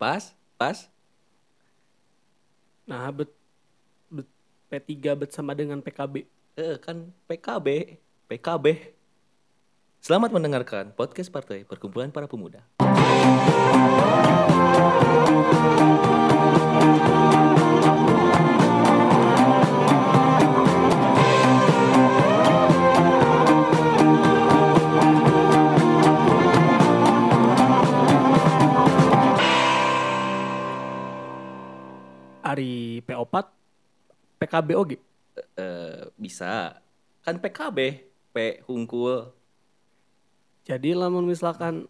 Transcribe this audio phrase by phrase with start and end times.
[0.00, 0.88] pas pas
[2.88, 3.28] Nah, bet,
[4.08, 4.26] bet
[4.72, 6.24] P3 bet sama dengan PKB.
[6.56, 8.66] eh kan PKB PKB
[10.00, 12.64] Selamat mendengarkan podcast partai Perkumpulan Para Pemuda.
[32.50, 33.34] Ari P4
[34.38, 34.96] PKB oge.
[35.54, 36.82] Eh bisa
[37.22, 37.78] kan PKB
[38.30, 38.36] P
[38.66, 39.30] hungkul
[40.64, 41.86] Jadi lamun misalkan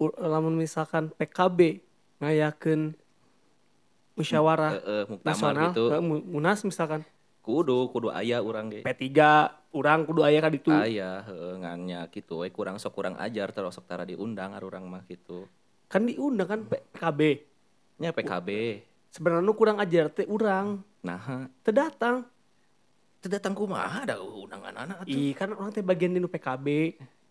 [0.00, 1.80] lamun misalkan PKB
[2.20, 2.92] ngayakeun
[4.14, 5.84] musyawarah eh, muktamar nasional gitu.
[6.00, 7.02] mu- munas misalkan
[7.40, 8.84] Kudu kudu aya urang ge.
[8.84, 9.16] P3
[9.72, 10.68] urang kudu aya ka ditu.
[10.68, 15.08] Aya heeh ngannya gitu we kurang sok kurang ajar terus sok tara diundang arurang mah
[15.08, 15.48] gitu.
[15.88, 17.20] Kan diundang kan PKB.
[17.96, 18.48] Nya PKB.
[19.10, 22.28] Sebenarnya nu kurang ajar teh urang Nah, teu datang.
[23.20, 25.12] teu datang kumaha ada undangan anak atuh.
[25.12, 26.66] Ih kan orang teh bagian di PKB.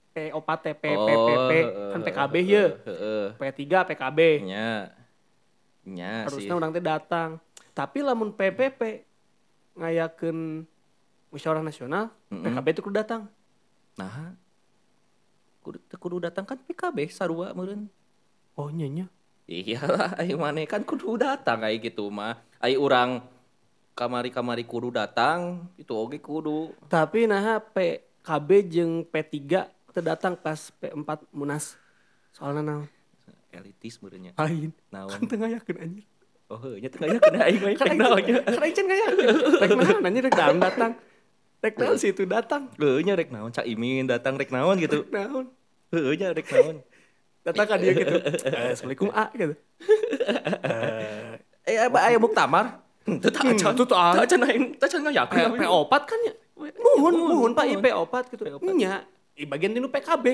[0.09, 2.35] P opat teh P P Oh, P P heeh, kan PKB.
[2.45, 3.25] Heeh.
[3.37, 3.61] P3
[3.93, 4.19] PKB.
[4.45, 4.89] Nya.
[5.85, 6.25] Nya.
[6.29, 7.37] Harusnya orang teh datang.
[7.73, 9.05] Tapi lamun PPP
[9.79, 10.67] ngayakeun
[11.29, 12.41] musyawarah nasional, Mm-mm.
[12.41, 13.29] PKB itu kudu datang.
[13.95, 14.33] Nah.
[15.61, 17.85] Kudu kudu datang kan PKB sarua meureun.
[18.57, 19.07] Oh nya
[19.49, 22.37] Iya lah, ayo mana kan kudu datang kayak gitu mah.
[22.61, 23.25] Ayo orang
[23.97, 26.69] kamari-kamari kudu datang, itu oke kudu.
[26.85, 31.81] Tapi nah PKB jeung P3 teu datang pas P4 Munas.
[32.29, 32.85] Soalnya naon?
[33.49, 34.37] Elitis merenya.
[34.37, 34.69] Lain.
[34.93, 35.17] Naon?
[35.17, 36.05] Kan teu ngayakeun anjir.
[36.49, 38.33] Oh, nya tengah ya kena aing mah Kan pek naonnya.
[38.41, 39.27] kan aing can ngayakeun.
[39.57, 40.91] Rek naon anjir rek dalam datang.
[41.65, 42.69] Rek naon sih itu datang.
[42.77, 45.09] Heueuh nya rek naon Cak Imin datang rek naon gitu.
[45.09, 45.45] Rek naon?
[45.89, 46.85] Heueuh nya rek naon.
[47.39, 48.15] Datang ka dia gitu.
[48.49, 49.53] Eh, Assalamualaikum A gitu.
[51.63, 52.81] Eh apa aya muktamar?
[53.05, 53.73] Teu tak acan.
[53.73, 54.39] teu tak acan.
[54.45, 55.49] Aing, tak acan ngayakeun.
[55.55, 56.33] P- P4 kan ya.
[56.59, 58.43] Nuhun, nuhun Pak IP 4 gitu.
[58.75, 60.25] Nya, i bagian dinu PKB.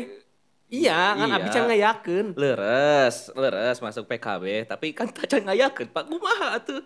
[0.65, 1.35] Iya, kan Iya.
[1.37, 2.27] abi can ngayakeun.
[2.33, 6.81] Leres, leres masuk PKB, tapi kan tak can ngayakeun Pak kumaha atuh.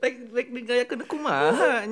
[0.00, 1.84] Rek rek ngayakeun kumaha.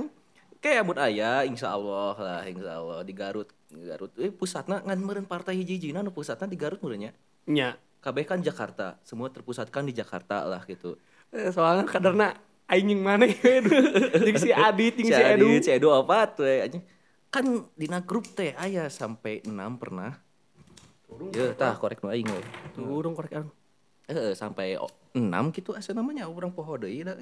[0.62, 3.48] Kayak amun aya insyaallah lah insyaallah di Garut.
[3.70, 7.12] Garut eh pusatna ngan meureun partai hiji-hijina nu pusatna di Garut meureun
[7.46, 7.76] nya.
[8.00, 10.94] KB kan Jakarta, semua terpusatkan di Jakarta lah gitu.
[11.34, 12.38] Eh, Soalnya kaderna
[12.70, 13.62] aing mana ya.
[14.26, 15.48] Jeung si Adit, jeung si Edu.
[15.58, 16.86] si Edu apa tuh anjing.
[17.34, 19.50] Kan dina grup teh aya sampai 6
[19.82, 20.22] pernah.
[21.34, 22.42] Ya, tah korek nu aing we.
[22.78, 23.50] Turun korek ang.
[24.06, 24.78] Eh, sampai
[25.18, 27.18] enam gitu asa namanya orang poho deui da.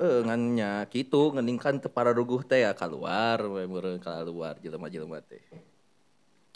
[0.00, 5.42] Eh ngannya gitu ngeningkan teu pararuguh teh ya keluar we meureun keluar jelema-jelema teh.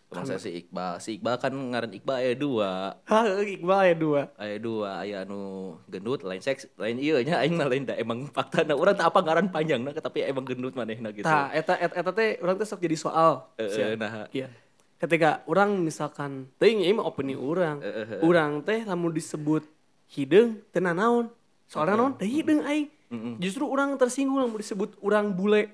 [0.06, 2.94] Masa si Iqbal, si Iqbal kan ngaran Iqbal aya dua.
[3.10, 4.22] Hah, Iqbal ya dua.
[4.38, 8.30] Aya dua, aya anu gendut lain seks, lain ieu nya aing mah lain da emang
[8.30, 11.26] faktana urang teu apa ngaran panjangna tapi emang gendut manehna gitu.
[11.26, 13.50] Tah, eta eta, eta teh urang teh sok jadi soal.
[13.58, 13.92] Eh, Sia.
[13.92, 14.30] eh, nah.
[14.30, 14.48] Iya.
[14.96, 17.82] Ketika orang misalkan teuing ieu mah opini urang.
[18.22, 19.66] Urang teh lamun disebut
[20.06, 21.34] hideung teu naon.
[21.66, 22.14] Soalnya naon?
[22.14, 22.88] Teh hideung aing.
[23.06, 23.38] Mm-mm.
[23.38, 25.70] Justru orang tersinggung lamun disebut urang bule.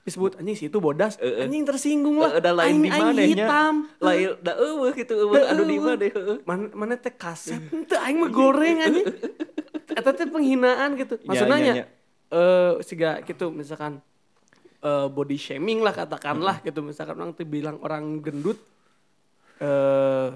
[0.00, 1.42] Disebut anjing si itu bodas, Eh, eh.
[1.42, 2.36] anjing tersinggung lah.
[2.36, 3.24] Eh, da lain di manehnya.
[3.24, 3.74] hitam.
[3.98, 6.04] Lain da eueuh gitu eueuh anu di mana
[6.44, 9.06] mana mana teh kaset teu aing mah goreng anjing
[9.90, 11.86] eta teh penghinaan gitu maksudnya nya, nya nya.
[12.30, 14.04] eh siga gitu misalkan
[14.78, 18.60] eh body shaming lah katakanlah gitu misalkan orang tuh bilang orang gendut
[19.56, 20.28] eh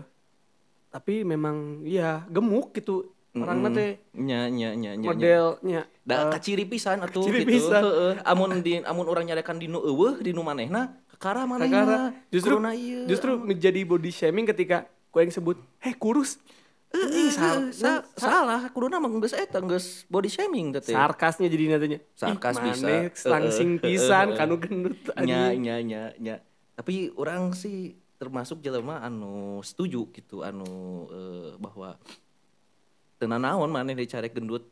[0.89, 3.77] tapi memang iya gemuk gitu orang Mm-mm.
[3.77, 5.09] teh nya nya nya nya, nya.
[5.09, 7.53] modelnya Da eh, kaciri pisan atuh kaciri gitu.
[7.61, 7.83] pisan.
[7.83, 8.12] Heeh.
[8.25, 11.50] Amun di amun urang nyarekan di nu eueuh di nu manehna kakara kakara.
[11.50, 11.99] manehna.
[12.28, 13.05] justru ieu.
[13.05, 16.41] justru menjadi body shaming ketika kau yang sebut heh kurus
[16.88, 20.88] anjing sal- Sa- salah kuduna mah geus eta geus body shaming teh.
[20.88, 23.12] sarkasnya jadi nantinya Sarkas bisa.
[23.28, 26.41] langsing pisan kanu gendut nya nya nya nya.
[26.72, 30.65] Tapi orang sih termasuk jelema anu setuju gitu anu
[31.09, 32.00] eh, bahwa
[33.19, 34.65] tenan naon maneh dicarek gendut.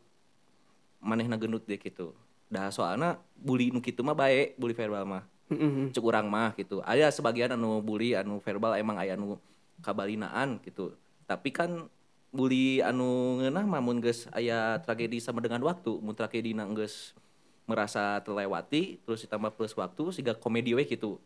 [1.03, 2.17] Manehna gendut deh gitu.
[2.49, 5.25] Dah soalna bully nu kitu mah bae, bully verbal mah.
[5.47, 5.95] Heeh.
[5.95, 9.39] cek urang mah gitu aya sebagian anu bully anu verbal emang aya anu
[9.79, 10.91] kabalinaan gitu
[11.23, 11.87] tapi kan
[12.35, 16.03] bully anu ngeunah mah mun geus aya tragedi sama dengan waktu.
[16.03, 17.15] Mun tragedina geus
[17.63, 21.19] merasa terlewati terus ditambah plus waktu sehingga komedi we gitu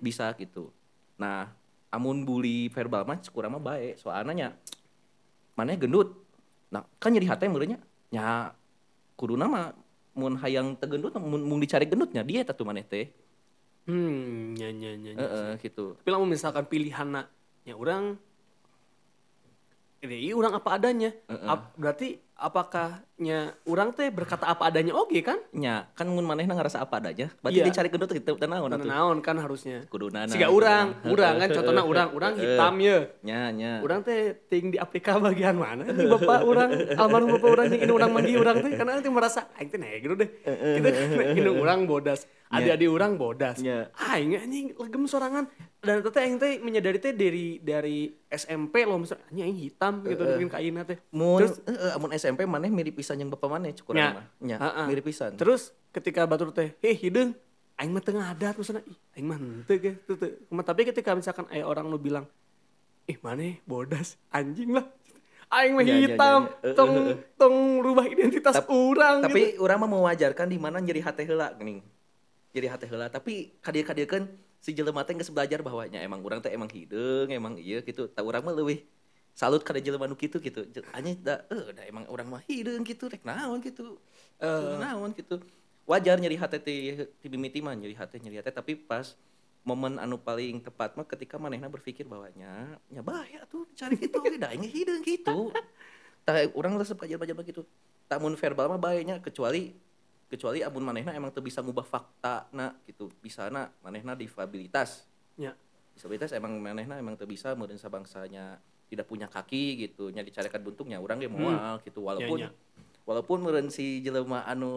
[0.00, 0.72] bisa gitu
[1.20, 1.52] nah
[1.92, 3.96] amun bully verbal mah cek urang mah bae.
[3.96, 4.48] Soalna nya
[5.56, 6.12] maneh gendut
[6.72, 7.78] nah kan jadi hate meureunnya
[8.08, 8.56] nya
[9.14, 9.76] kuduna mah
[10.16, 13.12] mun hayang teu gendut mun, mun dicari gendutnya dia tuh maneh teh
[13.82, 14.94] Hmm, nya nya.
[14.94, 17.26] Heeh, gitu Tapi lamun misalkan pilihan
[17.66, 18.14] ya orang
[20.02, 21.10] ini orang apa adanya.
[21.30, 22.18] Ap- berarti
[23.22, 25.38] apakahnya orang teh berkata apa adanya oke kan?
[25.54, 27.64] nya kan mun manehna ngerasa apa adanya berarti Iya.
[27.70, 29.86] dia cari gendut gitu tenaon Nah, atuh naon kan harusnya.
[29.86, 32.98] kudunana Siga urang, urang kan contohnya urang, urang hitam ya.
[33.22, 35.86] nya nya Urang teh ting di Afrika bagian mana?
[35.86, 39.46] Di bapak urang, almarhum bapak urang yang ini urang manggi urang teh karena nanti merasa
[39.58, 40.28] aing teh negro deh.
[40.42, 40.88] Kita
[41.38, 42.26] ini urang bodas.
[42.52, 43.56] Adik-adik urang bodas.
[43.64, 43.88] Nya.
[44.12, 45.48] Aing anjing legem sorangan.
[45.82, 50.48] Dan teh aing teh menyadari teh dari dari SMP loh misalnya aing hitam gitu bikin
[50.48, 51.00] kainna teh.
[51.10, 51.58] mun Terus
[51.92, 54.08] amun SMP maneh mirip pisan yang bapak maneh cukup Nya.
[54.16, 54.56] mah nya
[54.88, 57.36] mirip pisan Terus ketika batur teh, "Heh, hideung."
[57.76, 60.16] Aing mah tengah adat misalnya, "Ih, aing mah henteu ge." Tuh,
[60.48, 62.28] Tapi ketika misalkan aya orang nu bilang,
[63.08, 64.86] "Ih, mana bodas anjing lah."
[65.52, 66.72] Aing mah Ya, ya, ya, hitam, ya.
[66.72, 66.92] Eh, tong
[67.36, 69.26] tong rubah identitas Tap- orang gitu.
[69.28, 71.84] tapi urang mah mewajarkan di mana nyeri hate heula geuning
[72.56, 76.48] jadi hate heula tapi kadir-kadirkeun si jelema teh geus belajar bahwa nya emang urang teh
[76.48, 78.80] emang hideung emang iya gitu tak urang mah leuwih
[79.32, 82.84] salut kada jelema nu kitu gitu Je- anya da eh da emang urang mah hideung
[82.84, 83.96] gitu rek naon gitu
[84.40, 84.76] eh.
[84.78, 85.40] Naon gitu
[85.88, 89.16] wajar nyeri hate ti ti mimiti mah nyeri hate nyeri hate tapi pas
[89.64, 94.52] momen anu paling tepat mah ketika manehna berpikir bahwa nya bahaya tuh cari gitu da
[94.52, 95.50] aing hideung gitu
[96.22, 97.66] tak urang resep kajian-kajian begitu
[98.06, 99.74] tak mun verbal mah baiknya kecuali
[100.32, 103.12] kecuali amun manehna emang teu bisa ngubah fakta na gitu.
[103.20, 105.04] Bisa na manehna difabilitas.
[105.36, 105.52] Ya.
[105.92, 108.56] disabilitas emang manehna emang teu bisa meureun bangsanya
[108.92, 112.50] tidak punya kaki gitu nya dicarikan buntungnya urang ge moal gitu walaupun Ya, ya.
[113.02, 114.70] walaupun meureun si jelema anu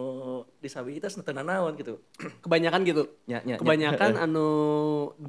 [0.58, 2.00] disabilitas teu naon gitu
[2.42, 3.04] Kebanyakan gitu.
[3.26, 3.54] nya nya.
[3.54, 4.48] Kebanyakan anu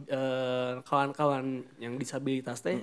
[0.07, 1.45] eh, kawan-kawan
[1.78, 2.80] yang disabilitas teh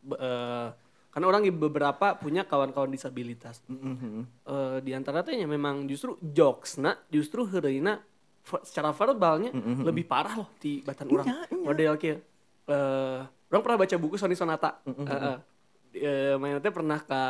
[0.00, 0.68] be- eh,
[1.08, 3.60] karena orang beberapa punya kawan-kawan disabilitas.
[3.66, 4.24] Mhm.
[4.44, 8.00] eh di antara teh nya memang justru jokes na justru heureuina
[8.42, 9.52] ver- secara verbalnya
[9.82, 11.56] lebih parah loh di batan orang Nya, nya.
[11.58, 12.16] model kieu
[12.64, 13.20] eh
[13.52, 15.36] orang pernah baca buku Sony Sonata Heeh.
[15.92, 17.22] Eh, mainnya teh pernah ke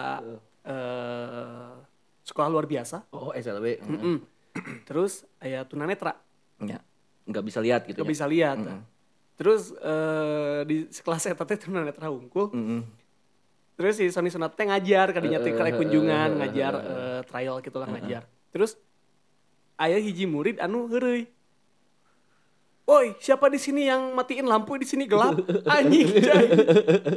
[0.70, 1.72] eh,
[2.22, 3.98] sekolah luar biasa oh SLB mm.
[3.98, 4.18] Mm.
[4.86, 6.14] terus aya tunanetra
[6.62, 6.78] nya
[7.26, 8.14] nggak bisa lihat gitu nggak nya.
[8.14, 8.80] bisa lihat Mm-mm.
[9.34, 13.02] terus eh, di sekelas eta teh tunanetra hungkul Mm-mm.
[13.72, 17.88] Terus si Sony Sonata teh ngajar kadinya teh kare kunjungan ngajar eh, trial gitu lah
[17.88, 18.28] ngajar.
[18.52, 18.76] Terus
[19.80, 21.26] aya hiji murid anu heureuy.
[22.82, 25.38] Woi, siapa di sini yang matiin lampu di sini gelap?
[25.70, 26.18] Anjing.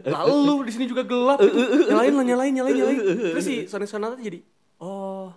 [0.06, 1.42] Lalu di sini juga gelap.
[1.42, 1.90] gitu.
[1.90, 3.00] Nyalain lah, nyalain, nyalain, nyalain.
[3.34, 4.46] Terus si Sony Sonata jadi,
[4.78, 5.34] oh,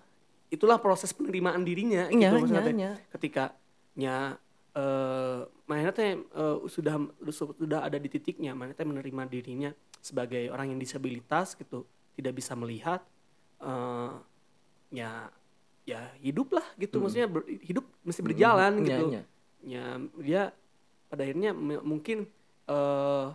[0.53, 2.91] itulah proses penerimaan dirinya gitu Nya, maksudnya.
[3.09, 3.57] Ketika
[3.97, 4.37] nya
[4.77, 6.95] eh mainnya teh eh, sudah
[7.33, 12.53] sudah ada di titiknya, mana teh menerima dirinya sebagai orang yang disabilitas gitu, tidak bisa
[12.53, 13.01] melihat
[13.59, 14.13] eh
[14.93, 15.33] ya
[15.89, 19.05] ya hidup lah gitu maksudnya ber- hidup mesti berjalan Nya, gitu.
[19.09, 19.23] nya.
[19.25, 19.38] Ya
[20.19, 20.53] dia
[21.09, 22.25] pada akhirnya mungkin
[22.69, 23.27] eh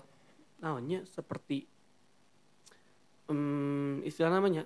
[0.60, 1.66] namanya seperti
[3.28, 4.64] hmm, istilah namanya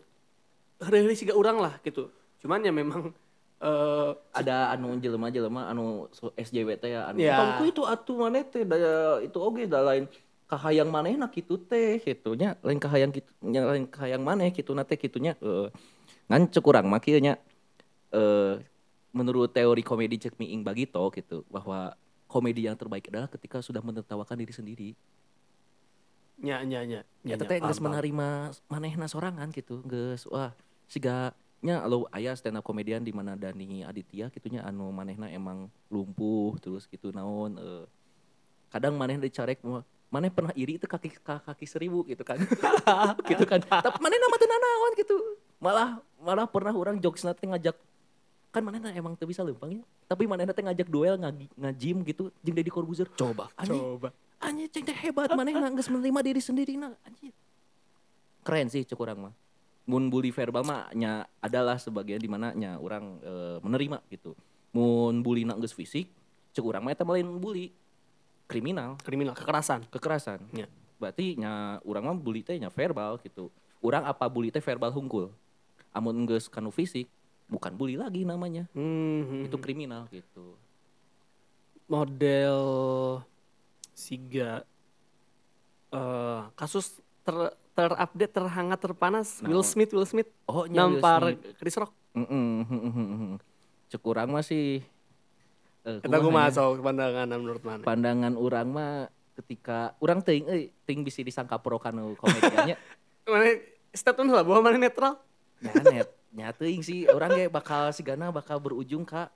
[0.77, 2.09] hari-hari siga orang lah gitu.
[2.41, 3.11] Cuman ya memang
[3.57, 7.41] eh ada anu jelema-jelema anu so- SJW teh ya anu Ya.
[7.41, 10.05] tongku itu atuh maneh teh daya itu oge da lain
[10.45, 14.85] kahayang manehna kitu teh kitu nya lain kahayang kitu nya lain kahayang maneh kitu na
[14.85, 15.73] teh kitunya eh
[16.29, 17.41] ngan cek urang mah kieu nya
[18.13, 18.61] eh
[19.15, 21.95] menurut teori komedi cek miing bagito gitu bahwa
[22.27, 24.89] komedi yang terbaik adalah ketika sudah menertawakan diri sendiri.
[26.37, 27.89] Nya nya ya nya, teteh paham.
[27.89, 28.27] menerima
[28.69, 30.53] manehna sorangan gitu geus wah
[30.85, 31.33] siga
[31.65, 36.53] nya lo aya stand up komedian di mana Dani Aditya gitunya anu manehna emang lumpuh
[36.61, 37.85] terus gitu naon eh,
[38.69, 39.65] kadang manehna dicarek
[40.07, 42.39] maneh pernah iri itu kaki ka- kaki seribu gitu kan.
[43.29, 43.59] Gitu kan.
[43.59, 45.17] Tapi manehna mah teu nanaon gitu.
[45.59, 45.89] Malah
[46.23, 47.75] malah pernah orang jokes nanti ngajak
[48.51, 49.83] kan manehna emang teu bisa leumpang ya.
[50.07, 53.07] Tapi manehna teh ngajak duel ngagi- ngajim gitu jeung Deddy Corbuzier.
[53.13, 53.51] Coba.
[53.59, 53.77] Anjing.
[53.77, 54.09] Coba.
[54.39, 57.33] Anjing ceng teh hebat manehna geus menerima diri sendiri na anjing.
[58.47, 59.33] Keren sih cek urang mah.
[59.87, 64.35] Mun bully verbal mah nya adalah sebagian di mana nya orang eh, menerima gitu.
[64.71, 66.07] Mun bully na geus fisik
[66.55, 67.71] cek urang mah eta mah lain bully.
[68.47, 68.95] Kriminal.
[69.03, 69.83] Kriminal kekerasan.
[69.91, 70.39] Kekerasan.
[70.55, 70.67] Ya.
[70.97, 73.53] berarti nya urang mah bully teh nya verbal gitu.
[73.83, 75.29] Urang apa bully teh verbal hungkul?
[75.93, 77.05] Amun geus kanu fisik
[77.47, 78.67] bukan bully lagi namanya.
[78.75, 80.59] Hmm, itu kriminal gitu.
[81.87, 82.59] Model
[83.95, 84.67] siga
[85.87, 91.55] eh kasus ter terupdate terhangat terpanas Nah, Will Smith Will Smith oh Will nampar Smith.
[91.57, 91.91] Chris Rock.
[92.11, 93.39] Mm-mm.
[93.87, 94.83] Cek urang mah sih
[95.87, 97.81] eh, kita gue masuk pandangan menurut mana?
[97.87, 98.93] Pandangan orang mah
[99.39, 102.75] ketika orang ting euy ting bisa disangka pro kanu komediannya.
[103.31, 103.59] Mana
[103.93, 105.19] statement lah bahwa mana netral?
[105.59, 107.07] Nya net nya teuing sih.
[107.11, 109.31] Orang ge bakal sigana bakal berujung ka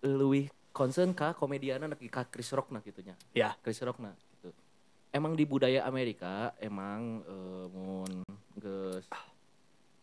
[0.00, 3.54] eh, leuwih concern ka komediana neki ka Chris Rock nah gitunya ya.
[3.60, 4.54] Chris Rock nah gitu.
[5.10, 8.10] Emang di budaya Amerika emang eh, mun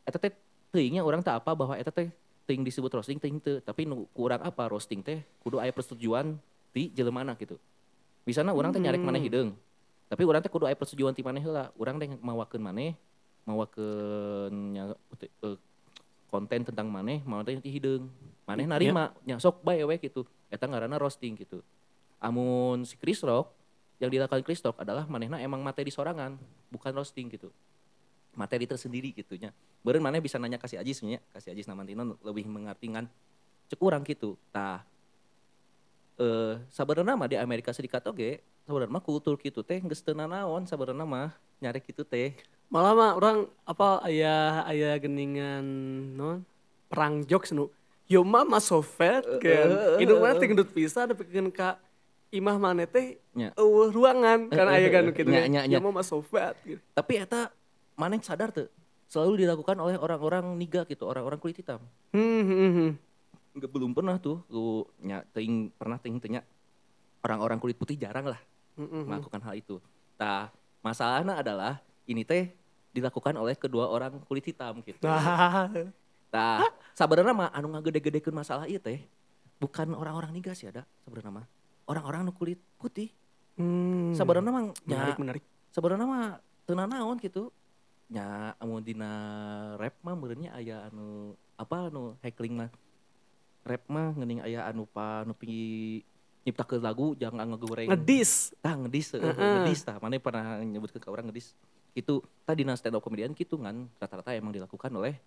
[0.08, 0.32] eta teh
[0.72, 2.12] teuingnya orang tak apa bahwa eta teh
[2.48, 6.36] teuing disebut roasting teuing teu tapi nu kurang apa roasting teh kudu aya persetujuan
[6.72, 7.60] ti jeleumana gitu.
[8.28, 9.56] Misalnya orang teh nyarek maneh hideung
[10.08, 11.72] tapi orang teh kudu aya persetujuan ti maneh heula.
[11.76, 12.96] Urang teh mawakeun maneh
[13.48, 15.58] mawakeun nya eh,
[16.28, 18.12] konten tentang maneh mau teh hideung
[18.44, 21.64] maneh narima nya sok bae we gitu eta ngaranna roasting gitu
[22.20, 23.52] amun si Chris Rock
[23.98, 26.38] yang dilakukan Chris Rock adalah manehna emang materi sorangan
[26.70, 27.50] bukan roasting gitu
[28.38, 29.50] materi tersendiri gitunya
[29.82, 33.10] beren mana bisa nanya kasih Ajis nya kasih Ajis Namantino lebih mengartikan
[33.68, 34.86] cek urang gitu tah
[36.18, 40.66] eh sabarana mah di Amerika Serikat oge sabarana mah kultur gitu teh geus teu nanaon
[40.70, 45.64] sabarana mah nyari gitu teh malah mah orang apa ayah ayah geningan
[46.16, 46.44] non
[46.92, 47.72] perang jokes nu
[48.08, 51.70] yo mama so fat kan itu mana teh gendut bisa tapi kan ka
[52.32, 53.56] imah mana teh Nya.
[53.56, 55.64] eueuh ruangan kan aya kan gitu nya.
[55.68, 57.52] yo mama so fat gitu tapi eta
[57.96, 58.68] mana sadar tuh
[59.08, 61.80] selalu dilakukan oleh orang-orang niga gitu orang-orang kulit hitam
[62.12, 62.90] hmm, hmm, hmm.
[63.56, 66.44] nggak belum pernah tuh lu nya ting pernah ting tanya
[67.24, 68.40] orang-orang kulit putih jarang lah
[68.78, 69.04] hmm.
[69.10, 69.82] melakukan hal itu.
[70.22, 70.54] Nah,
[70.86, 72.50] masalahnya adalah ini teh
[72.96, 75.06] dilakukan oleh kedua orang kulit hitam gitu.
[75.06, 75.70] Nah,
[76.28, 76.60] Nah,
[76.92, 79.00] sebenarnya mah anu ngagede-gedekeun masalah ieu teh
[79.64, 81.48] bukan orang-orang niga sih ada sebenarnya mah.
[81.88, 83.10] Orang-orang nu kulit putih.
[83.56, 84.12] hmm.
[84.12, 86.28] Sebenarnya mah menarik menarik sebenarnya mah
[86.68, 87.48] teu naon gitu.
[88.12, 89.12] Nya amun dina
[89.80, 92.70] rap mah meureunnya aya anu apa anu heckling mah.
[93.64, 96.04] Rap mah geuning aya anu pa anu pingi
[96.44, 97.88] nyiptakeun lagu jangan ngegoreng.
[97.92, 99.52] ngedis tah ngedis uh, Heeh.
[99.64, 101.52] ngedis tah mana pernah nyebut ke orang ngedis
[101.98, 102.14] itu
[102.44, 105.18] tadi na stand up comedian gitu kan rata-rata emang dilakukan oleh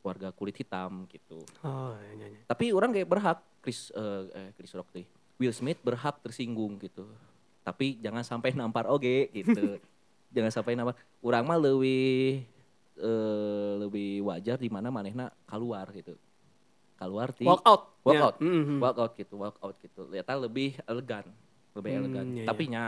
[0.00, 1.42] warga kulit hitam gitu.
[1.60, 2.40] Oh iya, iya.
[2.44, 5.02] tapi orang kayak berhak Chris eh, eh, Chris Rock teh
[5.36, 7.06] Will Smith berhak tersinggung gitu.
[7.60, 9.78] Tapi jangan sampai nampar oge gitu.
[10.32, 10.96] Jangan sampai nampar.
[11.20, 12.40] Orang mah lebih
[12.94, 16.16] eh, lebih wajar di mana manehna keluar gitu.
[16.96, 17.82] Keluar ti walk out.
[18.00, 18.22] Walk Ya.
[18.24, 18.36] out.
[18.38, 18.78] Hmm, hmm.
[18.78, 20.06] walk out gitu walk out gitu.
[20.06, 21.26] Ternyata lebih elegan
[21.72, 22.26] lebih Hmm, elegan.
[22.32, 22.84] iya, tapi nya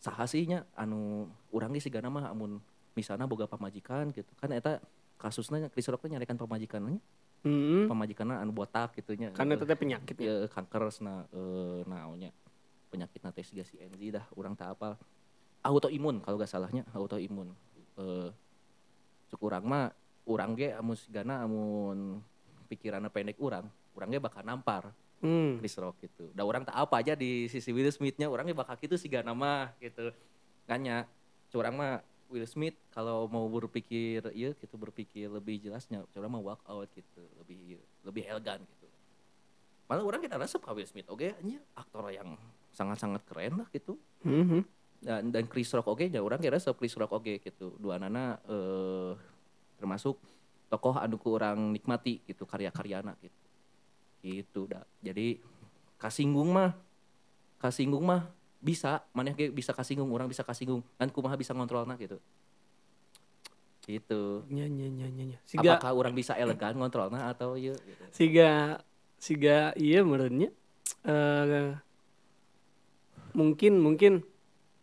[0.00, 2.58] saha nya anu urang ge sigana mah amun
[2.96, 4.32] misalnya boga pamajikan gitu.
[4.40, 4.80] Kan eta
[5.20, 6.98] kasusnya teh nyarekan pamajikannya.
[7.40, 7.88] Hmm.
[7.88, 9.32] pamajikanna anu botak gitu nya.
[9.32, 10.48] Karena itu teh penyakitnya ya?
[10.52, 12.36] Kanker na eh naonnya
[12.92, 14.98] penyakit nate siga si NZ dah urang tak apa
[15.64, 17.52] autoimun kalau gak salahnya autoimun.
[17.96, 18.28] Eh
[19.32, 19.88] cuk urang mah
[20.28, 22.20] urang ge amun sigana amun
[22.68, 23.64] pikiranna pendek urang
[23.96, 24.92] urang ge bakal nampar
[25.24, 25.60] hmm.
[25.60, 26.28] Chris Rock gitu.
[26.32, 29.72] Da orang tak apa aja di sisi Will Smith-nya orangnya bakal gitu sih gak nama
[29.80, 30.12] gitu.
[30.68, 31.06] Kanya
[31.52, 36.62] curang mah Will Smith kalau mau berpikir iya gitu berpikir lebih jelasnya curang mah walk
[36.66, 38.86] out gitu lebih lebih elegan gitu.
[39.90, 42.38] Malah orang kita rasa Will Smith oke nya aktor yang
[42.70, 43.98] sangat-sangat keren lah gitu.
[44.22, 44.62] Hmm, hmm.
[45.00, 47.74] Dan dan Chris Rock oke ya orang kira resep Chris Rock oke gitu.
[47.82, 49.12] Dua nana eh
[49.80, 50.20] termasuk
[50.70, 53.49] tokoh anu orang nikmati gitu karya-karyana gitu
[54.20, 55.40] gitu dah jadi
[56.00, 56.72] kasinggung mah
[57.60, 59.04] kasinggung mah bisa.
[59.16, 60.84] Mana ge bisa kasinggung orang bisa kasinggung.
[60.96, 62.16] Kan kumaha bisa ngontrolna gitu.
[63.84, 64.44] Gitu.
[64.48, 68.02] Nya nya nya nya siga apakah orang bisa elegan ngontrolna atau iya gitu.
[68.14, 68.50] siga
[69.20, 70.52] siga iya menurutnya
[71.04, 71.74] eh
[73.34, 74.12] mungkin mungkin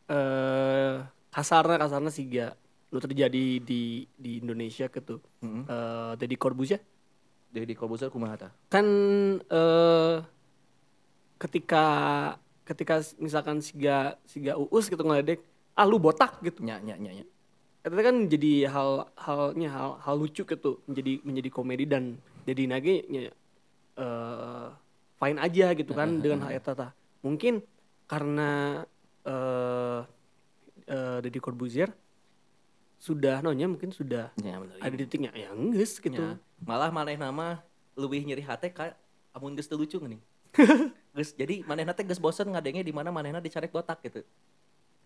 [0.09, 0.95] eh
[1.33, 2.47] kasarnya kasarnya siga.
[2.87, 5.63] Lu terjadi di di Indonesia gitu Heeh.
[5.67, 6.81] eh Deddy Corbuzier
[7.53, 8.85] Deddy Corbuzier kumaha tah kan
[9.39, 10.17] eh
[11.37, 11.85] ketika
[12.67, 15.39] ketika misalkan siga siga uus gitu ngeledek
[15.77, 16.65] ah lu botak gitu.
[16.65, 17.25] Nya nya nya nya.
[17.85, 20.81] Itu kan jadi hal halnya hal hal lucu gitu.
[20.89, 22.17] Menjadi menjadi komedi dan
[22.49, 23.31] jadi nage nya,
[23.95, 24.67] eh
[25.21, 26.91] fine aja gitu kan dengan hal eta tah.
[27.21, 27.61] mungkin
[28.09, 28.81] karena
[29.23, 30.01] eh
[30.89, 31.93] eh Deddy Corbuzier
[32.97, 35.31] sudah nonya mungkin sudah nya bener ada di titiknya.
[35.37, 36.17] Ya geus gitu.
[36.17, 36.41] Nya.
[36.65, 37.61] malah maneh nama
[37.93, 38.97] lebih nyeri hati ka
[39.37, 40.21] amun geus lucu geuning
[41.15, 44.25] geus jadi manehna teh geus bosen ngadenge di mana manehna dicarek botak gitu.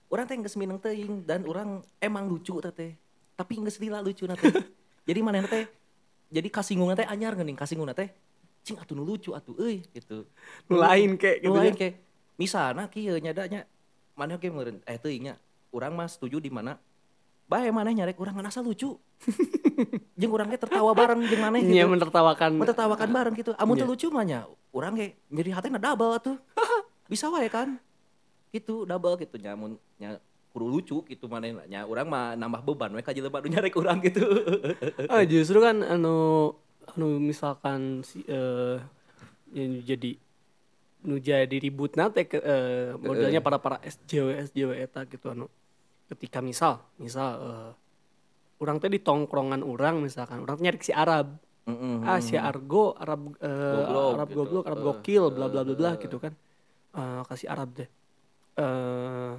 [0.08, 2.92] Orang teh geus mineng teuing dan orang emang lucu teh teh
[3.36, 4.40] tapi geus lila lucu teh.
[5.04, 5.68] Jadi manehna teh
[6.32, 8.08] jadi kasinggung teh anyar geuning kasinggung teh
[8.64, 10.24] cing atuh nu lucu atuh euy gitu.
[10.72, 11.80] Nu lain kayak gitu lain ya.
[11.80, 11.96] kayak
[12.40, 13.68] misalnya kieu nyadanya
[14.16, 14.80] maneh ge meureun.
[14.88, 15.36] Eh teuing nya
[15.76, 16.80] urang mah setuju di mana
[17.52, 18.96] bae maneh nyarek urang ngerasa lucu
[20.20, 23.52] jeung urang ge tertawa bareng jeung maneh gitu Nya menertawakan menertawakan bareng gitu.
[23.60, 23.84] Amun Iya.
[23.84, 24.40] teu lucu mah nya
[24.72, 26.38] urang ge jadi hatena double atuh.
[27.12, 27.76] Bisa wae kan?
[28.56, 30.16] Gitu double gitu nya mun nya
[30.56, 34.00] kudu lucu gitu maneh nya urang mah nambah beban we ka jelema nu nyarek urang
[34.00, 34.24] gitu.
[35.12, 36.56] Ah justru kan anu
[36.96, 38.80] anu misalkan si eh
[39.52, 40.16] yang jadi
[41.04, 45.52] nu jadi ribut nate ke eh, modelnya para para SJW SJW eta gitu anu
[46.12, 47.72] ketika misal misal eh
[48.62, 52.04] orang teh di tongkrongan orang misalkan orang nyari si Arab Mm-mm.
[52.04, 54.38] ah si Argo Arab Goblok, Arab gitu.
[54.38, 56.34] goblok Arab Eh, gokil bla bla bla bla gitu kan
[56.92, 57.90] Eh, kasih Arab deh
[58.60, 59.34] eh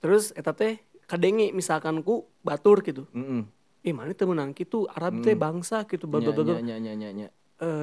[0.00, 3.44] terus eta teh kadenge misalkan ku batur gitu Mm-mm.
[3.84, 4.56] ih mana teu menang
[4.90, 6.56] Arab teh bangsa gitu bla bla bla.
[6.58, 7.28] Nya, nya, nya, nya, nya.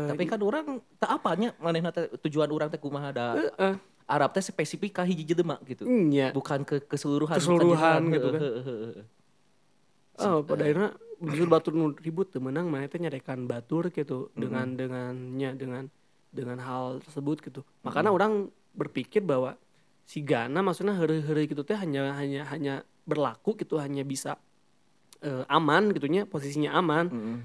[0.09, 4.43] Tapi kan orang tak apanya manehna teh tujuan orang teh kumaha da eh, Arab teh
[4.43, 5.87] spesifik ka hiji jelema gitu.
[5.87, 7.35] nya Bukan ke keseluruhan.
[7.39, 8.13] Keseluruhan general.
[8.13, 8.41] gitu kan.
[10.21, 14.77] Oh, pada akhirnya justru batur nu ribut teu meunang mana teh nyarekan batur gitu dengan
[14.77, 15.83] dengannya dengan
[16.29, 17.61] dengan hal tersebut gitu.
[17.81, 19.57] Makanya orang berpikir bahwa
[20.03, 22.73] si Gana maksudnya hari-hari gitu teh hanya hanya hanya
[23.07, 24.35] berlaku gitu hanya bisa
[25.23, 27.37] eh, aman gitunya posisinya aman Mm-mm.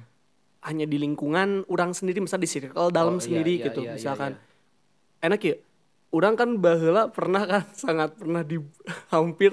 [0.66, 3.88] hanya di lingkungan orang sendiri misal di circle dalam Oh, iya, sendiri iya, gitu iya,
[3.88, 5.24] iya, misalkan iya.
[5.24, 5.54] enak ya
[6.08, 8.56] orang kan baheula pernah kan sangat pernah di
[9.08, 9.52] hampir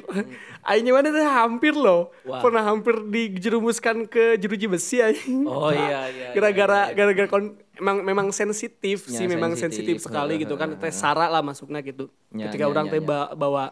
[0.64, 2.32] aing mana teh hampir loh Hmm.
[2.32, 2.42] Wah.
[2.42, 6.28] pernah hampir dijerumuskan ke jeruji besi aing Oh iya iya.
[6.32, 6.96] gara-gara iya, iya.
[6.96, 7.46] gara-gara kon
[7.76, 9.94] emang memang sensitif Ya, sih memang sensitif.
[9.94, 13.00] sensitif sekali gitu kan teh sara lah masuknya gitu Ya, ketika ya, orang ya, teh
[13.00, 13.06] ya.
[13.06, 13.64] ba- bawa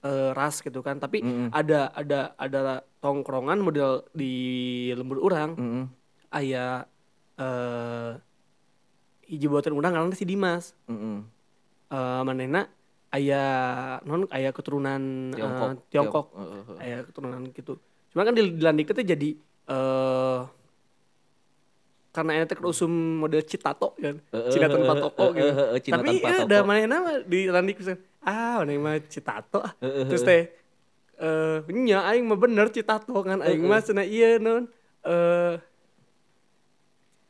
[0.00, 2.60] eh, ras gitu kan tapi ada ada ada
[2.98, 4.34] tongkrongan model di
[4.90, 5.84] lembur orang Mm-mm.
[6.28, 6.84] aya
[7.34, 8.10] eh
[9.24, 10.76] hiji buatan ngaranna si Dimas.
[10.84, 11.24] Mm-mm.
[11.92, 12.64] Eh manehna
[13.12, 13.44] aya
[14.08, 15.68] non aya keturunan eh, Tiongkok.
[15.68, 15.76] Tiongkok.
[15.92, 16.26] Tiongkok.
[16.32, 16.78] Heeh, heeh.
[16.80, 17.76] Aya keturunan gitu.
[18.08, 19.30] Cuma kan di, di Landik teh jadi
[19.68, 20.40] eh
[22.12, 22.92] karena enak usum
[23.24, 24.16] model Citato kan.
[24.32, 25.50] Tanpa heeh, toko gitu.
[25.92, 26.48] Tapi eh, toko.
[26.48, 28.00] ada manehna mah di Landik pisan.
[28.24, 29.60] Ah, maneh mah Citato.
[29.60, 29.72] ah.
[29.80, 30.48] Terus teh
[31.20, 34.64] eh nya aing mah bener Citato kan aing mah cenah ieu non
[35.04, 35.60] eh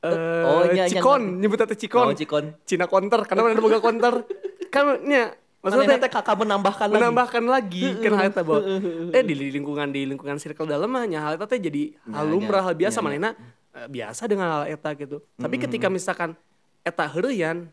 [0.02, 2.10] eh Oh, nya, Cikon, nyebut teh Cikon.
[2.10, 2.58] Oh, Cikon.
[2.66, 4.22] Cina counter karena mana boga counter.
[4.72, 6.98] kan nya Maksudnya teh kakak menambahkan lagi.
[6.98, 8.66] menambahkan lagi kan bahwa
[9.14, 12.32] eh di lingkungan di lingkungan circle dalam mah nya hal eta teh jadi hal Nya,
[12.34, 13.30] lumrah nya, hal biasa nya, manehna
[13.78, 15.22] eh, biasa dengan hal eta gitu.
[15.38, 16.34] Tapi ketika misalkan
[16.82, 17.70] eta heureuyan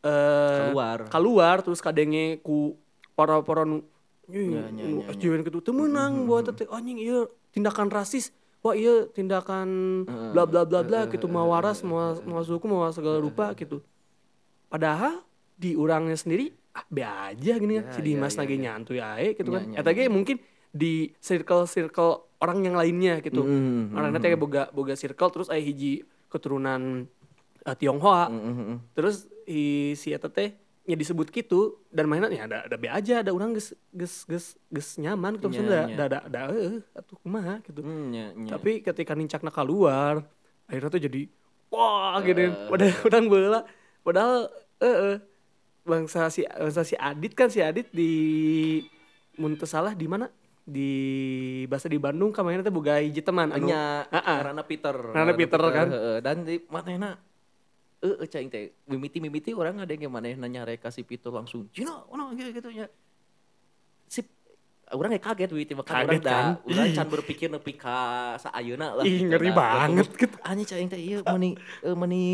[0.00, 0.98] eh Keluar.
[1.12, 2.72] keluar terus kadenge ku
[3.12, 3.84] para-para nu
[4.32, 5.04] Nya, nya, nya, nya.
[5.12, 8.32] SJW gitu teu meunang buat teh anjing ieu tindakan rasis.
[8.64, 9.68] Wah iya tindakan
[10.32, 13.84] bla bla bla bla gitu mau waras mau mau suku mau segala rupa gitu.
[14.72, 15.25] Padahal
[15.56, 18.62] di orangnya sendiri ah be aja gini kan Ya, si ya, Dimas ya, lagi ya.
[18.68, 19.64] nyantuy aja gitu Ya, kan.
[19.72, 20.36] Ya, eta ge mungkin
[20.70, 23.40] di circle circle orang yang lainnya gitu.
[23.40, 27.08] Mm, mm, orang nanti boga boga circle terus aya hiji keturunan
[27.64, 28.28] eh, Tionghoa.
[28.28, 28.76] Mm, mm, mm.
[28.92, 30.52] terus i, si eta teh
[30.86, 34.54] nya disebut gitu dan mainnya ya ada ada be aja ada orang ges ges ges
[34.70, 37.82] ges nyaman gitu maksudnya Nya, ada ada ada eh atuh kumaha gitu.
[37.82, 38.24] Mm, nya.
[38.46, 40.22] tapi ketika nincakna keluar
[40.70, 41.22] akhirnya tuh jadi
[41.74, 43.60] wah gitu padahal padahal beula
[44.06, 44.36] padahal
[44.78, 45.16] eh eh,
[45.86, 48.10] bangsa si bangsa si Adit kan si Adit di
[49.38, 50.26] mun teu salah di mana
[50.66, 50.90] di
[51.70, 54.38] bahasa di Bandung kemarin teh boga hiji teman anu Nya, Heeh.
[54.42, 54.96] karena Peter.
[55.14, 55.86] Karena Peter, kan.
[55.94, 56.16] heeh.
[56.18, 57.14] Dan di manehna
[58.02, 62.02] eh eh, cing teh mimiti mimiti orang ada yang manehna nyare kasih Peter langsung Cina,
[62.10, 62.90] ono gitu gitu nya.
[64.10, 64.26] Sip
[64.90, 66.46] orang kayak kaget wih tiba kan orang Kaget, kan?
[66.58, 67.98] da urang can berpikir nepi ka
[68.38, 69.56] saayeuna lah Ih, gitu, ngeri da.
[69.58, 70.36] banget gitu.
[70.42, 72.24] Anjing cing teh ieu meni eh, meni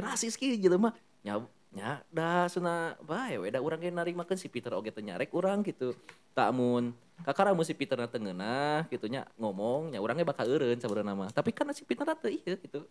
[0.00, 1.40] rasis kieu jelema nya
[1.74, 5.66] nya da sena bae we da urang ge narimakeun si Peter oge teh nyarek urang
[5.66, 5.90] gitu.
[6.30, 6.94] Tak amun
[7.26, 10.78] kakara mun si Peter na teu ngeunah gitu nya ngomong nya urang ge bakal eureun
[10.78, 11.34] sabenerna mah.
[11.34, 12.86] Tapi kan si Peter teu ieu gitu.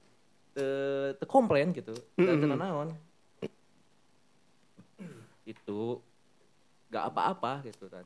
[0.51, 1.95] Teu teu komplain gitu.
[2.19, 2.91] Teu naon.
[5.47, 6.03] Itu
[6.91, 8.05] gak apa-apa gitu kan.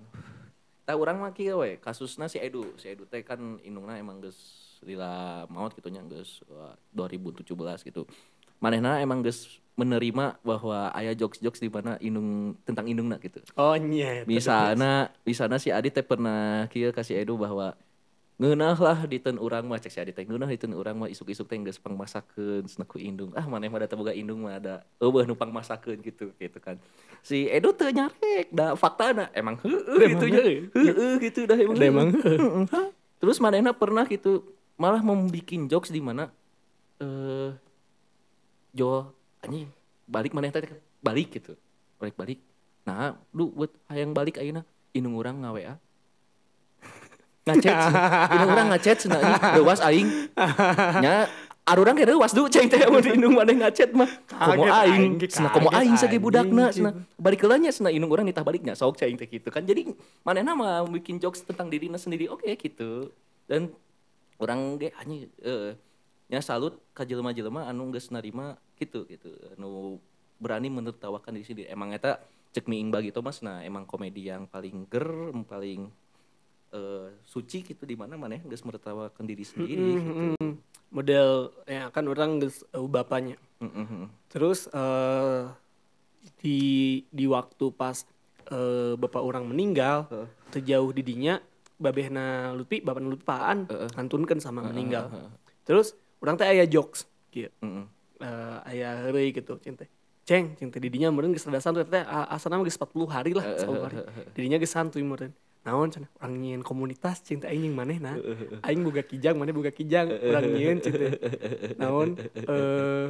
[0.88, 2.70] Tah urang mah kieu we kasusna si Edu.
[2.80, 7.50] Si Edu teh kan indungna emang geus lila maut gitu nya geus wah, 2017
[7.82, 8.06] gitu.
[8.58, 13.46] Manehna emang geus menerima bahwa aya jokes-jokes di mana indung tentang indungna gitu.
[13.54, 17.78] oh nyet Misalnya, misalnya si Adit teh pernah kieu kasih Edu bahwa
[18.42, 21.10] ngeunah lah di ten urang mah cek si Adit teh ngeunah di ten urang mah
[21.14, 23.30] isuk-isuk teh geus pangmasakeun cenah ku indung.
[23.38, 26.82] Ah maneh mah da teu boga indung mah ada eueuh nu pangmasakeun gitu gitu kan.
[27.22, 30.42] Si Edu teu nyarek da faktana emang heueuh gitu nya.
[30.74, 31.78] Heueuh gitu dah emang.
[31.78, 32.08] Emang.
[33.22, 34.42] Terus manehna pernah gitu
[34.74, 36.34] malah membikin jokes di mana
[36.98, 37.67] eh
[38.78, 39.10] Jo
[39.42, 39.66] anjing
[40.06, 40.62] balik maneh teh
[41.02, 41.58] balik gitu.
[41.98, 42.40] Balik balik.
[42.86, 44.62] Nah, lu buat hayang balik ayeuna
[44.94, 45.62] indung urang ngawe
[47.48, 47.76] ngacet
[48.32, 50.08] indung urang ngacet cenah ieu leuwas aing.
[51.02, 51.26] Nya
[51.68, 54.08] arurang ge leuwas du ceng teh mun indung maneh ngacet mah.
[54.30, 55.20] Komo aing.
[55.20, 58.76] cenah komo aing sage anjing, budakna cenah balik heula nya cenah indung urang nitah baliknya
[58.76, 59.64] sok ceng teh gitu kan.
[59.64, 59.92] Jadi
[60.28, 63.12] manehna mah bikin jokes tentang dirinya sendiri oke gitu.
[63.48, 63.72] Dan
[64.38, 65.74] orang ge anjing eh
[66.28, 69.98] nya salut ka jelema-jelema anu geus narima gitu gitu anu
[70.38, 74.86] berani menertawakan diri sendiri emang eta cek miing bagi Thomas nah emang komedi yang paling
[74.88, 75.10] ger
[75.44, 75.90] paling
[76.70, 80.14] eh, suci gitu di mana mana geus mertawakan diri sendiri Mm, gitu.
[80.38, 80.54] mm.
[80.90, 81.30] model
[81.66, 84.06] ya kan orang geus uh, bapaknya Mm, mm, mm.
[84.30, 85.44] terus eh
[86.38, 86.60] di
[87.08, 88.06] di waktu pas
[88.48, 90.28] eh, bapak orang meninggal Heeh.
[90.52, 91.42] terjauh didinya
[91.76, 93.90] babehna Lutfi bapak Lutfi paan Heeh.
[93.92, 95.30] ngantunkeun sama meninggal heeh.
[95.64, 97.86] terus orang teh aya jokes gitu Mm, mm.
[98.18, 99.86] Eh aya heureuy gitu cinta
[100.28, 103.46] ceng cinta didinya meureun geus rada santuy teh a- asana mah geus 40 hari lah
[103.56, 103.98] 10 hari.
[104.34, 105.32] didinya geus santuy meureun.
[105.64, 108.16] Naon cenah urang nyieun komunitas cinta aing manehna
[108.64, 110.08] aing boga kijang maneh boga kijang.
[110.08, 111.08] Urang nyieun cinta
[111.76, 113.08] naon eh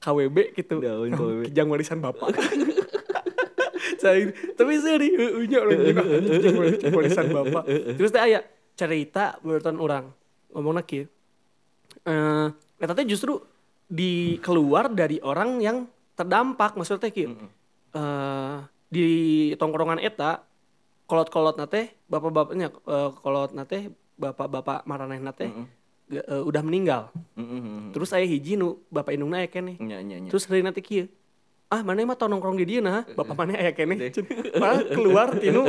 [0.00, 0.80] KWB gitu.
[0.80, 1.40] Naon KWB?
[1.46, 2.32] kijang warisan bapak.
[4.02, 5.14] Saya, tapi seri
[5.46, 6.56] nya orang juga kijang
[6.90, 7.64] warisan- bapak.
[7.94, 8.42] terus teh aya
[8.74, 10.10] cerita berutan orang
[10.50, 11.06] ngomongna kieu.
[12.02, 12.46] Eh
[12.80, 13.38] eta teh justru
[13.92, 15.84] di keluar dari orang yang
[16.16, 16.72] terdampak.
[16.80, 17.36] Maksudnya teh kieu
[17.92, 18.56] eh
[18.88, 19.08] di
[19.56, 20.40] tongkrongan eta
[21.08, 25.48] kolot-kolot nate bapak-bapaknya eh, kolot nate bapak-bapak maraneh nate
[26.08, 27.12] ge- eh, udah meninggal.
[27.36, 27.88] Mm, mm, mm.
[27.92, 29.16] terus saya hiji nu bapak
[29.48, 30.28] keneh Nya, nya, nya.
[30.32, 31.08] terus hari nanti kieu
[31.72, 33.00] ah mana mah tau nongkrong di dia nah?
[33.16, 34.12] Bapak mana aya keneh
[34.60, 35.64] malah keluar tinu.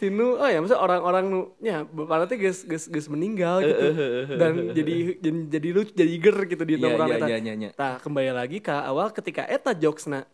[0.00, 3.86] Tinu oh ya maksudnya orang-orang nu nya bapak nanti geus geus geus meninggal gitu.
[4.32, 7.26] Dan jadi jadi jadi lucu jadi ger gitu di Iya, tongkrong iya, eta.
[7.28, 7.70] iya, iya, iya.
[7.76, 10.24] Nah, kembali lagi ke awal ketika eta jokesna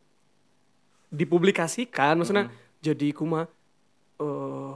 [1.11, 2.47] dipublikasikan maksudnya
[2.79, 3.51] jadi kuma
[4.23, 4.75] eh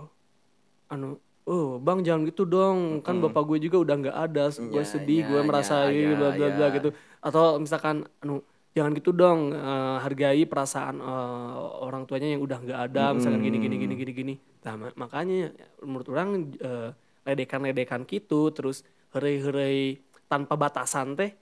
[0.90, 2.98] anu oh bang jangan gitu dong.
[3.06, 4.50] Kan bapak gue juga udah nggak ada.
[4.50, 6.74] Gue Ya, sedih ya, gue ya, merasa ini ya, bla bla bla ya.
[6.82, 6.88] gitu.
[7.22, 8.42] Atau misalkan anu
[8.76, 13.56] jangan gitu dong eh, hargai perasaan eh, orang tuanya yang udah nggak ada misalkan gini
[13.56, 15.48] gini gini gini gini nah ma- makanya
[15.80, 16.28] menurut orang
[16.60, 16.90] eh,
[17.24, 18.84] ledekan-ledekan gitu terus
[19.16, 19.96] herei-herei
[20.28, 21.32] tanpa batasan teh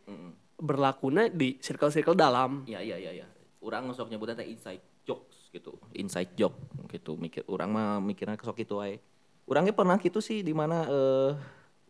[0.55, 3.27] berlakunya di circle-circle dalam Iya iya iya iya.
[3.59, 5.75] Urang sok nyebutnya teh inside jokes gitu.
[5.93, 6.55] Inside joke
[6.89, 7.19] gitu.
[7.19, 9.01] Mikir urang mah mikirnya sok itu ae.
[9.45, 11.33] Urangnya pernah gitu sih di mana eh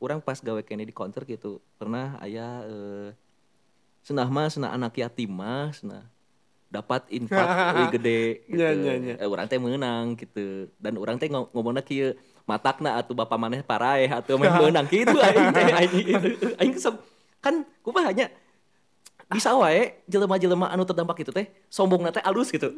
[0.01, 1.61] urang pas gawe kene di counter gitu.
[1.77, 3.09] Pernah aya eh
[4.05, 6.05] senah mah senah anak yatim mah senah
[6.69, 8.59] dapat infak lebih gede gitu.
[8.61, 9.15] Nya, nya, nya.
[9.23, 10.69] Eh, urang teh menang gitu.
[10.77, 12.13] Dan urang teh ngo- ngomongna kieu
[12.45, 16.07] matakna atuh bapak maneh paraeh atuh meh meunang gitu aing teh aing.
[16.61, 16.75] Aing
[17.41, 18.29] kan kumaha hanya
[19.31, 22.69] bisa wae jelema-jelema anu terdampak itu teh sombong teh alus gitu.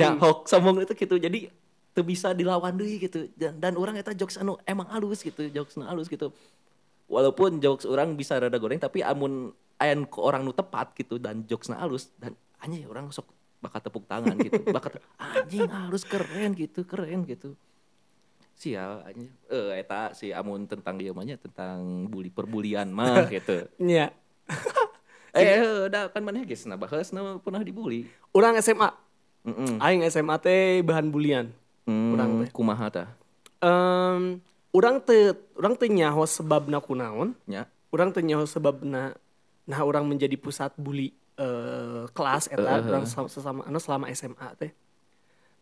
[0.00, 1.14] Ya hok sombong itu gitu.
[1.14, 1.52] Jadi
[1.92, 3.28] teu bisa dilawan deui gitu.
[3.36, 6.32] Dan, dan orang eta jokes anu emang alus gitu, jokes anu alus gitu.
[7.12, 11.44] Walaupun jokes orang bisa rada goreng tapi amun ayan ke orang nu tepat gitu dan
[11.44, 12.32] jokesna alus dan
[12.64, 13.28] anjing orang sok
[13.60, 14.64] bakat tepuk tangan gitu.
[14.76, 17.52] Bakat anjing alus keren gitu, keren gitu.
[18.56, 19.28] Sial anjing.
[19.52, 23.68] Eh eta si amun tentang dia mah nya, tentang bully perbulian mah gitu.
[23.76, 24.08] Nya.
[25.32, 28.04] Eh, udah kan mana guys, nah bahas nah pernah dibully.
[28.36, 28.92] Orang SMA.
[29.48, 31.48] Mm Aing SMA teh bahan bulian.
[31.88, 32.52] Hmm, Urang teh.
[32.52, 33.08] kumaha tah?
[33.64, 37.36] Em, orang teu orang teu nyaho sebabna kunaon.
[37.44, 37.68] Nya.
[37.88, 39.12] Orang teu nyaho sebabna
[39.62, 44.72] nah orang menjadi pusat bully eh, kelas eta orang sesama, sesama anu selama SMA teh.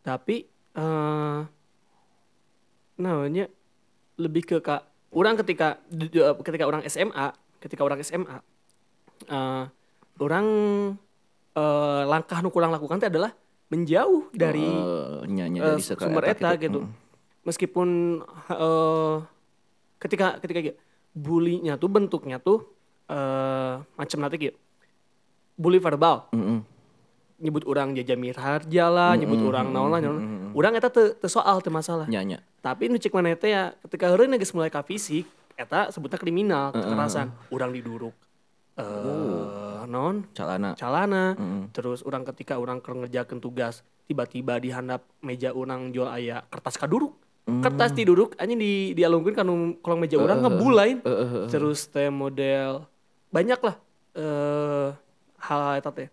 [0.00, 1.40] Tapi eh
[2.96, 3.48] namanya
[4.16, 6.12] lebih ke kak orang ketika di-
[6.44, 8.38] ketika orang SMA ketika orang SMA
[9.26, 9.64] eh
[10.20, 10.46] orang
[11.52, 13.32] eh, langkah nu kurang lakukan teh adalah
[13.70, 16.60] menjauh dari Eh, nya nya eh, dari seka sumber eta gitu.
[16.60, 16.80] gitu.
[17.44, 18.20] Meskipun
[18.52, 19.16] eh
[20.00, 20.76] ketika ketika gitu,
[21.16, 22.68] bulinya tuh bentuknya tuh
[23.08, 24.58] eh macam nanti gitu.
[25.60, 26.60] Bully verbal, Mm, mm.
[27.44, 30.50] nyebut orang jajamir harja lah, nyebut orang naon lah, naon.
[30.56, 32.08] Urang eta teu teu soal teu masalah.
[32.08, 32.40] Nya nya.
[32.64, 35.28] Tapi nu cek mana teh ya ketika heureun geus mulai ka fisik,
[35.60, 37.28] eta sebutnya kriminal, kekerasan.
[37.52, 38.16] Urang diduruk.
[38.80, 40.24] Eh naon?
[40.32, 40.72] Calana.
[40.78, 41.34] calana
[41.74, 47.18] terus orang ketika orang ngerjakeun tugas tiba-tiba di handap meja orang jual aya kertas kaduruk
[47.58, 50.98] kertas tiduruk aja di dialungkeun kanu kolong meja orang ngebulain
[51.46, 52.86] terus teh model
[53.28, 53.76] banyak lah
[54.12, 54.88] eh
[55.40, 56.08] hal eta teh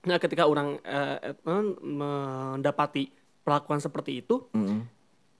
[0.00, 4.84] nah ketika orang eh, non, mendapati perlakuan seperti itu Mm,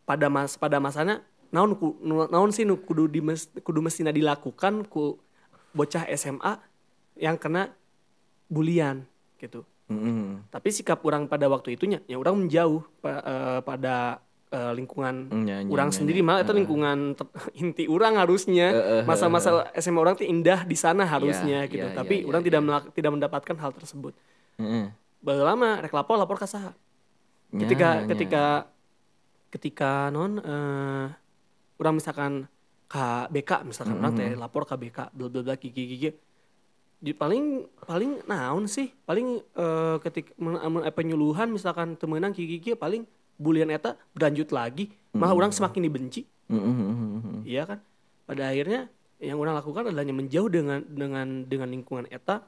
[0.03, 3.21] pada mas pada masanya naon ku, naon sih nu kudu di
[3.61, 5.17] kudu mestina dilakukan ku
[5.71, 6.57] bocah SMA
[7.17, 7.73] yang kena
[8.47, 9.05] bulian
[9.37, 9.65] gitu.
[9.87, 10.29] mm, mm.
[10.49, 15.43] Tapi sikap orang pada waktu itunya ya orang menjauh pa- eh, pada eh, lingkungan Mm,
[15.43, 16.99] nya, nya, orang nya, sendiri mah itu lingkungan
[17.63, 18.67] inti orang harusnya
[19.05, 21.87] masa-masa SMA orang tuh indah di sana harusnya Iya, gitu.
[21.87, 24.13] iya, Tapi iya, orang iya, tidak melak- tidak mendapatkan hal tersebut.
[24.57, 24.87] Mm, mm.
[25.19, 26.73] Baru lama rek lapor lapor ke saha.
[27.51, 28.07] Ketika nya.
[28.07, 28.45] ketika
[29.49, 31.07] ketika non eh
[31.77, 32.45] orang misalkan
[32.87, 36.11] KBK misalkan orang teh lapor KBK bla bla bla gigi gigi
[36.99, 37.45] di paling
[37.81, 43.07] paling naon sih paling eh ketika men, men- penyuluhan misalkan temenang gigi gigi paling
[43.39, 47.41] bulian eta berlanjut lagi malah orang semakin dibenci Mm, mm, mm, mm, mm.
[47.45, 47.79] Iya kan?
[48.25, 48.89] Pada akhirnya
[49.21, 52.41] yang orang lakukan adalah hanya menjauh dengan dengan dengan lingkungan eta.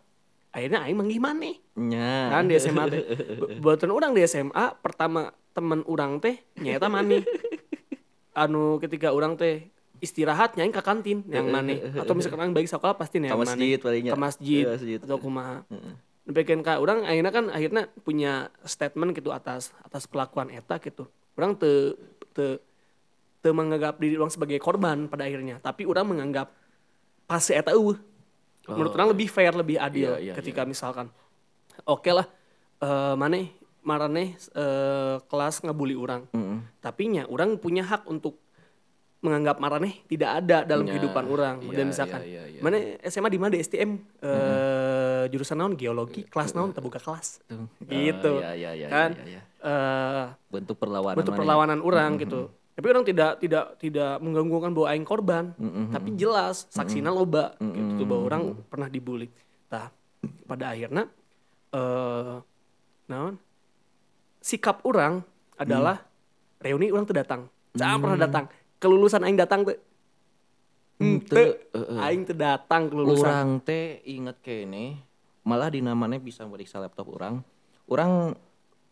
[0.57, 1.61] Akhirnya aing manggih maneh.
[1.77, 3.05] nya Kan di SMA teh.
[3.63, 7.29] Buatan orang di SMA pertama temen orang teh nyata maneh.
[8.33, 9.69] Anu ketika orang teh
[10.01, 14.17] istirahat nyaing ke kantin yang maneh atau misalkan orang bagi sekolah pasti masjid palingnya.
[14.17, 14.99] ke masjid, Ke masjid.
[15.05, 15.61] atau kumaha.
[16.31, 21.11] Bikin ka orang akhirnya kan akhirnya punya statement gitu atas atas kelakuan eta gitu.
[21.35, 21.99] Orang te
[22.33, 22.63] te
[23.41, 26.55] te menganggap diri orang sebagai korban pada akhirnya, tapi orang menganggap
[27.27, 27.99] pas si eta eueuh.
[28.71, 30.19] Menurut orang lebih fair, lebih adil Oh.
[30.21, 31.11] Iya, iya, ketika misalkan
[31.89, 32.27] oke lah
[32.81, 33.51] eh maneh
[33.83, 36.29] marane eh, kelas ngabuli orang.
[36.37, 38.39] Mm, Tapi nya orang punya hak untuk
[39.21, 41.61] menganggap marane tidak ada dalam Ya, kehidupan orang.
[41.61, 42.61] iya, Dan misalkan, iya, iya, iya.
[42.65, 43.91] mana SMA di mana di STM
[44.25, 47.45] eh, jurusan naon geologi, kelas naon terbuka kelas.
[47.45, 47.69] Tuh.
[47.85, 48.33] Gitu.
[48.41, 49.11] Iya, iya, iya, kan?
[49.21, 49.43] iya, iya.
[49.61, 51.41] Eh, bentuk perlawanan bentuk mana ya?
[51.45, 52.49] perlawanan orang gitu.
[52.73, 55.45] Tapi orang tidak tidak tidak mengganggukan bahwa aing korban.
[55.93, 59.29] Tapi jelas saksina loba gitu tuh bahwa orang pernah dibully.
[59.69, 59.93] Nah,
[60.49, 61.05] pada akhirnya
[61.71, 62.37] eh
[63.05, 63.37] naon?
[64.41, 65.21] Sikap orang
[65.61, 66.09] adalah
[66.65, 67.53] reuni orang tuh datang.
[67.77, 68.45] Jangan pernah datang.
[68.81, 69.77] Kelulusan aing datang tuh.
[71.01, 73.25] Ente, aing tuh datang kelulusan.
[73.25, 75.01] Orang teh inget kene
[75.45, 77.45] malah di namanya bisa meriksa laptop orang.
[77.89, 78.37] Orang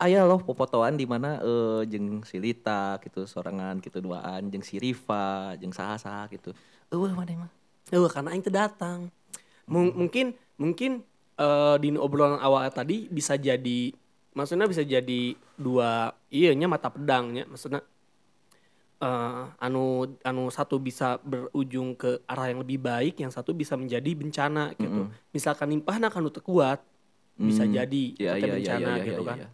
[0.00, 4.76] aya loh popotoan di mana eh, jeung si Lita gitu sorangan gitu duaan jeung si
[4.76, 6.52] Riva jeung saha-saha gitu.
[6.92, 7.50] Eueuh mana mah.
[7.88, 9.08] Eh, karena aing teu datang.
[9.68, 11.04] Mung- mungkin mungkin
[11.36, 13.92] eh, di obrolan awal tadi bisa jadi
[14.32, 17.82] maksudnya bisa jadi dua iya nya mata pedangnya maksudnya
[18.98, 24.10] eh, anu anu satu bisa berujung ke arah yang lebih baik yang satu bisa menjadi
[24.14, 26.82] bencana gitu misalkan nimpahna kanu teu kuat
[27.38, 27.70] bisa Hmm.
[27.70, 29.48] jadi itu teh iya bencana iya gitu iya, kan iya.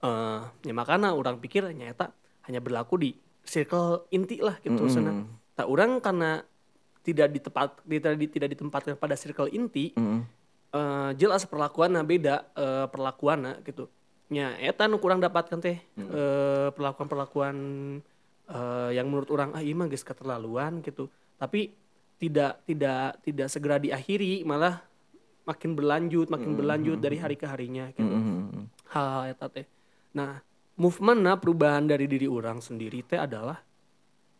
[0.00, 2.16] eh ya makanya orang pikir nyata
[2.48, 3.10] hanya berlaku di
[3.46, 4.90] circle inti lah gitu Mm-mm.
[4.90, 5.12] sana.
[5.54, 6.42] Tak orang karena
[7.06, 10.26] tidak ditempat tidak, tidak ditempatkan pada circle inti Mm-mm.
[10.74, 13.86] eh, jelas perlakuannya beda eh, perlakuannya gitu.
[14.26, 17.56] Nya eta nu kurang dapatkan teh eh, perlakuan-perlakuan
[18.50, 21.10] eh, yang menurut orang ah iya mah geus keterlaluan gitu.
[21.36, 21.72] Tapi
[22.16, 24.80] tidak tidak tidak segera diakhiri malah
[25.46, 28.66] makin berlanjut makin berlanjut dari hari ke harinya gitu Mm-mm.
[28.90, 29.68] hal eta teh.
[30.16, 30.40] Nah,
[30.80, 33.60] movement perubahan dari diri orang sendiri teh adalah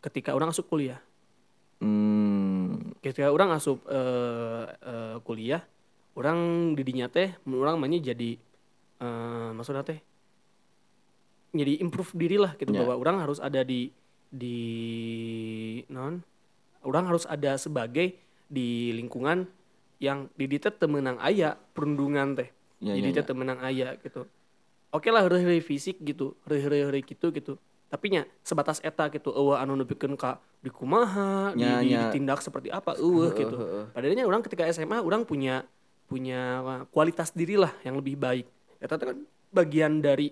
[0.03, 0.99] ketika orang asup kuliah.
[1.77, 2.97] Hmm.
[2.99, 5.61] Ketika orang asup eh, eh, kuliah,
[6.17, 8.35] orang didinya teh orang mah jadi
[8.99, 10.01] eh, maksudnya teh
[11.57, 12.81] jadi improve diri lah gitu Ya.
[12.85, 13.89] bahwa orang harus ada di
[14.27, 14.57] di
[15.87, 16.19] non
[16.83, 18.15] orang harus ada sebagai
[18.47, 19.47] di lingkungan
[19.97, 23.59] yang di dieu teh teu meunang aya perundungan teh Ya, jadi ya, teh teu meunang
[23.59, 24.27] aya gitu
[24.93, 27.53] oke lah heureuh fisik gitu heureuh gitu gitu
[27.87, 32.11] tapi nya sebatas eta gitu eueuh anu nepikeun ka di kumaha di, Ya, di- ya.
[32.11, 33.83] ditindak seperti apa eueuh gitu heeh.
[33.95, 35.63] padahal orang ketika SMA orang punya
[36.07, 38.47] punya kualitas diri lah yang lebih baik
[38.79, 40.31] eta kan bagian dari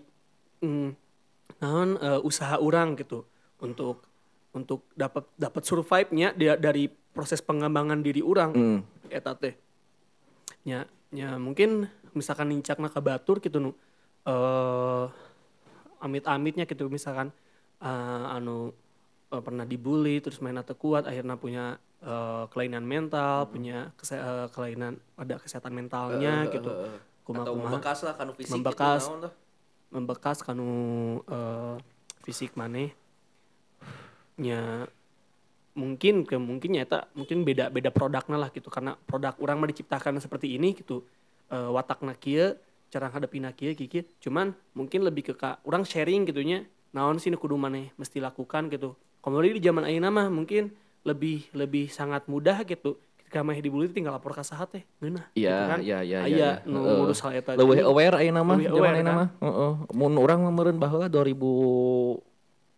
[0.61, 1.04] mm,
[1.57, 3.23] naon eh, usaha orang gitu
[3.59, 4.03] untuk
[4.51, 8.79] untuk dapat dapat survive-nya dia dari proses pengembangan diri orang Mm.
[9.09, 9.55] eta teh
[10.63, 13.71] nya nya mungkin misalkan nincakna ke batur gitu nu
[14.23, 15.05] eh
[15.97, 17.31] amit-amitnya gitu misalkan
[17.79, 18.71] eh, anu
[19.29, 21.65] eh, pernah dibully terus main atau kuat akhirnya punya
[22.01, 26.89] eh, kelainan mental punya kese- eh, kelainan pada kesehatan mentalnya gitu atau
[27.23, 29.01] kumaha-kumaha membekas lah kan fisik Membekas.
[29.01, 29.33] gitu naon tah.
[29.93, 31.75] Membekas kanu eh,
[32.25, 32.93] fisik maneh.
[34.41, 34.89] Nya
[35.75, 38.67] mungkin ke mungkin nyata mungkin beda beda produknya lah gitu.
[38.69, 41.05] Karena produk orang mah diciptakan seperti ini gitu.
[41.51, 42.57] Eh, watakna kieu
[42.89, 44.03] cara ngadepina kieu kieu kieu.
[44.23, 46.63] cuman mungkin lebih ke ka orang sharing gitunya
[46.95, 48.95] naon sih kudu maneh mesti lakukan gitu.
[49.19, 50.71] Kemudian di zaman ayeuna mah mungkin
[51.05, 52.97] lebih lebih sangat mudah gitu
[53.35, 56.31] ketika mah dibully tinggal lapor ka saha teh geunah Iya, gitu kan iya, iya, aya
[56.31, 56.71] iya, iya.
[56.71, 56.95] nu Heeh.
[57.03, 59.27] ngurus hal eta Leuwih aware ayeuna mah zaman aware, ayeuna mah.
[59.43, 59.71] Heeh.
[59.91, 61.35] Mun urang mah meureun baheula 2000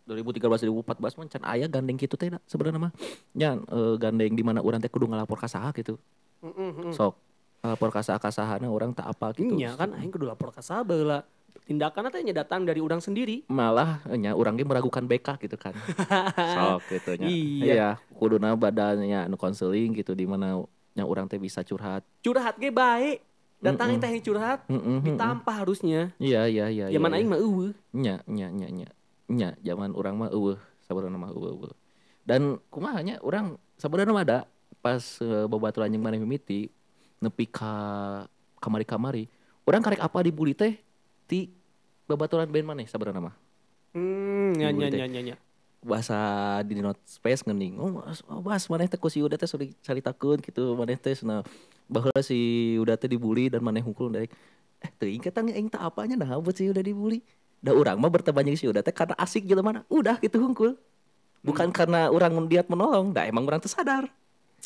[0.09, 2.91] 2013 2014 mah can aya gandeng kitu teh sebenarnya mah.
[3.37, 6.01] Nya eh, gandeng di mana urang teh kudu ngalapor ka saha gitu.
[6.41, 6.89] Mm.
[6.89, 7.13] Sok
[7.61, 9.61] ngalapor ka saha ka sahana urang tak apa gitu.
[9.61, 11.21] Iya kan aing kudu lapor ka saha baheula.
[11.67, 13.43] Tindakan teh nya datang dari orang sendiri.
[13.51, 15.75] Malah nya urang ge meragukan BK gitu kan.
[16.55, 17.27] Sok gitu nya.
[17.27, 17.65] Iya.
[17.67, 20.63] Iya, kuduna badannya anu konseling gitu di mana
[20.95, 22.07] nya urang teh bisa curhat.
[22.23, 23.19] Curhat ge bae.
[23.59, 24.79] Datang teh yang curhat Heeh.
[24.79, 24.99] heeh.
[25.11, 26.15] ditampa harusnya.
[26.23, 26.85] Iya, iya, iya.
[26.87, 27.75] Zaman iya, aing mah eueuh.
[27.91, 28.87] nya nya nya nya
[29.27, 30.55] nya zaman orang mah eueuh
[30.87, 31.75] sabarana mah eueuh
[32.23, 34.39] dan kumaha nya orang sabarana mah ada
[34.79, 36.71] pas uh, babaturan jeung maneh mimiti
[37.19, 38.23] nepi ka
[38.63, 39.27] kamari-kamari
[39.67, 40.79] orang karek apa dibully teh
[41.27, 41.51] ti
[42.07, 43.35] babaturan band maneh sabarana mah
[43.95, 45.35] Hmm, nya nya nya nya
[45.87, 46.17] bahasa
[46.65, 49.69] di not space ngening oh bas, oh, bas maneh teh ku si udah teh sudah
[49.85, 50.73] cari takut gitu.
[50.73, 51.45] Maneh teh cenah
[51.87, 54.27] bahwa si udah teh dibully dan maneh hungkul dari
[54.83, 57.21] eh teuing kita aing tak apanya dah buat si udah dibully?
[57.61, 59.85] Da urang mah berteman jeung si udah teh karena asik gitu mana.
[59.87, 60.75] Udah gitu hungkul.
[61.45, 64.09] Bukan karena orang niat menolong dah emang orang teh sadar.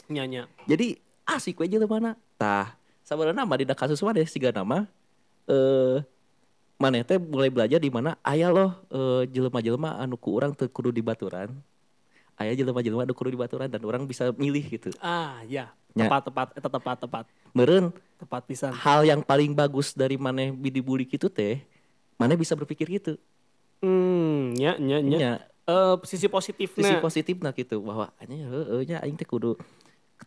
[0.07, 0.47] Nyanya.
[0.65, 2.11] jadi asik we jelema mana.
[2.39, 2.73] Tah
[3.03, 4.87] sabarana mah dina kasus mah siga nama
[5.45, 5.99] eh
[6.81, 10.89] maneh teh mulai belajar di mana aya loh eh, jelema-jelema anu ku urang teu kudu
[10.89, 11.53] di baturan
[12.35, 15.69] aya jelema-jelema anu kudu di baturan dan orang bisa milih gitu Ah, ya.
[15.91, 17.25] Tepat, tepat, eta tepat, tepat.
[17.51, 18.71] meureun Tepat pisan.
[18.71, 21.61] hal yang paling bagus dari maneh dibully gitu teh
[22.15, 23.13] maneh bisa berpikir gitu
[23.81, 25.17] Hmm, nya, nya, nya.
[25.17, 26.81] nya Eh, sisi positifnya.
[26.81, 29.53] sisi positifnya gitu bahwa anjing heeh nya aing teh kudu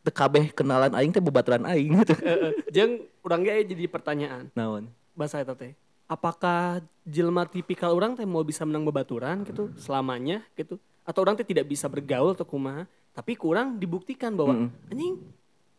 [0.07, 2.53] kabeh kenalan aing teh bebaturan aing gitu Heeh.
[2.71, 4.51] Jeung urang ge jadi pertanyaan.
[4.53, 5.75] naon Bahasa eta teh.
[6.05, 11.45] Apakah jelma tipikal orang teh mau bisa menang bebaturan gitu selamanya gitu atau orang teh
[11.45, 15.21] tidak bisa bergaul atau kumaha tapi kurang dibuktikan bahwa anjing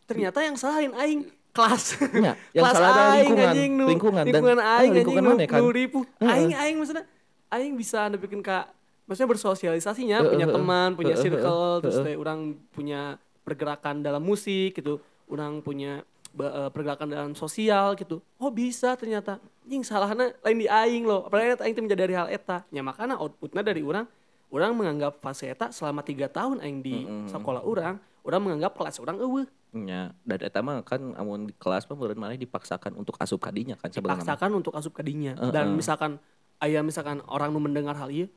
[0.06, 4.22] ternyata yang salahin aing kelas Nya, yang kelas salah ada aing lingkungan, anjing nu lingkungan,
[4.22, 5.60] dan- lingkungan eh, aing lingkungan anjing mana kan?
[5.62, 6.30] Heeh.
[6.30, 7.06] aing aing maksudnya
[7.50, 8.66] aing bisa bikin kak
[9.06, 10.56] maksudnya bersosialisasinya Heeh, punya heeh.
[10.58, 12.06] teman punya Heeh, circle terus heeh.
[12.06, 16.06] teh orang punya pergerakan dalam musik gitu orang punya
[16.38, 21.26] eh, pergerakan dalam sosial gitu oh bisa ternyata anjing salahnya lain di aing loh.
[21.26, 22.62] Apalagi eta aing teh menjadi dari hal eta.
[22.70, 24.06] Ya makanya outputnya dari orang
[24.54, 29.18] orang menganggap fase eta selama tiga tahun aing di sekolah orang orang menganggap kelas orang
[29.18, 29.50] eueuh.
[29.76, 33.76] Nya dan eta mah kan amun di kelas mah meureun maneh dipaksakan untuk asup kadinya
[33.76, 34.26] kan sebenarnya mah.
[34.30, 35.34] paksakan untuk asup kadinya.
[35.36, 35.52] Heeh.
[35.52, 36.22] dan misalkan
[36.64, 38.30] ayah misalkan orang nu mendengar hal ini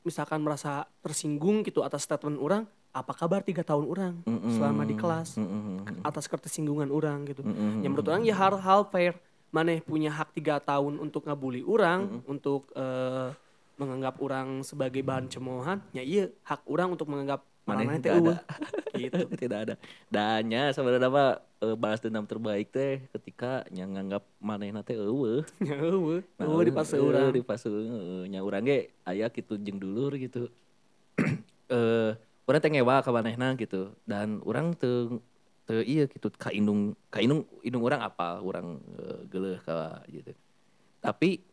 [0.00, 4.14] misalkan merasa tersinggung gitu atas statement orang apa kabar tiga tahun orang
[4.50, 5.36] selama di kelas?
[5.38, 6.02] Mm-mm.
[6.02, 7.44] atas ketersinggungan orang gitu.
[7.44, 7.84] Mm-mm.
[7.84, 12.70] yang menurut orang ya hal-hal fair maneh punya hak tiga tahun untuk ngabuli orang untuk
[12.74, 13.34] eh,
[13.80, 18.36] menganggap orang sebagai bahan cemoohan ya iya hak orang untuk menganggap teh nggak ada.
[19.02, 19.18] gitu.
[19.42, 19.74] Tidak ada.
[20.10, 25.44] Dannya sebenarnya mah eh, balas dendam terbaik teh ketika yang nganggap manehna teh eueuh.
[25.68, 26.22] Ya eueuh.
[26.38, 27.30] Nah, eueuh di eh, urang.
[27.30, 30.50] di eh, nya urang ge aya kitu jeung dulur gitu.
[31.70, 32.10] Eh
[32.50, 33.94] urang teh ngewa ka manehna gitu.
[34.02, 35.22] Dan urang teu
[35.70, 36.26] teu ieu gitu.
[36.34, 38.42] Ka indung ka indung indung urang apa?
[38.42, 40.34] Urang eh, geuleuh ka gitu.
[40.98, 41.46] Tapi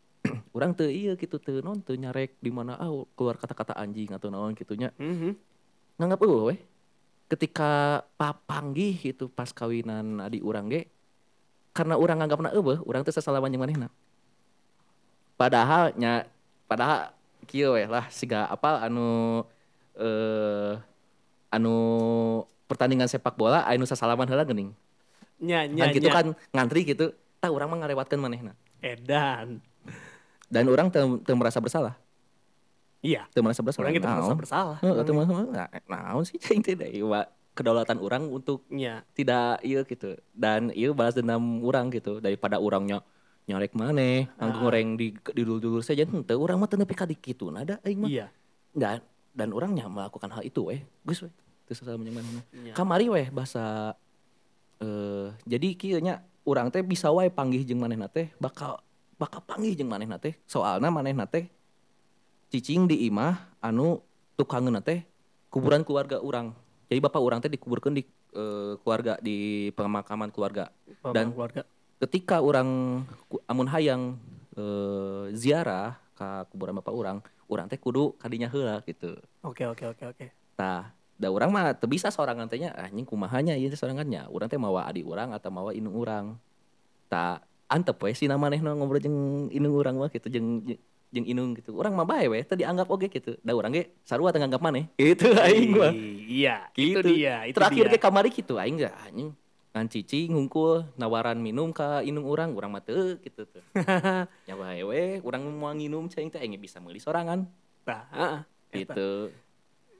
[0.57, 2.81] urang teu ieu gitu teu non teu nyarek di mana?
[2.81, 4.89] Ah keluar kata-kata anjing atau naon gitunya.
[4.97, 5.37] Mhm.
[5.97, 6.59] nganggap eueuh weh
[7.25, 10.85] ketika papanggih gitu pas kawinan adik urang ge
[11.73, 13.89] karena urang nganggapna eueuh urang teh sasalaman jeung manehna.
[15.37, 16.25] Padahal nya
[16.65, 17.13] padahal
[17.45, 19.41] kieu weh lah siga apa anu
[19.97, 20.77] eh
[21.49, 21.77] anu
[22.67, 24.75] pertandingan sepak bola anu sasalaman heula geuning.
[25.39, 26.13] Nya kan nya gitu nya.
[26.13, 27.15] kan ngantri gitu.
[27.39, 28.53] Tah urang mah ngarewatkeun manehna.
[28.83, 29.63] Edan.
[30.51, 31.95] Dan urang teu teu merasa bersalah.
[33.01, 33.25] Iya.
[33.31, 33.87] Teu merasa bersalah.
[33.87, 34.39] Orang kita merasa Naon?
[34.39, 34.77] bersalah.
[34.83, 36.75] Heeh, teu merasa nah, naon sih cing teh
[37.57, 39.01] kedaulatan urang untuk nya.
[39.17, 40.13] tidak iya gitu.
[40.35, 42.19] Dan iya balas dendam orang gitu.
[42.21, 43.01] Daripada orangnya
[43.47, 47.47] nyarek maneh anggo goreng di di dulur saja henteu urang mah teu nepi ka dikitu
[47.53, 48.09] ada aing mah.
[48.11, 48.27] Iya.
[48.75, 48.99] Dan
[49.37, 51.33] dan orangnya melakukan hal itu weh geus weh
[51.67, 52.73] manehna Iya.
[52.73, 53.95] kamari weh bahasa
[54.79, 58.79] eh jadi kieu nya urang teh bisa wae panggih jeung manehna teh bakal
[59.17, 60.37] bakal panggih jeung manehna teh.
[60.45, 61.49] Soalna manehna teh
[62.47, 63.99] cicing di imah anu
[64.39, 65.03] tukangeuna teh
[65.49, 66.53] kuburan keluarga urang.
[66.87, 70.71] Jadi bapak urang teh dikuburkeun di eh, keluarga di pemakaman keluarga.
[71.11, 71.61] Dan Dan- keluarga.
[71.97, 73.01] ketika orang
[73.49, 74.15] amun hayang
[74.55, 77.17] eh, ziarah ke kuburan bapak orang
[77.49, 79.17] orang teh kudu kadinya heula gitu.
[79.43, 80.25] Oke oke oke oke.
[80.55, 84.45] Tah da urang mah teu bisa sorangan teh nya anjing kumahanya ieu teh sorangannya urang
[84.47, 86.37] teh mawa adik urang atau mawa indung urang.
[87.09, 91.51] Tah antep we sina manehna ngobrol jeung indung urang mah gitu jeung jeung- jeung indung
[91.57, 91.73] gitu.
[91.73, 93.33] Urang mah bae we teu dianggap oge gitu.
[93.41, 94.85] Da urang ge sarua teu nganggap maneh.
[95.01, 95.93] Gitu aing mah.
[96.27, 97.09] Iya itu Gitu.
[97.17, 97.93] dia itu terakhir dia.
[97.95, 99.33] ke kamari gitu aing gak anjing
[99.73, 102.53] ngan cicing ngungkul nawaran minum ka indung urang.
[102.53, 103.63] Urang mah teu gitu tuh.
[104.47, 107.49] Nya bae we urang mau nginum cing teh aing bisa meuli sorangan.
[107.87, 108.39] Nah, heeh.
[108.83, 109.31] Eta.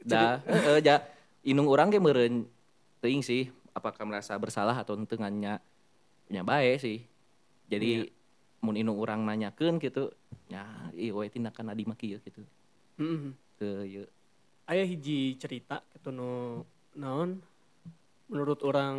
[0.03, 1.01] Da heeh ja.
[1.47, 2.43] Indung urang ge meureun
[2.99, 7.05] teuing sih apakah merasa bersalah atau teu nya bae sih.
[7.71, 8.11] Jadi
[8.59, 10.11] mun indung urang nanyakeun gitu
[10.51, 10.65] nya
[10.97, 12.41] ieu we tindakan adi mah kieu gitu
[12.97, 13.37] Mm-mm.
[13.59, 14.03] teu ieu
[14.65, 16.63] aya hiji cerita gitu no
[16.97, 17.39] naon?
[18.27, 18.97] Menurut orang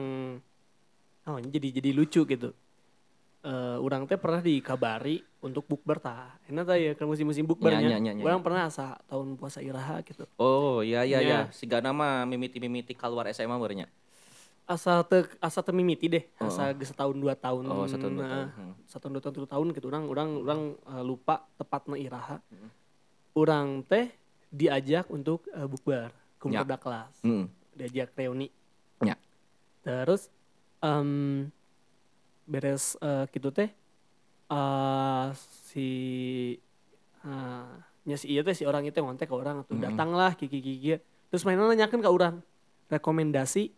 [1.29, 2.55] oh jadi jadi lucu gitu
[3.49, 7.89] eh orang teh pernah dikabari untuk bukber tah enak tah ya kan musim-musim bukbernya Nya,
[7.97, 8.23] nya, nya, nya.
[8.23, 11.25] orang pernah asa tahun puasa iraha gitu Oh iya iya Nya.
[11.25, 11.41] iya.
[11.49, 13.89] Sigana mah mimiti-mimiti keluar SMA barunya.
[14.65, 16.45] asa te asa teu mimiti deh Oh.
[16.45, 18.49] asa geus setahun dua tahun Oh, setahun dua nah, tahun.
[18.53, 18.75] Hmm.
[18.85, 22.69] setahun dua tahun tilu tahun gitu orang orang orang eh, lupa tepatna iraha Hmm.
[23.33, 24.13] orang teh
[24.51, 26.77] diajak untuk eh, bukber kumpul Ya.
[26.77, 27.49] kelas Mm.
[27.73, 28.53] diajak reuni
[29.01, 29.17] Ya.
[29.81, 30.29] terus
[30.79, 31.49] em,
[32.49, 33.69] beres eh, gitu teh
[34.49, 35.27] eh,
[35.69, 35.89] si
[37.23, 37.71] eh,
[38.03, 39.85] nya si iya teh si orang itu ngontek ke orang tuh Mm-mm.
[39.85, 40.97] datanglah kiki kiki
[41.29, 42.35] terus mainan nanyakan ke orang
[42.89, 43.69] rekomendasi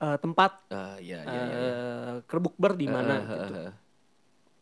[0.00, 1.72] eh, tempat Ah, iya, iya, iya, iya.
[2.08, 3.54] eh kerbukber di mana Eh, eh, gitu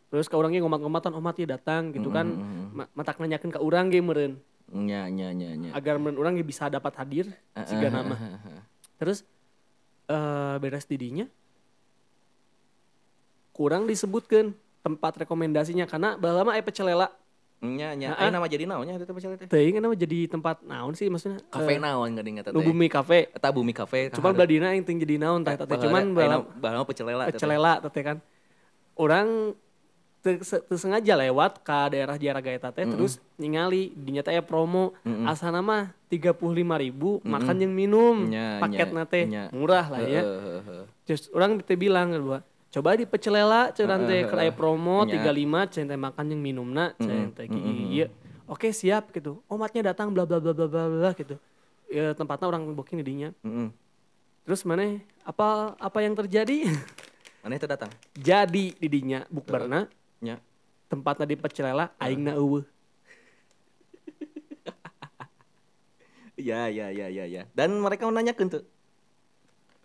[0.08, 2.68] terus ke orangnya ngomat-ngomatan omat ya datang gitu kan Mm, mm, mm.
[2.74, 4.34] Ma- matak nanyakan ke orang ge meureun
[4.68, 5.70] Nya, nya, nya, nya.
[5.72, 8.62] agar meureun orang ge bisa dapat hadir Eh, siga nama eh, eh, eh.
[8.96, 9.22] terus
[10.08, 11.28] eh beres didinya
[13.58, 17.10] kurang disebutkan tempat rekomendasinya karena baheula mah aya pecelela
[17.58, 18.14] Nya, nya.
[18.14, 19.50] Aya nama jadi naonnya itu pecel teh.
[19.50, 23.26] teuing nama jadi tempat naon sih maksudnya Kafe Eh, naon gak ingat nu bumi kafe
[23.28, 24.14] Eta bumi kafe.
[24.14, 27.26] cuman beladina yang ting jadi naon tah eta teh cuman baheula bahala pecelela.
[27.26, 27.34] teh.
[27.34, 28.22] pecelela teh kan
[28.94, 29.58] orang
[30.20, 34.42] teu se- teu sengaja lewat ke daerah Jaraga eta teh terus ningali dinya teh aya
[34.42, 34.94] promo
[35.26, 36.38] asana mah 35.000
[36.80, 39.50] ribu makan jeung minum Nya, paket teh nya.
[39.50, 40.22] murah lah ya
[41.02, 42.38] terus orang teh bilang bahwa
[42.68, 45.08] coba di pecelela cenah teh aya promo.
[45.08, 48.06] 35 cenah teh makan jeung minumna cenah teh ieu
[48.48, 49.40] oke siap gitu.
[49.48, 51.36] Omatnya datang bla bla bla bla bla bla gitu.
[51.88, 53.72] Ya tempatnya orang booking di dinya Mm-mm.
[54.44, 55.00] terus mana?
[55.24, 56.68] Apa apa yang terjadi?
[57.44, 57.88] Mana itu datang?
[58.12, 59.88] jadi di dinya bukberna
[60.20, 60.36] Nya.
[60.92, 62.64] tempatnya di pecelela aingna eueuh.
[66.38, 67.50] Ya, ya, ya, ya, ya.
[67.50, 68.62] Dan mereka menanyakan tuh.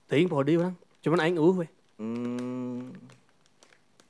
[0.05, 1.67] teuing poho deui urang cuman aing eueuh we
[2.03, 2.91] Hmm,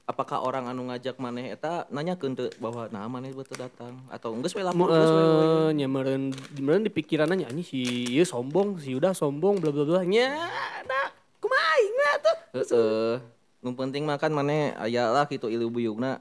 [0.04, 4.42] apakah orang anu ngajak maneh eta nanyakeun teu bahwa nah maneh betul datang atau lapor
[4.42, 5.46] geus we we.
[5.46, 7.80] eh, nya meureun meureun di pikiranna nya anjing si
[8.10, 10.42] ieu sombong si udah sombong bla bla bla nya
[10.84, 13.14] da kumaha aing mah tuh Heeh.
[13.62, 16.18] Nu penting mah kan maneh aya lah gitu ilu buyugna.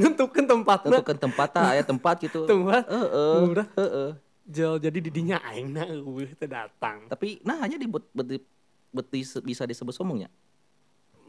[0.00, 2.42] nentukeun tempatna Tentukeun tempat tah aya tempat gitu.
[2.50, 3.36] tempat Heeh.
[3.44, 4.10] murah Heeh.
[4.48, 8.42] Jel, jadi didinya aingna eueuh teu datang Tapi nah hanya di bet, bet-
[8.90, 9.12] bet-
[9.44, 10.26] bisa disebut sombongnya.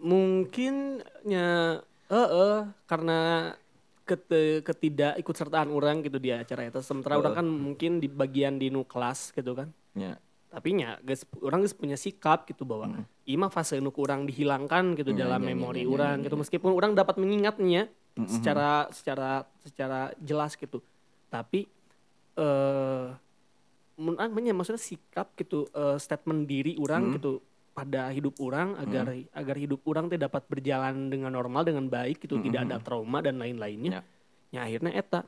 [0.04, 1.80] Mungkin nya
[2.12, 3.20] heeh karena
[4.04, 6.84] kete, ketidak ikut sertaan orang gitu di acara itu.
[6.84, 9.72] Sementara orang kan mungkin di bagian di nu kelas gitu kan.
[9.96, 10.18] Ya.
[10.54, 12.86] tapi nya guys orang geus punya sikap gitu bahwa
[13.26, 16.16] ieu mah fase nu kurang dihilangkan gitu Ya, dalam ya, ya, memori ya, ya, orang
[16.22, 16.36] ya, gitu.
[16.38, 17.90] meskipun orang dapat mengingatnya
[18.30, 20.78] secara secara secara jelas gitu.
[21.34, 21.66] Tapi
[22.38, 23.06] eh
[23.98, 27.42] orang nya maksudnya sikap gitu eh, statement diri orang gitu
[27.74, 32.38] pada hidup orang agar agar hidup orang teh dapat berjalan dengan normal dengan baik gitu
[32.40, 34.06] tidak ada trauma dan lain-lainnya.
[34.54, 34.62] Ya.
[34.62, 35.26] ya akhirnya eta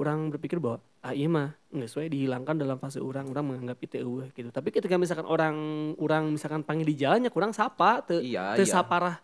[0.00, 4.00] orang berpikir bahwa ah iya mah nggak sesuai dihilangkan dalam fase orang orang menganggap itu
[4.00, 4.48] eueuh gitu.
[4.48, 5.56] Tapi ketika misalkan orang
[6.00, 8.72] orang misalkan panggil di jalannya kurang sapa teu Iya, teu iya.
[8.72, 9.16] saparah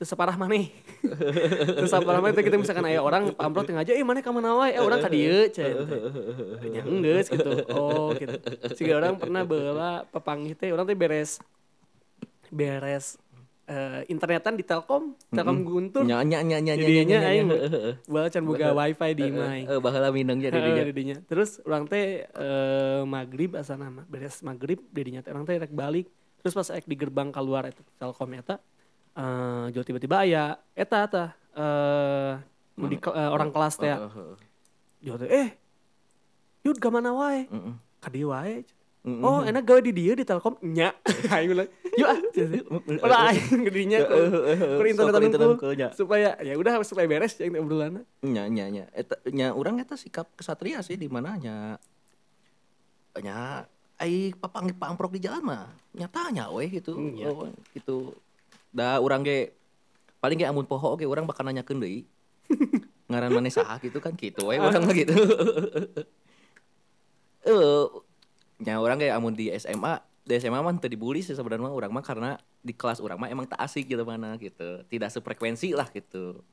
[0.00, 0.72] teu saparah maneh.
[1.76, 4.24] Teu saparah teu kita misalkan aya orang amplop teu aja eh mana
[4.56, 4.72] wae?
[4.72, 6.00] Eh orang ka dieu cenah teh.
[6.72, 7.50] nya geus gitu.
[7.68, 8.32] Oh gitu.
[8.80, 11.36] Siga orang pernah baheula papanggih teh orang teh beres
[12.50, 13.16] beres
[13.70, 17.46] eh, internetan di Telkom Telkom Guntur Nya nya nya nya nya nya, jadinya nya, aing
[17.50, 17.58] nya.
[17.70, 17.94] Heeh.
[18.10, 19.66] bae can boga wifi di imah aing.
[19.70, 21.16] Eh, baheula mineng jadi Heeh, didinya.
[21.30, 26.10] Terus orang teh eh, maghrib asa nama beres maghrib didinya teh orang teh rek balik.
[26.42, 28.58] Terus pas ek di gerbang keluar eta Telkom eta
[29.14, 31.24] eh jual tiba-tiba aya eta eta
[31.54, 32.34] eh
[32.80, 33.94] nu di eh, orang kelas teh.
[33.94, 34.34] Heeh.
[35.06, 35.48] Jual teh eh
[36.66, 37.46] Yud ka mana wae?
[37.48, 37.74] Heeh.
[38.02, 38.34] Ka dieu
[39.00, 39.08] wae.
[39.10, 39.22] Mm-mm.
[39.22, 40.92] Oh, enak gawe di dieu di Telkom nya.
[41.32, 42.18] Aing bilang, "Yuk ah."
[43.00, 44.16] Ulah aing ke dinya ku
[44.76, 45.88] ku internet Sok internet unggulnya.
[45.90, 48.04] supaya ya udah supaya beres yang obrolanna.
[48.20, 51.80] nya nya nya eta nya urang eta sikap kesatria sih di mana nya
[53.16, 53.64] nya
[53.96, 57.26] ai papanggih pamprok di jalan mah nyatanya we gitu Hmm, iya.
[57.26, 58.12] Oh, gitu
[58.70, 59.52] da urang ge
[60.18, 62.04] paling ge amun poho ge urang bakal nanyakeun deui
[63.08, 65.12] ngaran maneh saha gitu kan gitu we urang mah gitu
[67.42, 67.84] eh
[68.60, 71.92] nya urang ge amun di SMA di SMA mah teu dibully sih sebenarnya mah urang
[71.96, 74.84] mah karena di kelas urang mah emang tak asik gitu mana gitu.
[74.84, 76.44] Tidak sefrekuensi lah gitu.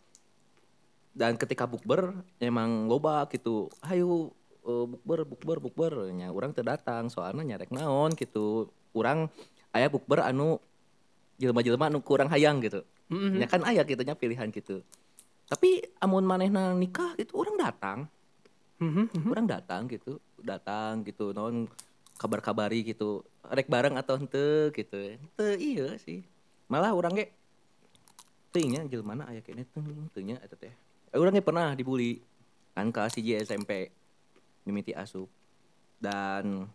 [1.12, 4.32] Dan ketika bukber emang loba gitu ayo
[4.64, 5.94] eh, bukber bukber bukber.
[6.16, 8.72] Nya orang terdatang soalnya nyarek naon gitu.
[8.96, 9.28] Orang
[9.76, 10.64] aya bukber anu
[11.38, 12.82] jelema-jelema anu kurang hayang gitu.
[13.08, 13.40] Mhm.
[13.40, 14.80] nya kan aya gitu nya pilihan gitu.
[15.48, 18.00] Tapi amun manehna nikah gitu orang datang.
[18.78, 19.34] Mhm.
[19.34, 21.66] orang datang gitu datang gitu non
[22.18, 23.24] kabar-kabari gitu.
[23.48, 24.98] Rek bareng atau henteu gitu.
[24.98, 26.26] Henteu iya sih.
[26.68, 27.26] Malah orang ge
[28.52, 30.74] teuing nya jelema aya kene teuing teuing nya eta teh.
[31.14, 32.20] Eh, ge pernah dibully
[32.76, 33.94] kan kelas 1 SMP
[34.68, 35.30] mimiti asup.
[35.98, 36.68] Dan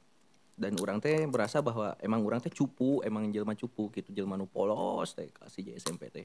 [0.57, 4.47] dan orang teh berasa bahwa emang orang teh cupu emang jelema cupu gitu jelema nu
[4.49, 6.25] polos teh kelas 1 SMP teh.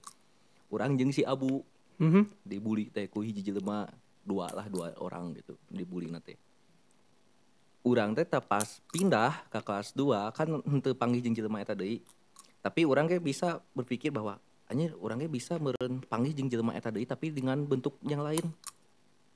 [0.71, 1.63] Urang jeung si Abu
[1.97, 2.45] Mhm.
[2.45, 3.89] dibully teh ku hiji jelema
[4.21, 6.37] dua lah dua orang gitu dibully teh
[7.87, 12.03] urang teh pas pindah ke kelas 2 kan henteu panggih jeung jelema eta deui.
[12.59, 14.35] Tapi urang ge bisa berpikir bahwa
[14.67, 18.43] anjir urang ge bisa meureun panggih jeung jelema eta deui tapi dengan bentuk yang lain.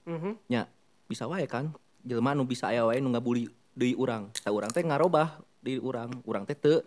[0.04, 0.34] Mhm.
[0.52, 0.68] nya
[1.08, 1.72] bisa wae kan?
[2.04, 4.28] Jelema nu bisa aya wae nu ngabuli deui urang.
[4.36, 6.12] Ta urang teh ngarobah di urang.
[6.28, 6.84] Urang teh teu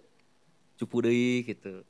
[0.77, 1.81] cupu deui gitu.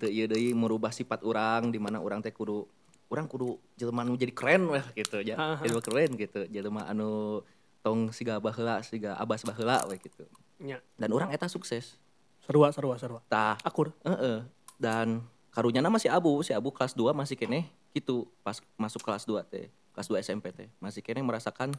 [0.00, 2.64] Teu ieu deui merubah sifat urang di mana urang teh kudu
[3.10, 6.40] urang kudu jelema nu jadi keren weh gitu ya jelema keren gitu.
[6.48, 7.42] Jelema anu
[7.80, 10.28] tong siga baheula siga abas baheula we gitu
[10.60, 10.80] Nya.
[11.00, 11.96] dan orang eta sukses
[12.40, 13.20] Sarua sarua sarua.
[13.30, 13.94] tah Akur.
[14.02, 14.42] Heeh.
[14.80, 15.22] Dan
[15.54, 19.70] karunyana masih Abu, si Abu kelas 2 masih kene gitu pas masuk kelas 2 teh,
[19.94, 20.66] kelas 2 SMP teh.
[20.82, 21.70] Masih kene merasakan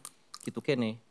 [0.47, 1.01] gitu kene.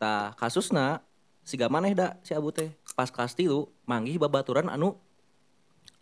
[0.00, 1.04] Tah kasusna
[1.46, 3.46] siga maneh da si Abu teh pas kelas 3
[3.86, 4.98] manggih babaturan anu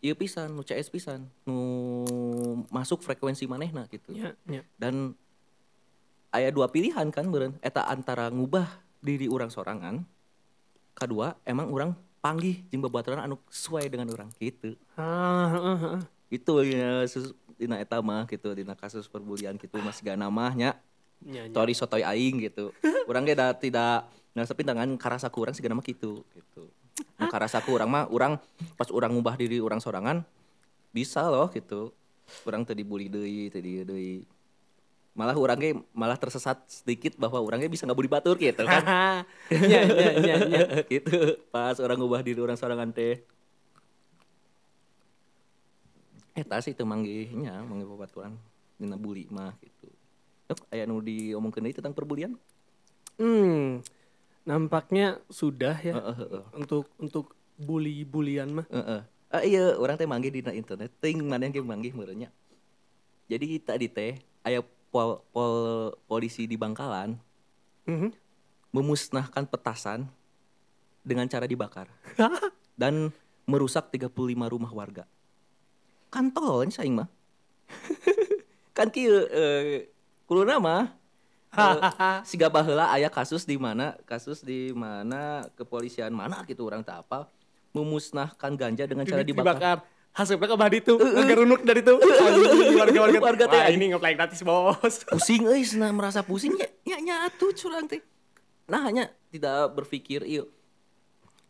[0.01, 1.57] ieu pisan, nu CS pisan, nu
[2.69, 4.13] masuk frekuensi manehna gitu.
[4.13, 4.61] Nya, nya.
[4.77, 5.17] Dan
[6.35, 8.67] aya dua pilihan kan beureun eta antara ngubah
[8.99, 10.03] diri orang sorangan.
[10.95, 16.01] Kedua emang orang panggih jeung babaturan anu sesuai dengan orang gitu Ah, ah, ah.
[16.33, 20.75] itu ya sus- dina eta mah gitu dina kasus perbulian gitu masih gak namanya
[21.21, 21.53] Nya, nya.
[21.53, 22.73] tori sotoy aing gitu.
[23.07, 26.63] Orang ge da tidak nah tapi dengan karasa kurang sih mah gitu gitu.
[27.19, 28.39] Nah, karasa kurang mah orang
[28.75, 30.23] pas orang ngubah diri orang sorangan
[30.91, 31.91] bisa loh gitu.
[32.49, 34.25] Orang tadi dibully deui tadi deui
[35.15, 38.83] malah orang ge malah tersesat sedikit bahwa orang ge bisa ngabuli batur gitu kan
[39.49, 40.61] Nya, nya, nya, nya.
[40.91, 43.23] gitu pas orang ngubah diri orang sorangan teh
[46.35, 48.35] eta sih teu manggihnya manggih babaturan
[48.75, 49.87] dina bully mah gitu
[50.45, 52.35] Yuk, aya nu diomongkeun deui tentang perbulian
[53.15, 53.79] Hmm.
[54.43, 56.43] Nampaknya sudah ya Heeh, heeh.
[56.59, 58.67] untuk untuk bully-bulian mah.
[58.67, 59.01] Heeh.
[59.31, 62.31] Ah iya, orang teh manggih dina internet, ting mana yang manggih meureun nya.
[63.31, 65.55] Jadi tadi teh aya pol, pol
[66.07, 67.19] polisi di Bangkalan
[67.91, 68.15] Mhm.
[68.71, 70.07] memusnahkan petasan
[71.03, 71.91] dengan cara dibakar
[72.79, 73.11] dan
[73.45, 74.15] merusak 35
[74.47, 75.05] rumah warga.
[76.09, 77.11] Kan tolol nya saing mah.
[78.77, 79.91] kan kieu eh
[80.25, 80.95] kuluna mah
[81.59, 81.79] eh,
[82.23, 87.31] siga baheula aya kasus di mana kasus di mana kepolisian mana gitu orang tak apa
[87.71, 89.83] memusnahkan ganja dengan cara Di- dibakar.
[90.15, 91.99] Hasilnya ke badi tuh, ngerunuk dari tuh.
[91.99, 93.19] Anjing, Warga-warga.
[93.19, 95.03] Warga teh, ini ngeplay gratis, Bos.
[95.11, 96.55] pusing euy cenah merasa pusing.
[96.55, 97.99] Nya nya, nya atuh curang teh.
[98.71, 100.47] Nah hanya tidak berpikir iya.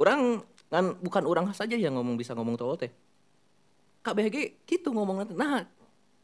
[0.00, 2.88] Orang kan bukan orang saja yang ngomong bisa ngomong tolol teh.
[4.00, 5.36] KBG gitu ngomong nanti.
[5.36, 5.68] Nah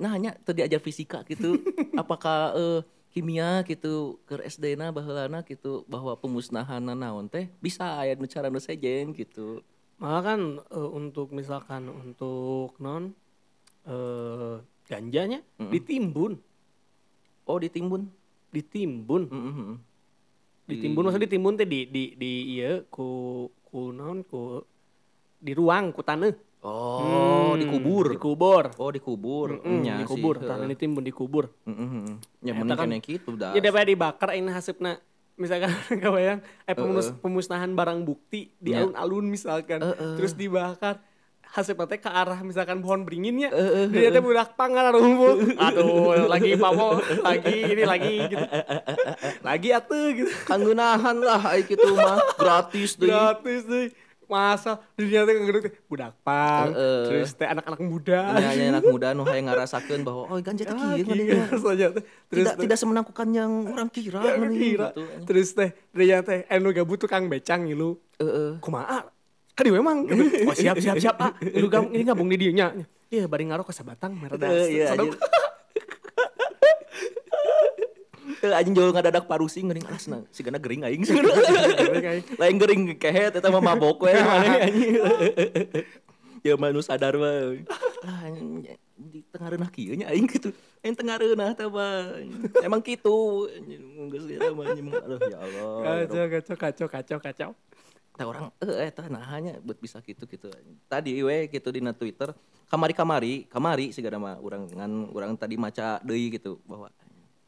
[0.01, 1.61] nah hanya teu diajar fisika gitu
[2.01, 2.81] apakah eh,
[3.13, 7.53] kimia gitu ke SD na baheulana gitu bahwa pemusnahan naon teh.
[7.61, 9.61] Bisa aya nu cara nu sejen gitu
[10.01, 13.13] Malah kan eh, untuk misalkan untuk non
[13.83, 16.41] eh ganjanya ditimbun,
[17.45, 18.09] oh ditimbun
[18.51, 19.77] ditimbun, Mm, mm, mm.
[20.67, 23.07] ditimbun maksudnya ditimbun teh di di di iya ku
[23.63, 24.65] ku non ku
[25.37, 26.33] di ruang ku taneuh.
[26.61, 27.01] oh
[27.51, 28.65] Hmm, dikubur Dikubur.
[28.77, 30.49] oh dikubur Mm, Nya sih, dikubur, heeh.
[30.51, 31.45] tanah ditimbun dikubur.
[31.65, 32.17] Heeh.
[32.43, 33.53] Ya mending kan- gitu dah.
[33.53, 35.01] Ya daripada dibakar aing hasepna
[35.41, 35.73] misalkan
[36.05, 38.85] kebayang eh pemus- pemusnahan barang bukti di Ya.
[38.85, 40.15] alun-alun misalkan Heeh.
[40.15, 41.01] terus dibakar
[41.51, 43.51] teh ke arah misalkan pohon beringinnya
[43.91, 48.45] dia teh budak pangan rumput aduh lagi pamo lagi ini lagi gitu
[49.49, 53.11] lagi atuh gitu Kangeunahan lah ai kitu mah gratis deui.
[53.11, 53.91] gratis deh
[54.31, 57.03] masa dunia teh teh budak pang Heeh.
[57.11, 60.73] terus teh anak-anak muda Nya nya anak muda nu hayang ngarasakeun bahwa oh ganja teh
[60.73, 61.19] Ah, kieu gitu.
[61.19, 62.01] Terus
[62.31, 64.89] Tidak tidak semenakutkan yang orang kira Ya, kira.
[64.95, 65.03] gitu.
[65.27, 67.99] Terus teh dia teh anu gabut tukang becang ngilu.
[68.17, 68.63] Heeh.
[68.63, 69.11] Kumaha?
[69.53, 70.07] Kan dia memang.
[70.47, 71.35] Oh siap siap siap ah.
[71.43, 72.71] Lu gabung ini gabung di dieu nya.
[73.11, 74.15] Iya bari ngaro ka sabatang.
[74.23, 75.19] Eh, iya, Sadok.
[78.49, 78.75] Anjing.
[78.75, 82.25] Jauh ngadadak parusing geuning asna sigana gering aing Gering aing.
[82.41, 84.97] Lain gering kehet eta mah mabok we anjing.
[86.41, 87.53] Ya manu sadar mah.
[88.01, 88.65] Anjing,
[88.97, 90.57] di tengah reunah kieu nya aing gitu.
[90.81, 92.17] Aing tengah reunah teh mah.
[92.65, 93.45] Emang kitu.
[94.09, 94.73] Geus eta mah.
[94.73, 95.73] Aduh ya Allah.
[95.85, 97.51] ya Kacau kacau kacau kacau kacau.
[98.17, 100.49] Tah orang eh eta nah hanya buat bisa gitu gitu.
[100.89, 102.33] Tadi we gitu dina Twitter
[102.71, 106.87] kamari-kamari, kamari sigana mah urang ngan urang tadi maca deui gitu bahwa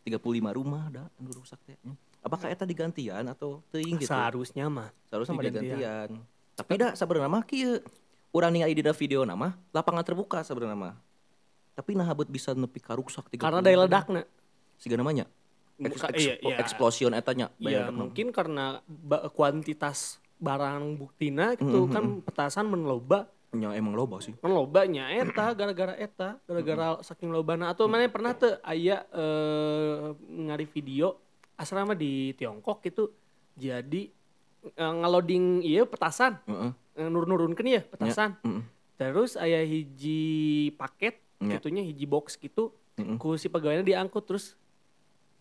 [0.03, 0.19] 35
[0.53, 1.79] rumah dah anu rusak teh.
[2.19, 4.11] Apakah eta digantian atau teuing gitu?
[4.11, 4.91] Seharusnya mah.
[5.07, 5.79] Seharusnya mah digantian.
[5.79, 6.11] digantian.
[6.53, 7.79] Tapi dah sebenarnya mah kieu
[8.31, 10.95] urang ningali dina video nama lapangan terbuka sebenarnya mah.
[11.73, 13.79] Tapi nah habet bisa nepi ka rusak 35 Karena rumah.
[13.81, 14.23] ledakna.
[14.77, 15.27] Sigana mah nya.
[15.73, 16.57] Buka- Eks- iya, iya.
[16.59, 18.79] Explosion etanya Iya mungkin karena
[19.33, 24.33] kuantitas barang buktina gitu kan petasan menloba nya emang loba sih.
[24.35, 27.69] kan lobanya eta gara-gara eta gara-gara saking lobana.
[27.69, 31.21] Atau mana pernah tuh aya eh ngari video
[31.55, 33.13] asrama di Tiongkok gitu
[33.53, 34.09] jadi
[34.65, 36.41] eh, ngeloading iya petasan.
[36.43, 36.73] Heeh.
[36.95, 38.37] eh, nurun-nurunkeun ya petasan
[38.95, 40.21] terus aya hiji
[40.73, 41.59] paket Ya.
[41.59, 43.19] gitunya hiji box gitu Heeh.
[43.19, 44.55] ku si pegawainya diangkut terus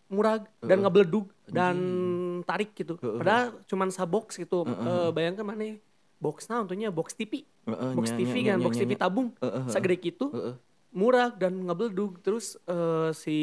[0.08, 1.78] murag dan ngebeledug dan
[2.42, 2.98] tarik gitu.
[2.98, 3.16] Heeh.
[3.16, 4.66] padahal cuman sabox gitu.
[4.66, 5.78] Eh, bayangkan mana
[6.22, 8.92] box nah untungnya box TV Heeh, box nya, TV nya, kan nya, box nya, TV
[8.94, 9.00] nya.
[9.02, 9.68] tabung Heeh, heeh.
[9.68, 10.56] sagede gitu Heeh.
[10.92, 13.36] murah dan ngebeledug terus eh, si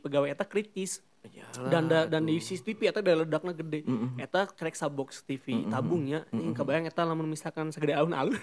[0.00, 4.14] pegawai eta kritis Yalah, dan da, dan di CCTV eta da ledakna gede Mm-mm.
[4.16, 8.38] eta kerek sabox TV tabungnya mm kebayang eta lamun misalkan segede alun-alun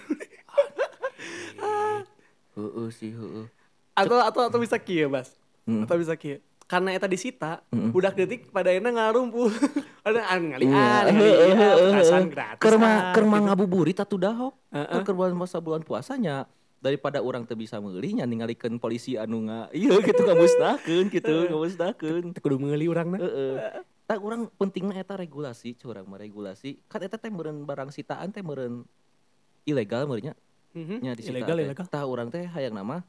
[2.54, 3.46] Heeh sih, heeh.
[3.94, 5.32] atau atau atau bisa kieu Bas
[5.64, 5.88] Mm.
[5.88, 7.92] atau bisa kieu karena eta disita Mm-mm.
[7.92, 9.52] budak detik pada enak ngarumpuh
[10.00, 13.28] ada an ngali ah ngali heeh, ah gratis mah gitu.
[13.28, 14.54] ngabuburit atuh dahok.
[14.72, 14.88] Heeh.
[14.88, 16.48] Kan keur bulan masa bulan puasanya
[16.80, 22.24] daripada orang teu bisa meuli nya ningalikeun polisi anu nga iya gitu ngamusnahkeun gitu ngamusnahkeun.
[22.32, 23.84] Teu kudu meuli urangna Heeh.
[24.04, 26.76] Tak urang pentingna eta regulasi, curang mah regulasi.
[26.92, 28.84] Kan eta teh meureun barang sitaan teh meureun
[29.64, 30.34] ilegal meureun nya.
[30.74, 30.96] Mhm.
[31.00, 33.00] nya disita ilegal ilegal Tah urang teh hayang nama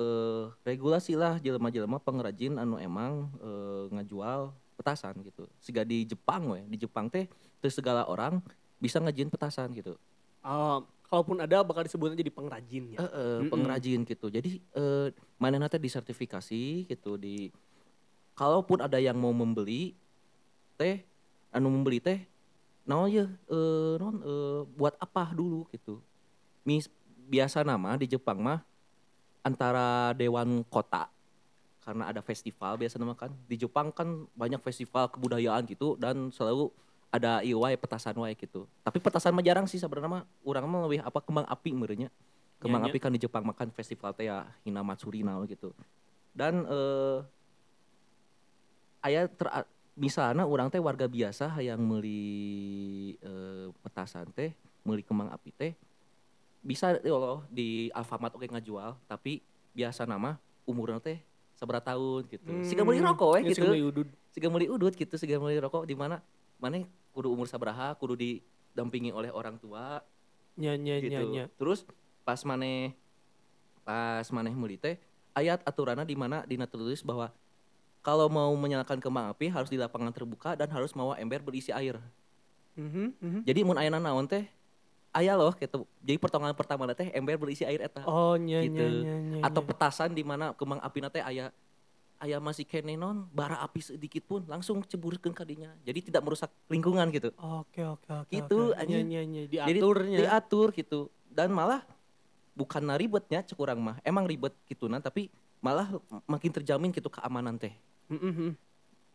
[0.00, 5.44] eh regulasi lah jelema-jelema pengrajin anu emang eh, ngajual petasan gitu.
[5.60, 7.28] Siga di Jepang we, di Jepang teh
[7.60, 8.40] teu segala orang
[8.80, 10.00] bisa ngajin petasan gitu.
[10.40, 13.52] Oh, kalaupun ada bakal disebutnya jadi pengrajin ya Heeh, Mm-mm.
[13.52, 14.32] pengrajin gitu.
[14.32, 17.52] Jadi eh manehna teh disertifikasi gitu di
[18.32, 19.92] kalaupun ada yang mau membeli
[20.80, 21.04] teh
[21.52, 22.24] anu membeli teh
[22.88, 26.00] naon ya eh naon eh, buat apa dulu gitu.
[26.64, 26.88] Mis
[27.28, 28.64] biasa nama di Jepang mah
[29.40, 31.08] antara dewan kota
[31.80, 33.32] karena ada festival biasa nama kan.
[33.48, 36.70] Di Jepang kan banyak festival kebudayaan gitu dan selalu
[37.10, 38.70] ada iwai petasan wae gitu.
[38.86, 40.22] Tapi petasan mah jarang sih sebenarnya mah.
[40.46, 42.08] Urang mah lebih apa kembang api merenya
[42.60, 45.72] kembang Iya, api kan di Jepang makan festival teh ya Hinamatsuri naon gitu.
[46.36, 47.18] Dan eh
[49.00, 49.48] aya ter
[49.96, 54.52] misalnya orang teh warga biasa yang meuli eh, petasan teh
[54.84, 55.72] meuli kembang api teh
[56.60, 59.40] bisa ya Allah di Alfamart oke ngajual tapi
[59.72, 60.36] biasa nama
[60.68, 61.18] umurnya teh
[61.56, 62.52] seberapa tahun gitu.
[62.64, 63.60] Siga meuli rokok we Ya, gitu.
[63.60, 64.08] Siga meuli udud.
[64.30, 66.24] siga meuli udut gitu siga meuli rokok di mana
[66.56, 70.00] mana kudu umur sabaraha kudu didampingi oleh orang tua.
[70.56, 71.24] Nya nya nya gitu.
[71.32, 71.84] nya terus
[72.24, 72.92] pas maneh
[73.84, 75.00] pas maneh meuli teh
[75.32, 77.32] ayat aturannya di mana dina tertulis bahwa
[78.00, 82.00] kalau mau menyalakan kembang api harus di lapangan terbuka dan harus mawa ember berisi air.
[82.76, 83.40] Mhm, mhm.
[83.44, 84.48] jadi mun ayana naon teh
[85.10, 85.86] aya loh gitu.
[86.02, 88.06] Jadi pertolongan pertama teh ember berisi air eta.
[88.06, 88.78] Oh nya gitu.
[88.78, 91.50] nya nya nya atau petasan di mana kembang api teh aya
[92.20, 95.72] aya masih kene non bara api sedikit pun langsung ceburkeun ka dinya.
[95.82, 97.32] Jadi tidak merusak lingkungan gitu.
[97.40, 98.76] Oke oke oke Gitu, oke.
[98.76, 99.06] nya anjing.
[99.08, 100.18] nya nya Jadi diaturnya.
[100.20, 101.00] diatur gitu.
[101.30, 101.82] Dan malah
[102.54, 103.96] bukan ribetnya cek urang mah.
[104.04, 105.00] Emang ribet gitu nah.
[105.02, 105.90] Tapi malah
[106.28, 107.74] makin terjamin gitu keamanan teh.
[108.10, 108.50] Mhm, mhm.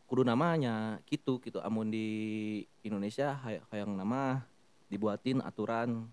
[0.06, 1.58] kudu namanya gitu gitu.
[1.66, 2.06] Amun di
[2.86, 3.34] Indonesia
[3.74, 4.46] hayang nama
[4.88, 6.08] dibuatin aturan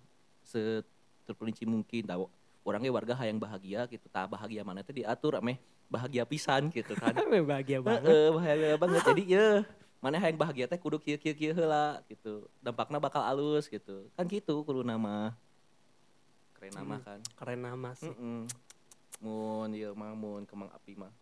[0.46, 2.06] seterperinci mungkin.
[2.08, 2.26] Tahu
[2.66, 4.06] orangnya warga hayang bahagia gitu.
[4.08, 5.58] Tak bahagia mana teh diatur ameh
[5.92, 7.12] bahagia pisan gitu kan.
[7.50, 8.08] Bahagia banget.
[8.08, 9.02] Heeh, bahagia banget.
[9.04, 9.48] Jadi ya
[10.00, 12.48] mana hayang bahagia teh kudu kieu kieu kieu heula gitu.
[12.64, 14.08] Dampakna bakal alus gitu.
[14.16, 15.36] Kan gitu kudu nama.
[16.56, 17.20] Keren nama kan.
[17.36, 18.08] keren nama sih.
[18.08, 18.46] Mm-mm.
[19.22, 21.12] mun ieu mah mun kembang api mah.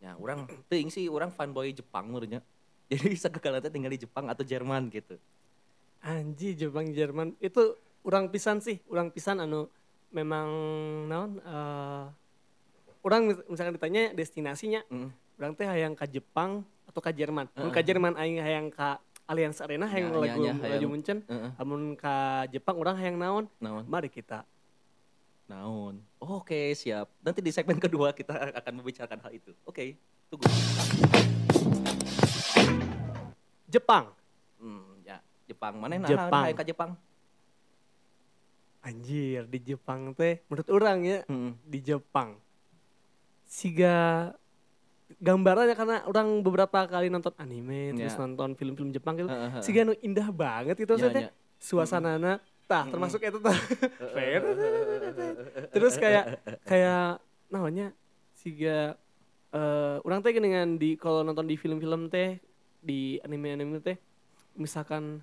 [0.00, 2.44] Ya orang teuing sih orang fanboy Jepang menurutnya
[2.92, 5.16] jadi sakekala teh tinggal di Jepang atau Jerman gitu
[6.06, 9.66] Anji Jepang Jerman itu orang pisan sih, orang pisan anu
[10.08, 10.46] memang
[11.04, 12.04] naon eh
[13.02, 15.10] orang mis- misalkan ditanya destinasinya, Mm.
[15.36, 17.50] orang teh hayang ke Jepang atau ke Jerman.
[17.52, 18.88] Mun ke Jerman aing hayang ke
[19.26, 20.86] Allianz Arena hayang Ya, ya, lagu ya, lagu.
[20.86, 21.18] Munchen.
[21.56, 22.14] Amun ke
[22.48, 23.44] Jepang orang hayang naon?
[23.58, 24.46] naon Mari kita.
[25.46, 29.94] naon oke siap nanti di segmen kedua kita akan membicarakan hal itu oke
[30.26, 30.42] tunggu
[33.68, 34.10] Jepang.
[34.56, 34.85] Hmm,
[35.46, 36.42] Jepang mana nah Jepang.
[36.52, 36.90] ka Jepang
[38.80, 41.52] Anjir, di Jepang teh menurut orang ya, Heeh.
[41.60, 42.38] di Jepang.
[43.42, 44.30] Siga
[45.18, 48.20] gambarannya karena orang beberapa kali nonton anime terus Ya.
[48.20, 49.26] nonton film-film Jepang gitu.
[49.26, 49.62] Heeh, heeh.
[49.62, 51.22] Siga nu indah banget gitu Ya, maksudnya.
[51.24, 51.30] ya.
[51.58, 52.32] Suasanana
[52.66, 53.58] tah termasuk itu tah.
[55.68, 56.24] terus kayak
[56.62, 57.94] kayak namanya
[58.34, 58.94] siga
[59.48, 62.38] eh orang teh dengan di kalau nonton di film-film teh
[62.78, 63.98] di anime-anime teh
[64.54, 65.22] misalkan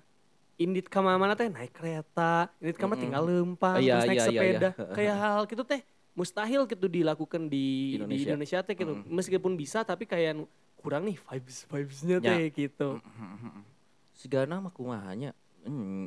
[0.54, 4.22] Indit ka mana teh naik kereta, Indit ka mah tinggal lempang, Iya, terus naik iya,
[4.22, 4.70] iya, sepeda.
[4.70, 4.86] iya.
[4.96, 5.80] Kayak hal gitu teh
[6.14, 7.58] mustahil gitu dilakukan di, Di
[7.90, 8.28] di Indonesia.
[8.30, 8.58] Indonesia.
[8.62, 8.92] teh gitu.
[9.04, 10.46] Meskipun bisa tapi kayak
[10.78, 12.28] kurang nih vibes vibesnya Ya.
[12.30, 13.00] teh gitu.
[14.14, 15.34] sigana mah kumahanya
[15.64, 16.06] hmm.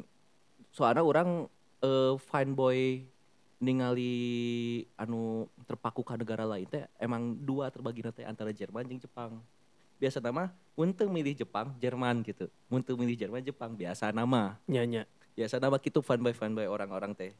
[0.71, 1.43] soalnya orang
[1.81, 3.03] eh, fanboy
[3.57, 4.15] ningali
[4.95, 9.41] anu terpaku ke negara lain teh emang dua terbagi teh antara Jerman jeung Jepang
[9.97, 12.47] biasa nama untuk milih Jepang Jerman gitu.
[12.69, 14.61] Untuk milih Jerman Jepang biasa nama.
[14.69, 15.03] Nya nya.
[15.33, 17.33] Biasa nama gitu fanboy fanboy orang-orang teh.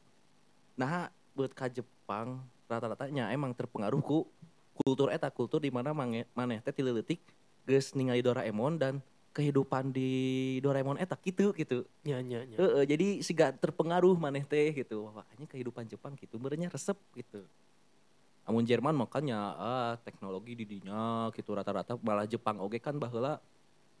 [0.74, 4.26] Nah buat ka Jepang rata-ratanya emang terpengaruh ku
[4.74, 7.22] kultur eta kultur di mana maneh teh tileutik
[7.66, 8.94] geus ningali Doraemon dan
[9.34, 11.86] kehidupan di Doraemon eta gitu gitu.
[12.02, 12.58] Nya nya nya.
[12.58, 15.06] Heeh, jadi siga terpengaruh maneh teh gitu.
[15.06, 16.38] Wah kayaknya kehidupan Jepang gitu.
[16.42, 17.46] Merenya resep gitu
[18.48, 21.92] amun Jerman makanya ah teknologi di dinya gitu rata-rata.
[22.00, 23.38] Malah Jepang oge kan baheula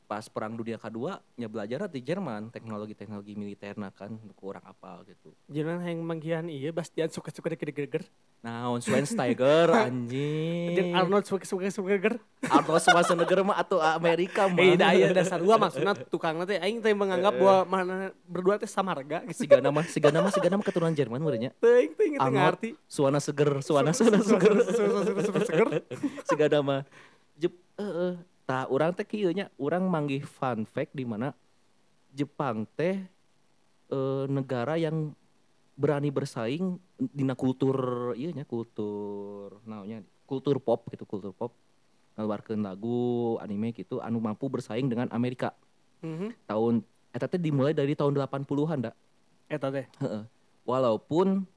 [0.08, 5.04] pas perang dunia kedua nya belajar di Jerman teknologi-teknologi militer nah kan ku orang apal
[5.04, 8.08] gitu jangan yang manggihan iya Bastian suka-suka deket-deket
[8.40, 12.16] nah on Schweinsteiger Jeung anjing Arnold suka-suka suka
[12.48, 16.80] Arnold Schwarzenegger mah atau Amerika mah Eh, da aya dasar dua maksudnya tukang teh aing
[16.80, 19.44] teh menganggap bahwa mana berdua teh sama harga gitu.
[19.44, 22.70] siga nama siga nama siga nama keturunan Jerman Teuing teuing itu Arnold ngarti.
[22.88, 24.56] suana seger suana suana seger
[25.44, 25.68] Seger.
[26.24, 26.88] siga nama
[27.36, 28.16] Jep eh
[28.48, 31.36] tah urang teh kieu nya urang manggih fun fact di mana
[32.16, 33.04] Jepang teh
[33.92, 35.12] eh, negara yang
[35.76, 36.80] berani bersaing
[37.12, 41.52] dina kultur ieu nya kultur naonnya kultur pop gitu kultur pop
[42.16, 45.52] ngaluarkeun lagu anime gitu anu mampu bersaing dengan Amerika
[45.98, 46.46] Mhm.
[46.46, 46.74] tahun
[47.10, 48.94] eta teh dimulai dari tahun 80-an dah
[49.48, 49.88] Eta teh.
[50.68, 51.48] Walaupun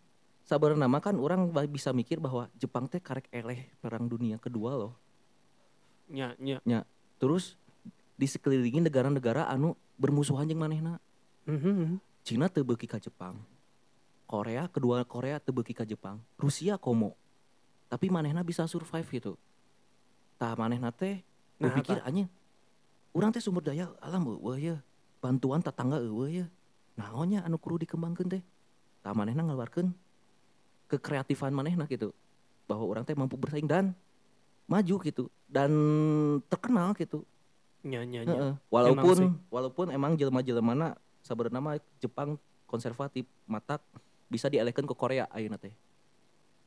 [0.47, 4.95] sabarna mah kan orang bisa mikir bahwa Jepang teh karek eleh perang dunia kedua loh.
[6.11, 6.59] Nya nya.
[6.67, 6.83] Nya,
[7.17, 7.55] terus
[8.19, 10.99] di sekelilingi negara-negara anu bermusuhan jeung manehna.
[11.47, 11.97] Mhm.
[12.21, 13.39] Cina teu beuki ka Jepang.
[14.27, 16.19] Korea kedua Korea teu beuki ka Jepang.
[16.37, 17.15] Rusia komo.
[17.87, 19.33] Tapi manehna bisa survive gitu.
[20.37, 21.23] Tah manehna teh
[21.61, 22.25] Nah, berpikir anjing
[23.13, 24.75] urang teh sumber daya alam eueuh ya.
[25.21, 26.45] Bantuan tetangga eueuh ya.
[26.97, 28.43] Naonnya anu kudu dikembangkeun teh?
[29.05, 29.93] Tah manehna ngaluarkeun
[30.89, 32.13] kekreatifan manehna gitu.
[32.65, 33.93] Bahwa orang teh mampu bersaing dan
[34.71, 35.71] maju gitu dan
[36.47, 37.27] terkenal gitu.
[37.83, 38.37] Nya nya nya.
[38.39, 38.53] Heeh.
[38.71, 39.29] Walaupun sih.
[39.51, 43.83] walaupun emang jelema-jelemana sabenerna mah Jepang konservatif matak
[44.31, 45.75] bisa dialihkan ke Korea ayeuna teh.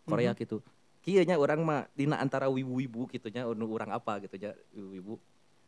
[0.05, 0.61] Korea gitu.
[1.01, 5.17] Kieu nya urang mah dina antara wibu-wibu gitu nya anu urang apa gitu nya wibu.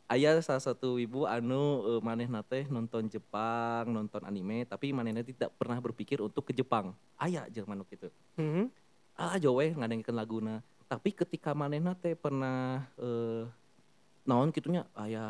[0.07, 5.51] Aya salah satu wibu anu uh, manehna teh nonton Jepang, nonton anime tapi manehna tidak
[5.59, 6.93] pernah berpikir untuk ke Jepang.
[7.17, 8.69] Aya jelema nu kitu Mhm.
[9.17, 13.45] ah jauh we ngadengkeun laguna tapi ketika manehna teh pernah eh
[14.27, 15.23] naon kitunya aya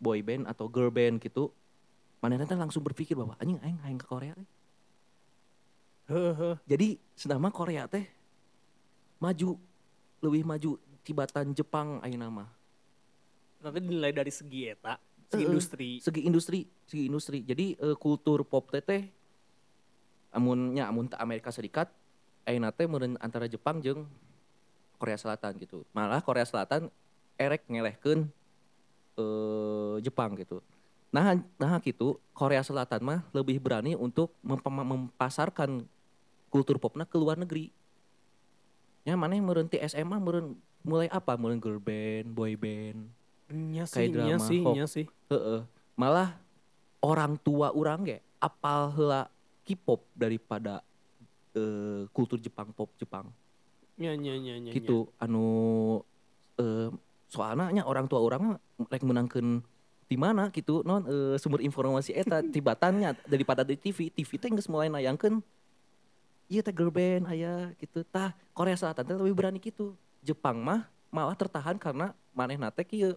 [0.00, 1.52] boy band atau girl band gitu
[2.20, 4.48] manehna teh langsung berpikir bahwa anjing aing aing ke Korea teh.
[6.64, 8.08] Jadi sedama Korea teh
[9.20, 9.60] maju
[10.24, 10.70] lebih maju
[11.04, 12.48] tibatan Jepang ayeuna mah
[13.58, 15.50] Nanti dinilai dari segi eta, segi Heeh.
[15.50, 15.90] industri.
[15.98, 19.02] segi industri segi industri jadi eh, kultur pop teh teh
[20.30, 21.90] amunnya amun teu Amerika Serikat
[22.48, 24.08] ayeuna teh meureun antara Jepang jeung
[24.96, 26.88] Korea Selatan gitu malah Korea Selatan
[27.36, 28.24] erek ngelehkeun
[29.20, 30.64] eh Jepang gitu
[31.12, 35.84] nah nah gitu Korea Selatan mah lebih berani untuk mempasarkan
[36.48, 37.68] kultur popna ke luar negeri
[39.04, 43.12] nya maneh meureun ti SMA meureun mulai apa meureun girl band boy band
[43.48, 44.74] Nya sih, Kayak nya drama sih, Hawk.
[44.76, 45.06] nya sih.
[45.32, 45.60] Heeh.
[45.96, 46.36] Malah
[47.00, 49.32] orang tua orang ge apal heula
[49.64, 50.84] K-pop daripada
[51.54, 53.30] eh, kultur Jepang pop Jepang.
[53.98, 54.70] Nya nya nya nya.
[54.70, 55.46] gitu anu
[56.58, 56.90] eh
[57.26, 59.58] soalnya nya orang tua orang mah rek menangkeun
[60.08, 61.04] di mana gitu non?
[61.04, 65.42] Eh, sumber informasi eta tibatannya daripada di TV TV teh geus mulai nayangkeun.
[66.48, 68.00] Iya teh girl band aya gitu.
[68.08, 69.92] Tah Korea Selatan teh lebih berani gitu.
[70.24, 73.16] Jepang mah malah tertahan karena manehna teh kieu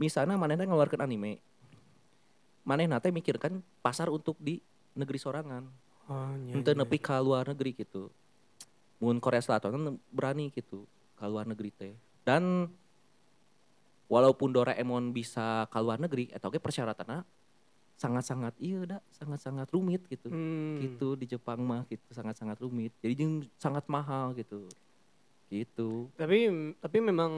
[0.00, 1.42] misalnya manehna ngeluarkeun anime.
[2.64, 4.64] Manehna teh mikirkan pasar untuk di
[4.96, 6.32] negeri sorangan Oh.
[6.56, 6.82] Ente nya.
[6.82, 8.08] nepi ka luar negeri gitu.
[8.98, 11.94] Mun Korea Selatan kan berani gitu ke luar negeri teh.
[12.24, 12.66] Dan
[14.08, 17.22] walaupun Doraemon bisa ke luar negeri, eta oge persyaratannya
[17.98, 20.32] sangat-sangat iya dah, sangat-sangat rumit gitu.
[20.32, 20.80] Hmm.
[20.80, 22.90] Gitu di Jepang mah gitu sangat-sangat rumit.
[23.04, 24.64] Jadi jeung sangat mahal gitu.
[25.52, 26.08] Gitu.
[26.16, 26.48] Tapi
[26.80, 27.32] tapi memang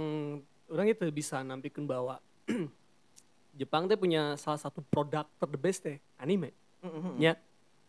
[0.71, 2.23] orang itu bisa nampikeun bahwa
[3.59, 6.55] Jepang teh punya salah satu produk ter the best teh anime.
[7.19, 7.35] Ya.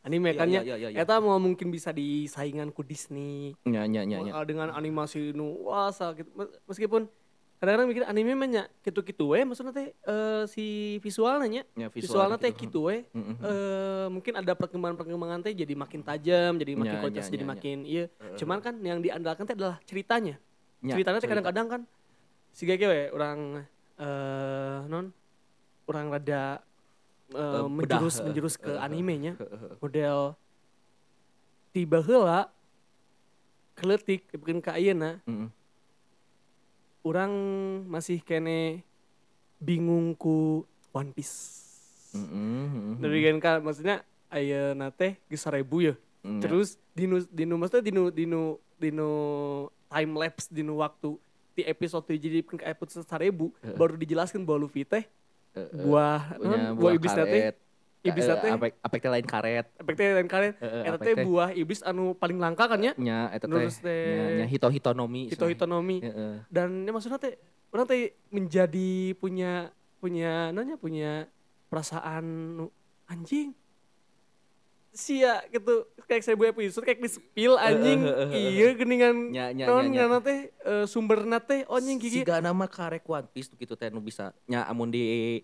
[0.02, 0.62] Anime Iya, kan ya.
[0.66, 1.06] iya, iya, iya.
[1.06, 3.54] Eta mau mungkin bisa disaingan ku Disney.
[3.70, 4.18] Nya nya nya.
[4.18, 6.26] Wah, dengan animasi nu wah sa gitu.
[6.34, 7.06] Mes- Meskipun
[7.62, 10.66] kadang-kadang mikir anime mah nya kitu-kitu we maksudnya teh eh, si
[11.06, 11.64] visualnya nya.
[11.78, 12.90] Ya, Visualnya teh gitu.
[12.90, 13.06] we.
[13.14, 13.46] Mm, mm, mm.
[13.46, 17.46] Eh, mungkin ada perkembangan-perkembangan teh jadi makin tajam, jadi makin Nya, kualitas nya, jadi nya,
[17.46, 17.54] nya.
[17.54, 18.06] makin iya.
[18.42, 20.42] Cuman kan yang diandalkan teh adalah ceritanya.
[20.82, 21.82] Nya, ceritanya teh kadang-kadang kan
[22.50, 23.62] si we orang
[24.02, 25.14] eh non
[25.86, 26.66] orang rada
[27.32, 29.40] Eh, menjurus menjurus ke eh, animenya
[29.80, 30.36] model
[31.72, 32.52] tiba heula
[33.80, 35.50] keletik bikin ka ayeuna Mm, mm.
[37.08, 37.32] orang
[37.88, 38.84] masih kene
[39.64, 41.64] bingung ku One Piece.
[42.12, 42.28] Mm-mm,
[42.68, 42.96] mm-mm.
[43.00, 45.96] Dari kan maksudnya aya nate geus 1000 ya.
[46.28, 46.44] Mm.
[46.44, 49.10] Terus dinu dinu maksudnya dinu dinu dinu
[49.88, 51.16] time lapse dinu waktu
[51.56, 53.32] di episode jadi ke episode 1000
[53.80, 55.08] baru dijelaskan bahwa Luffy teh
[55.52, 56.22] Eh, eh, buah
[56.74, 57.56] buah iblis teh karet.
[58.02, 58.52] iblis Eh, teh.
[58.52, 59.66] apek apek teh lain karet.
[59.76, 61.24] Efeknya lain kalian Eh, eh, eta teh teh.
[61.24, 62.94] buah iblis anu paling langka kan ya?
[62.96, 63.68] Nya eta teh.
[63.78, 65.98] teh- nya, nya hito hitonomi hito hitonomi
[66.48, 67.36] dan ya maksudnya teh
[67.70, 71.28] orang teh menjadi punya punya nanya punya
[71.68, 72.26] perasaan
[73.06, 73.54] anjing
[74.92, 75.74] sia gitu
[76.04, 78.52] kayak saya buat episode kayak di spill anjing Eh, eh, eh, eh.
[78.52, 80.20] iya geningan Nya, nya, non nya, nya.
[80.20, 83.88] teh eh, sumber nate oh anjing gigi Siga nama karek One Piece tuh gitu teh
[83.88, 85.40] nu bisa nya amun di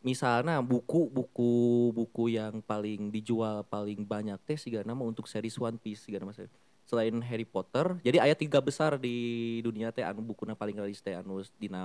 [0.00, 1.52] misalnya buku buku
[1.92, 6.30] buku yang paling dijual paling banyak teh siga nama untuk series One Piece siga nama
[6.30, 6.46] saya
[6.84, 9.16] selain Harry Potter jadi ayat tiga besar di
[9.60, 11.82] dunia teh anu bukuna paling rilis teh anu dina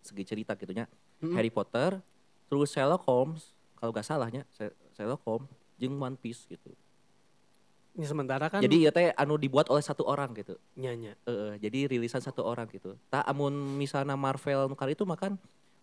[0.00, 0.86] segi cerita gitu nya
[1.18, 1.34] Mm-mm.
[1.34, 1.98] Harry Potter
[2.46, 6.74] terus Sherlock Holmes kalau gak salahnya She- Sherlock Holmes jeung One Piece gitu
[7.98, 11.90] Ya, sementara kan jadi ya teh anu dibuat oleh satu orang gitu nyanya Eh, jadi
[11.90, 12.94] rilisan satu orang gitu.
[13.10, 15.34] Tak amun misalnya Marvel kali itu makan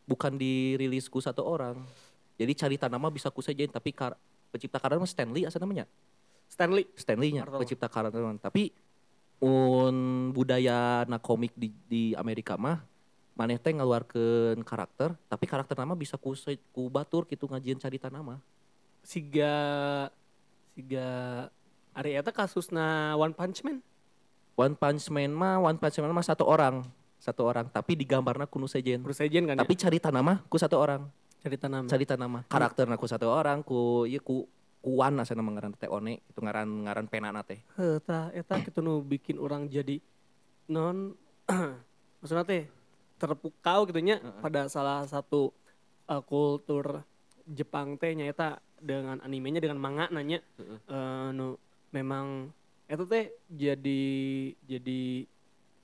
[0.08, 1.76] bukan dirilis ku satu orang.
[2.40, 4.16] Jadi cari tanama bisa ku saja tapi kar
[4.48, 5.84] pencipta karya mah Stanley asa namanya.
[6.48, 7.68] Stanley Stanley-nya Marvel.
[7.68, 8.16] pencipta karya.
[8.40, 8.72] Tapi
[9.44, 12.80] un budaya na komik di di Amerika mah
[13.36, 16.32] maneh teh ngaluarkeun karakter tapi karakter nama bisa ku
[16.72, 18.40] ku batur gitu ngajian cari tanama.
[19.06, 19.56] Siga
[20.74, 21.08] siga
[21.96, 23.80] Ari eta kasusna One Punch Man
[24.58, 26.84] One Punch Man mah One Punch Man mah satu orang,
[27.22, 29.04] satu orang tapi digambarna kuno sejen.
[29.04, 31.08] Bruce Sejen kan Tapi cari tanama ku satu orang.
[31.08, 31.26] ya?
[31.46, 34.50] cerita nama carita nama karakter aku satu orang ku iya ku
[34.82, 39.38] kuan asana ngaran teh one itu ngaran ngaran penana teh eta eta gitu nu bikin
[39.38, 40.02] orang jadi
[40.66, 41.14] non
[42.22, 42.66] maksudnya teh
[43.22, 45.54] terpukau gitu nya pada salah satu
[46.10, 47.06] uh, kultur
[47.48, 50.80] Jepang teh nya eta dengan animenya dengan manga nanya Heeh.
[50.84, 51.56] eh, nu
[51.90, 52.50] memang
[52.86, 54.04] itu teh jadi
[54.64, 55.02] jadi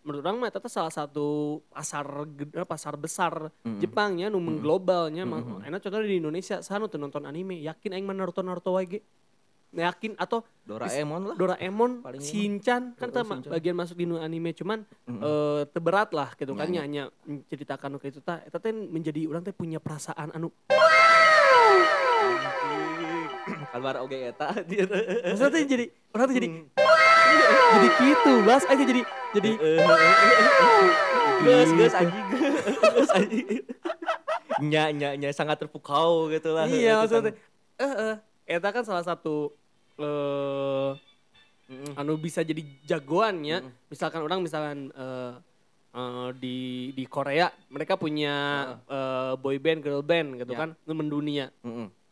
[0.01, 3.78] menurut orang mah teh salah satu pasar gede- pasar besar Mm-mm.
[3.78, 5.62] Jepangnya nu mengglobalnya Mm-mm.
[5.62, 8.99] mah enak contohnya di Indonesia sana tuh nonton anime yakin aing Naruto Naruto wae ge
[9.72, 13.51] yakin atau Doraemon lah Doraemon, Paling Shinchan kan Heeh, teh ma- Shinchan.
[13.51, 15.22] bagian masuk di nu anime cuman Mm-mm.
[15.22, 19.39] eh teberat lah gitu kan Nya, nya menceritakan nu kitu tah eta teh menjadi urang
[19.39, 20.49] teh punya perasaan anu
[23.72, 24.84] kabar oge eta dia
[25.26, 26.50] maksudnya jadi orang teh jadi
[27.72, 28.64] jadi gitu bas.
[28.68, 29.52] Aja jadi jadi
[31.42, 32.26] gus gus anjing.
[32.96, 33.48] Gus anjing.
[34.62, 36.68] Nya nya nya sangat terpukau gitu lah.
[36.68, 37.82] Iya maksudnya kan.
[37.82, 38.16] eh eh.
[38.46, 39.56] Eta kan salah satu
[39.98, 40.92] eh
[41.96, 43.64] anu bisa jadi jagoannya.
[43.89, 45.34] Misalkan orang misalkan eh,
[45.96, 46.58] eh, di
[46.94, 48.34] di Korea mereka punya
[48.86, 50.60] eh, boy band girl band gitu Ya.
[50.68, 51.50] kan mendunia.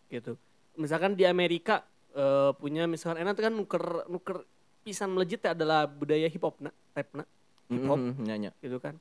[0.09, 0.35] Gitu
[0.75, 4.43] misalkan di Amerika eh, punya misalkan enak kan nuker nuker
[4.81, 7.23] pisan melejit teh adalah budaya hip hop na rap na
[7.69, 8.25] hip hop Mm-mm.
[8.25, 8.97] nya nya gitu kan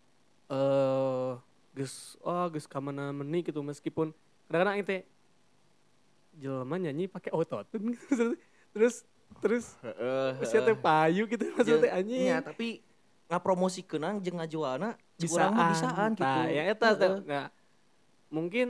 [0.49, 1.33] eh
[1.73, 4.11] gus oh gus kamana meni gitu meskipun
[4.49, 4.97] kadang-kadang itu
[6.39, 8.35] jelema nyanyi pakai autotune gitu.
[8.75, 9.03] terus
[9.45, 9.77] terus
[10.41, 12.21] Terus teh payu gitu maksudnya teh anjing.
[12.33, 12.81] Nya, tapi
[13.29, 15.21] ngapromosikeun jeung ngajualna Bisaan.
[15.21, 17.49] bisaan mah bisaan gitu Nah, ya eta nggak
[18.33, 18.69] mungkin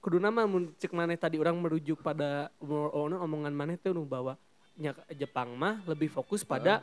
[0.00, 4.34] kudu nama cek maneh tadi orang merujuk pada omong- omongan maneh teh nu bahwa
[4.74, 6.80] nya Jepang mah lebih fokus pada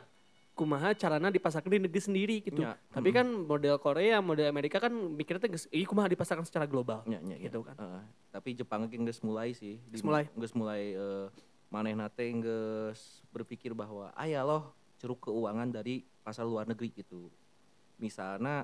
[0.54, 2.62] kumaha carana dipasarkan di negeri sendiri gitu.
[2.62, 2.74] Ya.
[2.88, 7.06] Tapi kan model Korea, model Amerika kan mikirnya geus, ih kumaha dipasarkan secara global.
[7.06, 7.66] Nya, nya, Gitu nya.
[7.66, 7.76] kan.
[7.76, 8.02] Heeh.
[8.28, 10.26] tapi Jepang ge geus mulai sih Geus mulai.
[10.30, 11.26] geus mulai eh,
[11.68, 17.30] manehna teh geus berpikir bahwa aya loh ceruk keuangan dari pasar luar negeri gitu
[17.96, 18.62] misalnya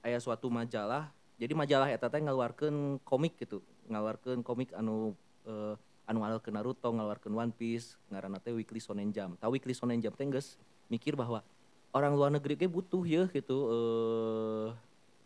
[0.00, 3.58] aya suatu majalah jadi majalah eta teh ngaluarkeun komik gitu.
[3.90, 5.74] Ngaluarkeun komik anu eh,
[6.06, 9.38] anu ngaluarkeun Naruto ngaluarkeun One Piece ngaranna teh Weekly Shonen Jump.
[9.42, 10.54] Tahu Weekly Shonen Jump teh geus
[10.86, 11.42] mikir bahwa
[11.90, 14.68] orang luar negeri ge butuh ya gitu eh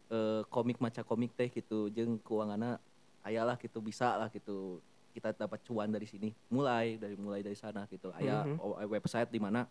[0.08, 1.92] eh, komik maca komik teh gitu.
[1.92, 2.80] Jeung keuanganna
[3.20, 4.80] ayalah gitu bisa lah gitu.
[5.12, 6.32] Kita dapat cuan dari sini.
[6.48, 8.08] Mulai dari mulai dari sana gitu.
[8.16, 8.56] Aya Mhm.
[8.56, 9.68] o- website di mana?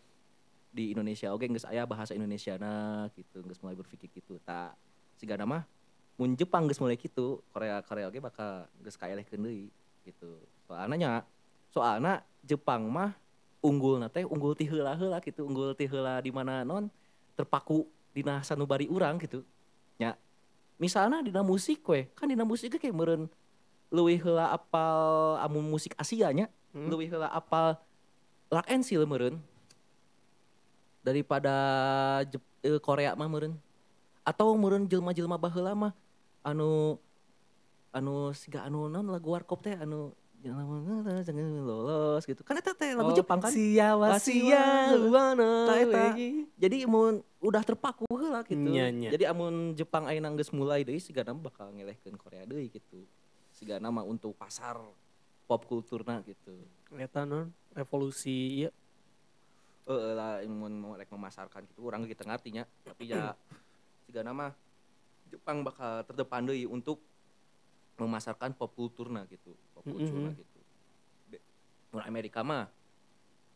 [0.69, 1.33] Di Indonesia.
[1.33, 2.53] Oke geus aya bahasa Indonesia
[3.17, 3.41] gitu.
[3.41, 4.37] Geus mulai berpikir gitu.
[4.45, 4.77] Tak
[5.17, 5.65] siga nama
[6.17, 9.69] mun Jepang geus mulai gitu Korea Korea oke bakal geus kaelehkeun deui
[10.03, 10.41] gitu.
[10.65, 11.11] Soalnya nya
[11.69, 13.13] soalnya Jepang mah
[13.61, 16.89] unggul teh unggul ti heula-heula gitu unggul ti heula di mana non
[17.37, 19.45] terpaku dina sanubari urang gitu
[20.01, 20.17] nya
[20.81, 23.29] misalnya dina musik we kan dina musik ge kayak meureun
[23.93, 26.91] leuwih heula apal amun musik Asia nya Hmm.
[26.91, 27.79] leuwih heula apal
[28.51, 29.39] rock and seal meureun.
[31.01, 31.55] Daripada
[32.27, 33.55] Jep- eh, Korea mah meureun.
[34.27, 35.95] Atau meureun jelma-jelma baheula mah
[36.47, 36.95] anu
[37.91, 40.63] anu siga anu non lagu warkop teh anu jangan
[41.65, 42.45] lolos gitu.
[42.45, 43.51] Kan eta teh lagu Oh, Jepang kan?
[43.51, 46.13] Sia wa Sia, sia wana eta.
[46.55, 48.55] jadi mun udah terpaku heula gitu.
[48.69, 49.09] Nya, nya.
[49.11, 53.03] jadi amun Jepang ayeuna geus mulai deui sigana bakal ngelehkeun Korea deui gitu.
[53.51, 54.77] Sigana mah untuk pasar
[55.49, 56.53] pop kulturna gitu.
[56.95, 58.71] Eta non revolusi iya.
[59.87, 61.81] eh lah mun mau rek memasarkan gitu.
[61.81, 63.33] Orang kita ngertinya tapi ya
[64.05, 64.51] sigana mah
[65.27, 67.03] Jepang bakal terdepan deui untuk
[67.95, 70.37] memasarkan pop kulturna gitu pop kulturna Mhm.
[70.37, 70.59] gitu
[71.27, 71.43] Be-
[71.89, 72.69] mun Amerika mah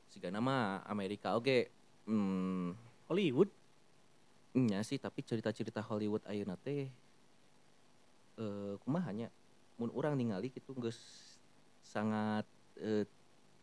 [0.07, 1.69] sigana mah Amerika oke
[2.05, 2.69] hmm,
[3.07, 3.49] Hollywood.
[4.51, 6.91] nya sih tapi cerita-cerita Hollywood ayeuna teh
[8.34, 9.28] eh kumaha nya
[9.78, 10.99] mun urang ningali gitu geus
[11.82, 12.43] sangat
[12.76, 13.07] eh,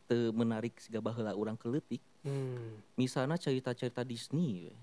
[0.06, 2.82] teu menarik siga baheula urang keleutik Hmm.
[2.94, 4.74] misalnya cerita-cerita Disney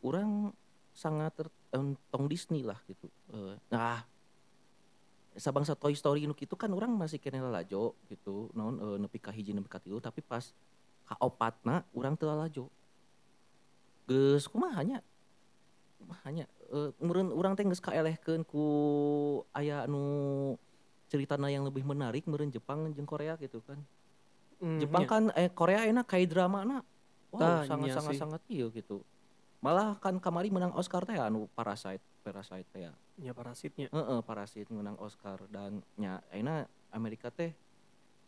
[0.00, 0.56] orang
[0.90, 1.36] sangat
[1.76, 4.06] tertong Disney lah gitu Eh, nah
[5.36, 9.28] sabangsa Toy Story nu kitu kan orang masih kena lalajo gitu non eh, nepi ka
[9.34, 10.56] hiji nepi ka tilu tapi pas
[11.04, 12.72] ka opatna urang teu lalajo
[14.08, 14.98] geus kumaha nya
[16.00, 18.64] kumaha nya Eh, meureun urang teh geus kaelehkeun ku
[19.54, 20.02] aya anu
[21.06, 23.78] ceritana yang lebih menarik meureun Jepang jeung Korea gitu kan
[24.56, 25.10] Hmm, Jepang iya.
[25.12, 26.78] kan eh Korea enak kayak drama na.
[27.28, 29.04] Wow, sangat iya sangat sangat iya gitu.
[29.66, 32.94] Malah kan kamari menang Oscar teh anu Parasite, Parasite teh ya.
[33.18, 33.90] Ya parasitnya.
[33.90, 37.50] Heeh, Parasite menang Oscar dan nya ayeuna Amerika teh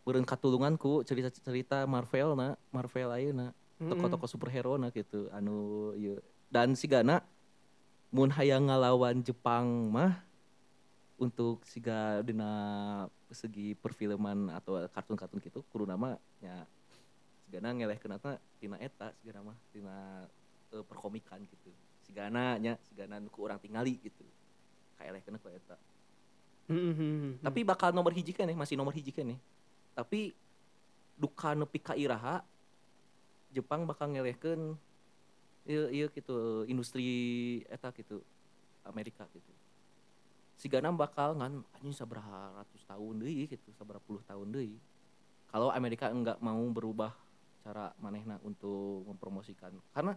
[0.02, 6.18] beureun katulungan ku cerita-cerita Marvel na, Marvel ayeuna, toko-toko superhero na gitu anu ieu.
[6.50, 7.22] Dan sigana
[8.10, 10.18] mun hayang ngalawan Jepang mah
[11.22, 12.50] untuk siga dina
[13.30, 16.66] segi perfilman atau kartun-kartun gitu kudu nama nya
[17.46, 20.26] sigana ngelehkeun eta tina eta sigana mah tina
[20.74, 21.70] eh, perkomikan gitu.
[22.04, 24.24] Sigana nya sigana nu ku urang tingali gitu.
[24.98, 25.76] Kaelehkeun ku eta.
[26.68, 27.32] Hmm, hmm, hmm.
[27.40, 29.40] tapi bakal nomor hiji keneh masih nomor hiji keneh
[29.96, 30.36] tapi
[31.16, 32.44] duka nepi ka iraha
[33.48, 34.76] Jepang bakal ngelehkeun
[35.64, 38.20] ieu ieu gitu industri eta gitu
[38.84, 39.48] Amerika gitu.
[40.60, 44.76] Sigana bakal ngan anjing sabaraha ratus tahun deui gitu sabaraha puluh tahun deui.
[45.48, 47.16] Kalau Amerika enggak mau berubah
[47.64, 49.72] cara manehna untuk mempromosikan.
[49.96, 50.12] Karena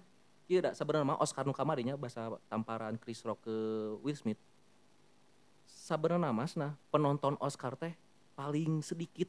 [0.52, 3.56] ieu da sebenarnya mah Oscar nu kamarinya bahasa tamparan Chris Rock ke
[4.04, 4.40] Will Smith
[5.64, 7.96] sebenarnya masna penonton Oscar teh
[8.36, 9.28] paling sedikit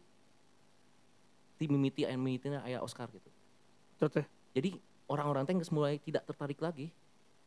[1.59, 3.31] di mimiti and mimitina aya Oscar gitu.
[3.99, 4.27] Itu teh.
[4.53, 6.91] Jadi orang-orang teh mulai tidak tertarik lagi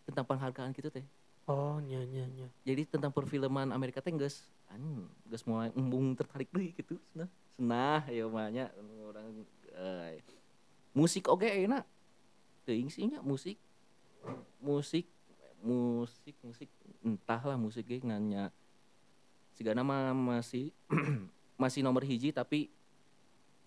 [0.07, 1.05] tentang penghargaan gitu teh.
[1.45, 2.47] Oh, nya nya nya.
[2.65, 7.29] Jadi tentang perfilman Amerika teh geus an geus mulai embung tertarik deui gitu cenah.
[7.59, 8.71] Senah ya mah nya
[9.03, 9.45] orang
[9.75, 10.23] eh,
[10.95, 11.85] musik oge enak.
[12.65, 13.61] Teuing sih nya musik
[14.61, 15.05] musik
[15.65, 16.69] musik musik
[17.01, 18.53] entahlah musik ge nganya
[19.55, 20.69] sigana mah masih
[21.61, 22.69] masih nomor hiji tapi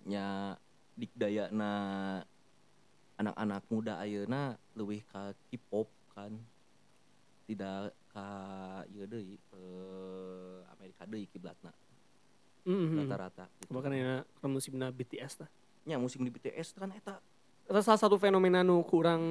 [0.07, 0.57] nya
[0.95, 1.73] dikdayana
[3.19, 6.35] anak-anak muda ayeuna leuwih ka K-pop kan
[7.51, 8.29] tidak ka
[8.95, 11.75] ieu deui eh, Amerika deui kiblatna
[12.69, 12.99] Hmm, hmm.
[13.01, 13.73] rata-rata gitu.
[13.73, 14.13] Bahkan ya
[14.45, 15.51] kan musimna BTS lah.
[15.89, 17.17] nya musim di BTS kan Eta
[17.69, 19.23] salah satu fenomena nu kurang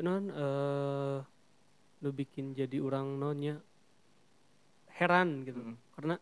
[0.00, 1.18] non eh
[1.98, 3.60] nu bikin jadi orang nonnya
[4.96, 5.60] heran gitu.
[5.60, 5.76] Mm.
[5.94, 6.16] Karena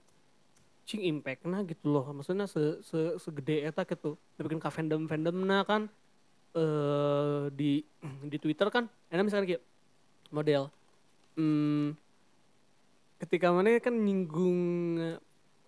[0.87, 2.11] cing impactna gitu loh.
[2.11, 4.19] Maksudnya se, se segede eta gitu.
[4.41, 5.89] Bikin ka fandom-fandomna kan
[6.57, 7.85] eh di
[8.33, 9.63] di Twitter kan enak misalkan kayak
[10.33, 10.73] model
[11.37, 11.93] hmm,
[13.21, 14.61] ketika mana kan nyinggung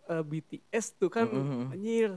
[0.09, 1.73] eh, BTS tuh kan Mm, mm, mm.
[1.77, 2.11] anjir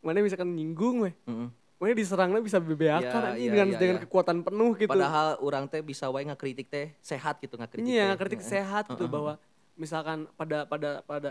[0.00, 1.48] mana misalkan nyinggung weh Heeh.
[1.84, 4.02] Mana diserangnya bisa bebeakan Ya, ya, dengan ya, dengan ya.
[4.02, 8.18] kekuatan penuh gitu padahal orang teh bisa wae ngakritik teh sehat gitu ngakritik iya teh.
[8.18, 8.52] kritik Heeh.
[8.56, 9.12] sehat gitu Heeh.
[9.12, 9.32] bahwa
[9.74, 11.30] misalkan pada pada pada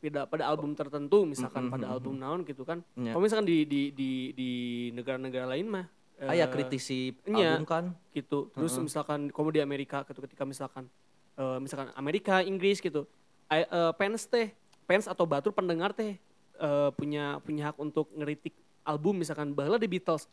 [0.00, 3.12] tidak pada album tertentu misalkan Mm, mm, pada album naon gitu kan Iya.
[3.12, 4.50] kalau misalkan di di di di
[4.90, 5.84] negara-negara lain mah
[6.16, 7.56] eh, aya kritisi iya.
[7.56, 8.84] album kan gitu terus Heeh.
[8.84, 10.88] misalkan kamu di Amerika gitu ketika misalkan
[11.34, 13.04] eh, misalkan Amerika Inggris gitu
[13.46, 14.48] I- eh, fans teh
[14.84, 16.16] fans atau batur pendengar teh
[16.54, 20.28] eh, punya punya hak untuk ngeritik album misalkan bahwa di Beatles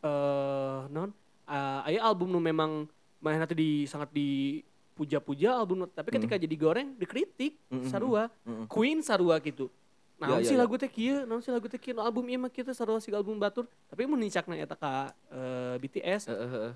[0.00, 1.10] eh non
[1.44, 2.84] eh, aya album nu memang
[3.18, 8.66] main nanti di sangat dipuja-puja album tapi ketika jadi goreng dikritik Mm, mm, sarua Mm-mm.
[8.68, 9.72] Queen sarua gitu.
[10.14, 10.62] Nah, Ya, sih ya, ya.
[10.62, 13.02] lagu teh kieu, naon sih lagu teh kieu, Nu album ieu mah kieu teh sarua
[13.02, 16.74] si album batur, tapi mun nicakna eta ka eh, BTS Heeh, heeh.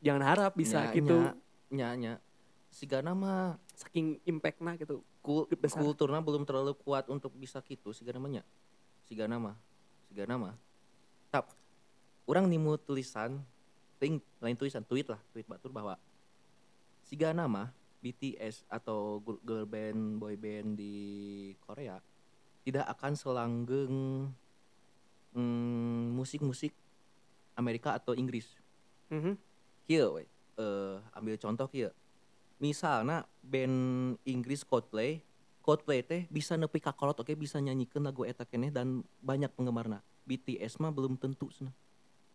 [0.00, 1.16] jangan harap bisa Nya, gitu.
[1.68, 2.12] nya, nya
[2.72, 5.04] sigana mah saking impactnya gitu.
[5.20, 5.84] Kul Besar.
[5.84, 8.42] kulturnya belum terlalu kuat untuk bisa gitu sigana mah nya.
[9.04, 9.58] Sigana mah
[10.10, 10.58] sigana mah
[11.30, 11.54] tap
[12.26, 13.38] orang nimu tulisan
[14.02, 15.94] ting lain tulisan tweet lah tweet batur bahwa
[17.06, 17.70] siga nama
[18.02, 20.98] BTS atau girl band boy band di
[21.62, 22.02] Korea
[22.66, 23.94] tidak akan selanggeng
[25.32, 26.74] mm, musik-musik
[27.56, 28.46] Amerika atau Inggris.
[29.84, 30.24] Kieu we.
[30.60, 31.92] Eh, ambil contoh kieu.
[32.60, 35.24] Misalnya band Inggris Coldplay,
[35.60, 40.00] Coldplay teh bisa nepi ka kolot oke bisa nyanyikan lagu eta keneh dan banyak penggemarna.
[40.24, 41.72] BTS mah belum tentu cenah.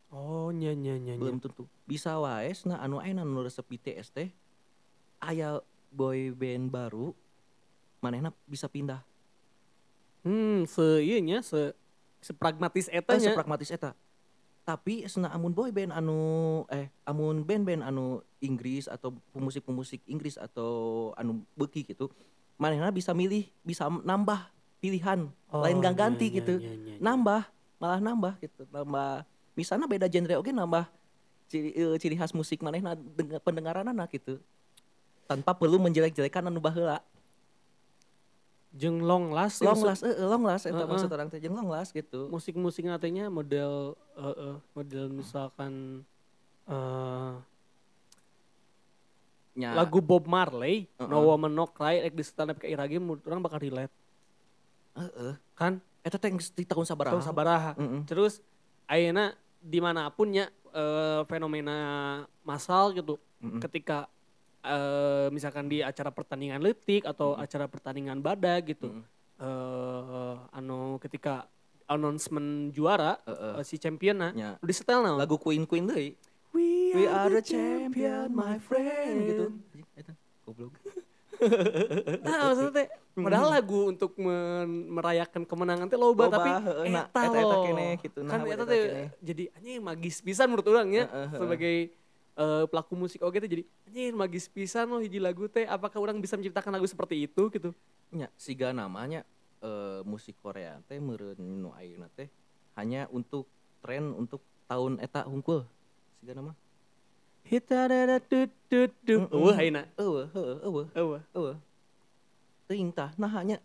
[0.10, 1.18] Oh nya nya nya.
[1.18, 1.66] Belum tentu.
[1.84, 4.30] Bisa wae cenah anu aya nu resep BTS teh
[5.18, 5.58] aya
[5.90, 7.12] boy band baru
[8.00, 9.02] manehna bisa pindah.
[10.22, 11.74] Hmm, se ieu nya se
[12.22, 13.34] sepragmatis eta Eh, nya.
[13.34, 13.94] sepragmatis eta.
[14.62, 16.18] Tapi sena amun boy band anu
[16.68, 18.06] eh amun band-band anu
[18.42, 22.10] Inggris atau pemusik-pemusik Inggris atau anu beuki gitu,
[22.56, 24.48] manehna bisa milih, bisa nambah
[24.80, 26.54] pilihan, Oh, lain gak nya, ganti nya, gitu.
[26.60, 26.96] nya, nya, nya.
[27.00, 27.42] Nambah,
[27.80, 29.24] malah nambah gitu, nambah
[29.56, 30.84] misalnya beda genre oke nambah
[31.48, 34.40] ciri, eh, ciri khas musik manehna dengan pendengaranana gitu.
[35.26, 37.00] Tanpa perlu menjelek-jelekan anu baheula.
[38.76, 40.90] Jeung long last Long last, eh, eh, long last eta Heeh.
[40.92, 42.28] maksud orang teh jeung long last gitu.
[42.28, 46.04] musik-musik nantinya model eh, eh, model misalkan
[46.68, 47.32] eh
[49.56, 51.08] Nya, lagu Bob Marley Heeh.
[51.08, 53.94] No Woman No Cry like di stand up kayak irage menurut orang bakal relate
[54.94, 55.34] heeh.
[55.54, 57.14] kan Eta teh geus di tahun sabaraha?
[57.18, 58.02] tahun sabaraha Mm-mm.
[58.06, 58.38] terus
[58.86, 61.78] ayeuna di mana pun ya eh, fenomena
[62.44, 63.58] massal gitu Mm-mm.
[63.60, 64.06] ketika
[64.62, 69.04] eh, misalkan di acara pertandingan letik atau acara pertandingan badak gitu Mm-mm.
[69.40, 71.48] eh anu ketika
[71.86, 73.54] announcement juara Heeh.
[73.58, 74.50] eh, si championnya Nya.
[74.60, 76.14] di setel lagu Queen Queen deui.
[76.96, 79.46] We, are the champion my friend gitu.
[79.94, 80.74] Eta goblok.
[82.24, 86.50] Nah, maksudnya teh, padahal lagu untuk men- merayakan kemenangan teh loba, Loba, tapi
[86.88, 87.64] nah, eta eta-eta loh.
[87.68, 88.82] keneh gitu, nah, kan eta eta teh
[89.20, 91.92] jadi anjing magis pisan menurut orang ya sebagai
[92.36, 96.24] eh, pelaku musik oke teh jadi anjing magis pisan loh hiji lagu teh apakah orang
[96.24, 97.76] bisa menciptakan lagu seperti itu gitu
[98.16, 99.28] Nya siga namanya
[99.60, 102.32] eh, musik Korea teh meureun nu ayeuna teh
[102.76, 103.44] hanya untuk
[103.80, 105.64] tren untuk tahun eta hungkul.
[106.20, 106.56] Siga nama.
[107.46, 109.22] Hita dada tut tut tut.
[109.22, 109.38] Mm-mm.
[109.38, 109.86] Eueuh ayeuna.
[109.96, 111.22] Eueuh, heueuh, eueuh, Eueuh.
[111.32, 111.58] eueuh.
[112.66, 113.62] Teuing tah nah hanya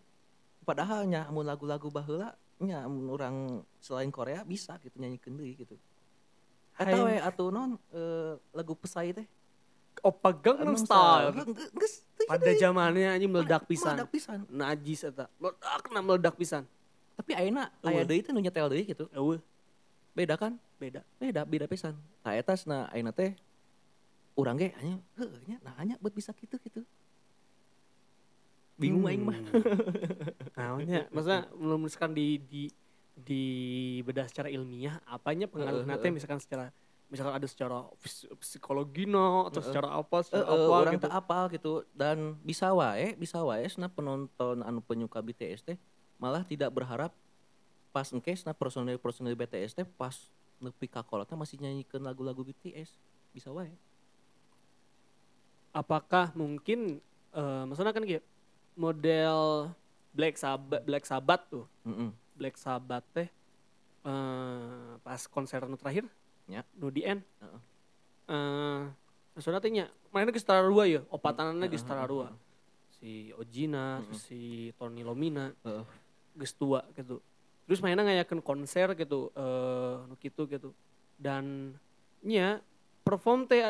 [0.61, 3.37] padahal nya amun lagu-lagu baheula nya amun urang
[3.81, 5.73] selain Korea bisa gitu nyanyi deui gitu.
[6.77, 7.09] Hayang.
[7.09, 9.25] we atuh non eh, lagu pesai teh.
[10.05, 11.29] Opa Gangnam Gangnam Style.
[11.73, 13.97] Geus- Pada zamannya anjing meledak pisan.
[13.97, 14.39] Meledak pisan.
[14.47, 15.25] Najis eta.
[15.41, 16.63] Meledak na meledak pisan.
[17.17, 19.09] Tapi ayeuna aya deui teh nu nyetel deui gitu.
[19.09, 19.41] Eueuh,
[20.13, 20.53] Beda kan?
[20.77, 21.01] beda.
[21.17, 21.97] Beda, beda pisan.
[22.21, 23.33] Tah eta na ayeuna teh
[24.35, 26.81] urang ge hanya heuh nya nah hanya buat bisa gitu gitu.
[28.79, 29.37] Bingung aing mah.
[30.57, 32.63] Naonnya, maksudnya belum misalkan di di
[33.13, 33.43] di
[34.01, 36.15] bedah secara ilmiah apanya pengaruh nanti heeh.
[36.15, 36.73] misalkan secara
[37.11, 39.67] misalkan ada secara pis- psikologino atau Heeh.
[39.67, 41.05] secara apa secara eh, apa orang gitu.
[41.05, 45.77] tak apal gitu dan bisa wae, bisa wae na penonton anu penyuka BTS teh
[46.17, 47.11] malah tidak berharap
[47.91, 50.15] pas engke na personil-personil BTS teh pas
[50.63, 51.03] nepi ka
[51.35, 52.95] masih nyanyikan lagu-lagu BTS.
[53.35, 53.73] Bisa wae.
[55.71, 56.99] Apakah mungkin
[57.31, 58.23] eh maksudnya kan kayak
[58.75, 59.71] model
[60.11, 61.65] Black Sabbath Black Sabbath tuh.
[61.87, 62.11] Heeh.
[62.35, 63.29] Black Sabbath teh
[64.01, 66.09] eh pas konser nu terakhir
[66.49, 66.65] Ya.
[66.75, 67.59] nu di end Heeh.
[68.27, 68.81] eh
[69.31, 72.27] maksudnya teh nya mainnya ke setara dua ya opatanannya di Heeh, setara heeh, dua
[72.97, 74.39] si Ojina terus si
[74.75, 75.85] Tony Lomina Heeh.
[76.35, 77.21] geus tua gitu
[77.63, 80.73] terus mainnya ngayakeun konser gitu eh nu kitu gitu
[81.15, 81.77] dan
[82.25, 82.59] nya
[83.05, 83.61] perform teh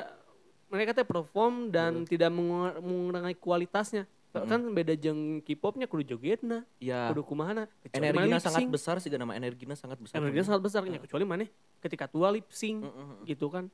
[0.72, 4.08] mereka teh perform dan tidak mengu- mengurangi kualitasnya.
[4.32, 7.68] Kan beda jeung K-popnya kudu jogetna Ya, kudu kumahana.
[7.92, 10.24] Energinya sangat besar sih nama energinya sangat besar.
[10.24, 11.46] energinya sangat besar nya kecuali mana
[11.84, 13.36] ketika tua lip sync heeh.
[13.36, 13.68] gitu kan.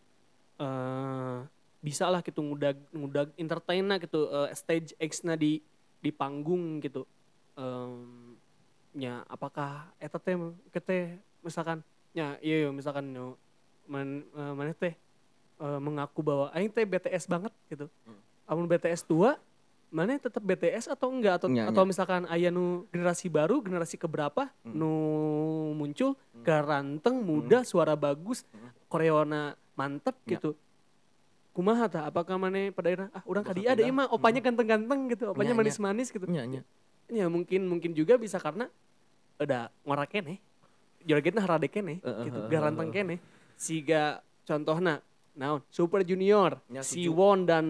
[0.58, 1.38] Eh
[1.78, 5.62] bisa lah gitu ngudag ngudag entertain gitu eh, stage X na di
[6.02, 7.06] di panggung gitu.
[7.54, 8.34] Em,
[8.98, 10.34] nya apakah eta teh
[10.74, 11.86] kete misalkan
[12.18, 13.38] nya iya misalkan yo
[13.86, 14.98] man, eh, mana teh
[15.58, 18.20] eh, mengaku bahwa aing teh BTS banget gitu Hmm.
[18.46, 19.36] amun BTS tua
[19.88, 21.90] mana tetap BTS atau enggak atau Nya, atau nya.
[21.90, 24.74] misalkan aya nu generasi baru generasi keberapa Hmm.
[24.74, 24.92] nu
[25.74, 28.44] muncul garanteng muda suara bagus
[28.86, 30.36] koreona mantep Nya.
[30.36, 30.54] gitu
[31.52, 33.90] kumaha tah apakah mana pada akhirnya ah urang kadi ada pindah.
[33.90, 35.60] mah opanya ganteng-ganteng gitu opanya Nya, nya.
[35.64, 36.62] manis-manis gitu Nya, nya.
[37.08, 38.70] ya mungkin mungkin juga bisa karena
[39.38, 40.38] ada ngora kene
[41.02, 43.16] jogetna harade kene Heeh, gitu heeh, garanteng kene
[43.56, 45.00] siga contohna
[45.38, 45.62] naon?
[45.70, 46.58] Super Junior.
[46.68, 47.14] Ya, si setuju.
[47.14, 47.66] Won dan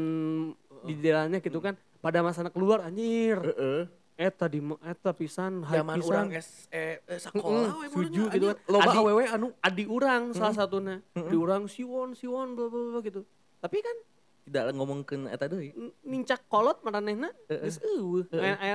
[0.81, 3.38] di dalamnya gitu kan pada masa keluar anjir.
[3.38, 3.84] Heeh.
[4.18, 6.10] eta di eta pisan hype Zaman pisan.
[6.10, 8.45] urang S eh, eh, sekolah setuju mulanya, gitu.
[8.49, 8.57] kan.
[8.65, 11.06] Loba Adi- awewe anu adi urang salah satunya.
[11.14, 13.22] Di urang si Won si Won bla bla bla gitu.
[13.61, 13.94] Tapi kan
[14.41, 15.69] tidak ngomongkeun eta deui.
[16.02, 18.26] Nincak kolot maranehna geus eueuh.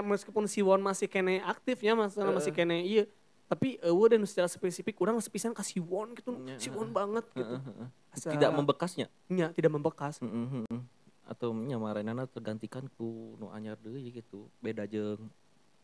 [0.06, 3.10] Meskipun si Won masih kene aktifnya masalah masih kene iya
[3.52, 7.60] tapi eueuh dan secara spesifik urang sepisan ka si Won gitu si Won banget gitu.
[8.08, 9.12] Asa- Tidak membekasnya.
[9.28, 10.16] nya tidak membekas.
[10.18, 10.32] Heeh,
[10.64, 10.80] heeh.
[11.22, 14.48] Atau nya marenana tergantikan ku nu anyar deui gitu.
[14.58, 15.28] Beda jeung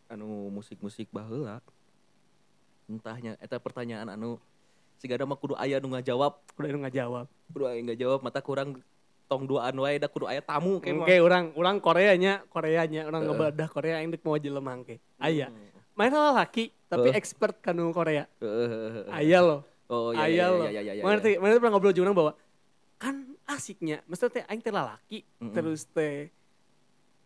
[0.09, 1.61] anu musik-musik baheula.
[2.89, 4.40] Entahnya eta pertanyaan anu
[4.97, 7.27] sigada mah kudu aya nu ngajawab, Udah nggak jawab.
[7.49, 8.81] kudu aya ngajawab mata kurang
[9.28, 13.69] tong duaan wae da kudu aya tamu ke Oke, orang orang Koreanya, Koreanya orang ngebedah
[13.69, 14.97] Korea yang mau jelema ke.
[15.20, 15.53] Aya.
[15.99, 18.31] Main sama laki tapi expert kanu Korea.
[18.39, 19.11] Heeh.
[19.11, 19.61] Aya loh.
[19.91, 20.69] Oh iya Aya iya loh.
[20.70, 21.03] iya iya iya.
[21.03, 22.33] Mana teh, mana pernah ngobrol urang bahwa
[23.03, 26.31] kan asiknya, maksudnya teh aing teh lalaki, terus teh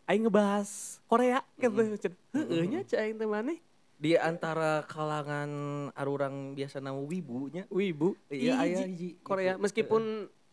[0.09, 2.01] aing ngebahas Korea gitu.
[2.33, 3.61] Heeh nya cai aing teh maneh.
[4.03, 5.51] Di antara kalangan
[5.95, 7.69] arurang biasa nama wibunya.
[7.69, 8.17] Wibu.
[8.33, 9.63] Iya, aya hiji hiji, Korea gitu.
[9.69, 10.03] meskipun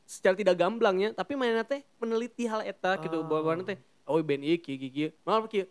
[0.06, 3.26] secara tidak gamblangnya, tapi mana teh meneliti hal eta gitu Ah.
[3.26, 5.10] bahwa mana teh oh kieu kieu kieu.
[5.24, 5.66] Malah kieu.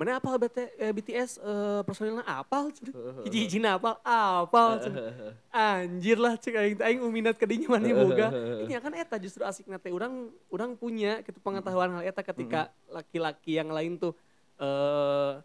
[0.00, 2.72] Mana apal BT, eh, BTS eh, personilnya apal
[3.20, 5.12] hiji-hijina apal apal cenah.
[5.52, 8.32] anjir lah cek aing aing uminat ke dinya mana boga
[8.64, 13.60] ini kan eta justru asik teh urang urang punya gitu pengetahuan hal eta ketika laki-laki
[13.60, 14.16] yang lain tuh
[14.56, 15.36] eh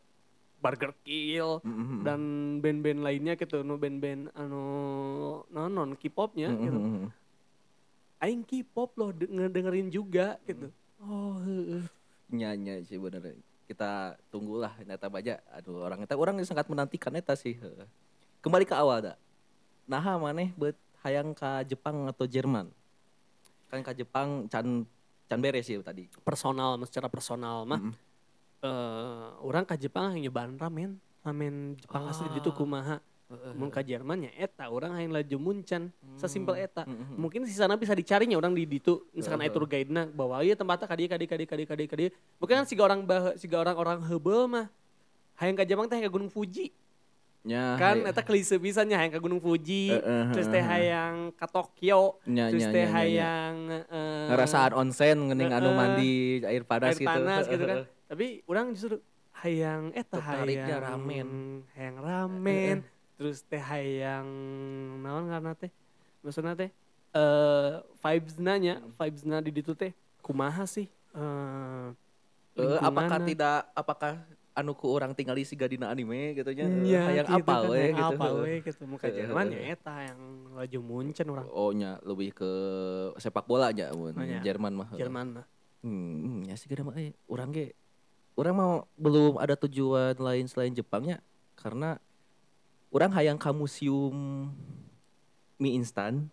[0.55, 1.59] Burger Kill
[2.01, 2.21] dan
[2.63, 4.63] band-band lainnya gitu no band-band anu
[5.51, 7.07] non non K-popnya gitu Heeh.
[8.23, 10.71] aing K-pop loh de- ngedengerin juga gitu
[11.03, 11.83] oh heeh.
[12.31, 13.35] Nyanya sih bener.
[13.65, 15.41] Kita tunggulah neta baja.
[15.57, 17.57] Aduh orang eta orang sangat menantikan eta sih.
[18.45, 19.17] Kembali ke awal dah.
[19.89, 22.69] Nah maneh bet hayang ka Jepang atau Jerman?
[23.69, 24.85] Kan ka Jepang can
[25.25, 26.05] can beres sih tadi.
[26.21, 27.81] personal secara personal mah
[28.61, 33.01] eh orang ke Jepang hanya nyobaan ramen ramen Jepang asli di tuh kumaha
[33.57, 36.85] mun ka Jerman nya eta orang hayang laju muncan sesimpel eta.
[37.17, 40.53] Mungkin di sana bisa dicarinya orang di ditu misalkan aya tour guide na bawa ieu
[40.53, 42.05] tempatnya kadi kadi kadi kadi kadi kadi
[42.37, 44.69] mungkin kan siga orang bah siga orang-orang heubel mah.
[45.35, 46.71] Hayang ka Jepang teh ka Gunung Fuji.
[47.45, 49.89] Nya kan eta klise pisan nya hayang ka Gunung Fuji.
[49.89, 50.65] Eh, eh, terus eh, teh eh.
[50.65, 52.21] hayang ka Tokyo.
[52.29, 53.55] Nya, terus teh hayang
[53.89, 55.77] eh, ngerasaan onsen ngening anu Heeh.
[55.81, 56.13] mandi
[56.45, 57.09] air panas air gitu.
[57.09, 57.77] panas gitu kan.
[58.05, 59.01] Tapi orang justru
[59.43, 61.29] hayang eta hayang ramen.
[61.73, 62.77] hayang ramen
[63.15, 64.27] terus teh hayang
[65.03, 65.71] naon karena teh?
[66.21, 66.71] Maksudnya teh
[67.15, 67.73] eh
[68.03, 70.87] vibes nanya vibes na di ditu teh kumaha sih?
[71.15, 71.95] Eh
[72.55, 74.23] Eh, apakah tidak apakah
[74.55, 76.63] anu ku orang tinggal di siga dina anime gitu nya?
[76.63, 78.15] Iya, hayang gitu apal kan, we gitu.
[78.15, 78.81] apal we gitu.
[78.87, 80.19] Muka Jerman ya eta yang
[80.55, 82.51] laju muncen orang Oh nya lebih ke
[83.19, 84.15] sepak bola aja mun.
[84.15, 84.39] Oh.
[84.39, 84.87] Jerman mah.
[84.95, 85.45] Jerman mah.
[85.83, 87.75] Hmm, ya sih mah eh urang ge
[88.39, 91.19] urang mau belum ada tujuan lain selain Jepangnya
[91.59, 91.99] karena
[92.95, 94.47] orang hayang ka museum
[95.59, 96.31] mie instan.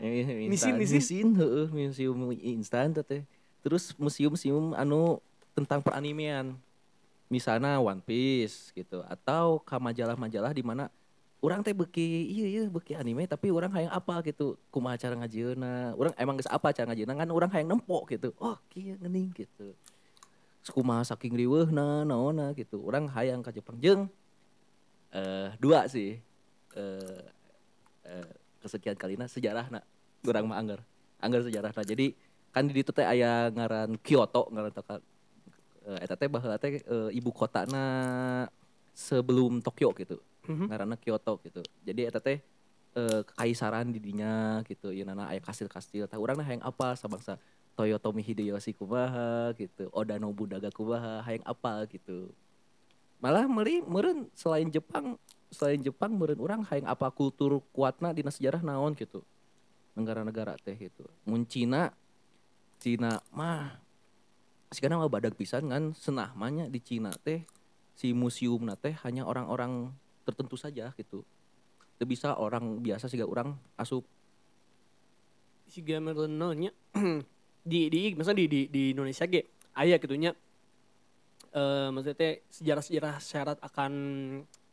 [0.00, 0.80] Eh, mie instan.
[0.80, 0.96] nisin.
[0.96, 3.22] Nisin, heeh, museum mie instan teh teh.
[3.60, 5.20] Terus museum-museum anu
[5.52, 6.56] tentang peranimean.
[7.28, 10.88] Misalnya One Piece gitu atau ka majalah-majalah di mana
[11.42, 15.98] orang teh beki iya iya beki anime tapi orang hayang apa gitu kumaha cara ngajieuna
[15.98, 19.74] orang emang geus apa cara ngajieuna kan orang hayang nempo gitu oh kieu geuning gitu
[20.70, 24.06] kumaha saking riweuhna naonna gitu orang hayang ka Jepang jeung
[25.12, 26.18] eh dua sih.
[26.76, 27.22] Eh
[28.06, 28.30] eh,
[28.62, 29.82] kesekian kalina sejarahna
[30.26, 30.80] urang mah anggar
[31.22, 32.14] anggar sejarahna jadi
[32.50, 34.96] kan di teh aya ngaran Kyoto ngaran teka
[35.86, 37.86] eh, eta teh baheula teh eh, ibu kotana
[38.96, 40.16] sebelum Tokyo gitu.
[40.48, 40.72] Mhm.
[40.72, 41.60] ngaranna Kyoto gitu.
[41.84, 42.40] Jadi eta teh
[42.96, 44.88] eh, kekaisaran di dinya gitu.
[45.04, 46.08] Nana aya kastil-kastil.
[46.08, 47.36] Tah urang hayang apa sabangsa.
[47.76, 49.92] Toyotomi Hideyoshi kumaha gitu.
[49.92, 52.32] Oda Nobunaga kumaha hayang apa gitu
[53.22, 55.16] malah meri meureun selain Jepang
[55.48, 59.24] selain Jepang meureun urang hayang apa kultur kuatna dina sejarah naon gitu
[59.96, 61.92] negara-negara teh gitu mun Cina
[62.76, 63.80] Cina mah
[64.68, 67.46] sekarang mah badag pisan kan senah mahnya di Cina teh
[67.96, 69.88] si museum teh hanya orang-orang
[70.28, 71.24] tertentu saja gitu
[71.96, 74.04] Teu bisa orang biasa sih orang asup.
[75.66, 76.70] Si Gamerno nya
[77.70, 80.14] di di maksudnya di di, di Indonesia ge aya gitu
[81.56, 82.14] eh maksudnya
[82.52, 83.92] sejarah-sejarah syarat akan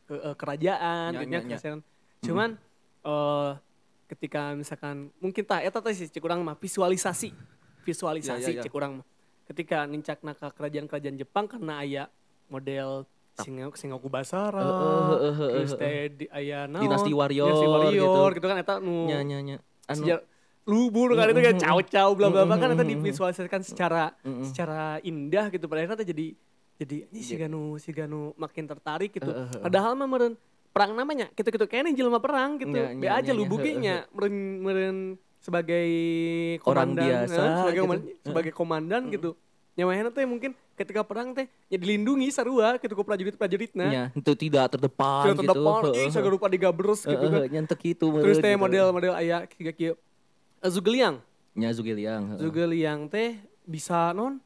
[0.04, 1.56] ke, eh, kerajaan gitu nya, nya.
[1.56, 1.80] kerajaan.
[2.20, 2.50] cuman
[3.02, 3.50] eh
[4.04, 7.32] ketika misalkan mungkin tah eta sih cek urang mah visualisasi
[7.82, 8.62] visualisasi Ya, ya, ya.
[8.62, 9.06] cek urang mah
[9.44, 12.04] ketika nincakna ka kerajaan-kerajaan Jepang karena aya
[12.48, 17.66] model Singoku Singoku Basara Heeh, heeh, heeh, terus teh di aya naon Dinasti warrior, Dinasti
[17.66, 18.36] warrior gitu.
[18.38, 18.46] gitu.
[18.46, 19.56] kan eta nu nya nya nya
[19.88, 20.22] anu sejarah
[20.64, 24.12] lubur kan itu kayak caw-caw bla bla bla kan itu divisualisasikan secara
[24.44, 26.26] secara indah gitu padahal itu jadi
[26.74, 29.62] jadi ini si Ganu si Ganu makin tertarik gitu Heeh, heeh.
[29.62, 30.34] padahal mah meren
[30.68, 34.34] perang namanya gitu gitu kayaknya jelema perang gitu Nya, be aja lu nya, buginya meren
[34.60, 34.96] meren
[35.38, 35.86] sebagai
[36.64, 37.84] Orang komandan biasa eh, sebagai gitu.
[37.86, 39.30] koman- sebagai komandan gitu
[39.74, 44.70] nyamanya teh mungkin ketika perang teh ya dilindungi sarua gitu ku prajurit-prajuritna nya itu tidak
[44.70, 47.46] terdepan Tidak gitu terdepan, ih, saya rupa digabres gitu kan.
[47.46, 48.62] nyentek itu Terus teh gitu.
[48.62, 49.94] model-model aya kieu kieu.
[50.58, 51.18] Eh, Zugeliang.
[51.54, 52.34] nya Zugeliang.
[52.34, 54.38] Zugeliang teh bisa non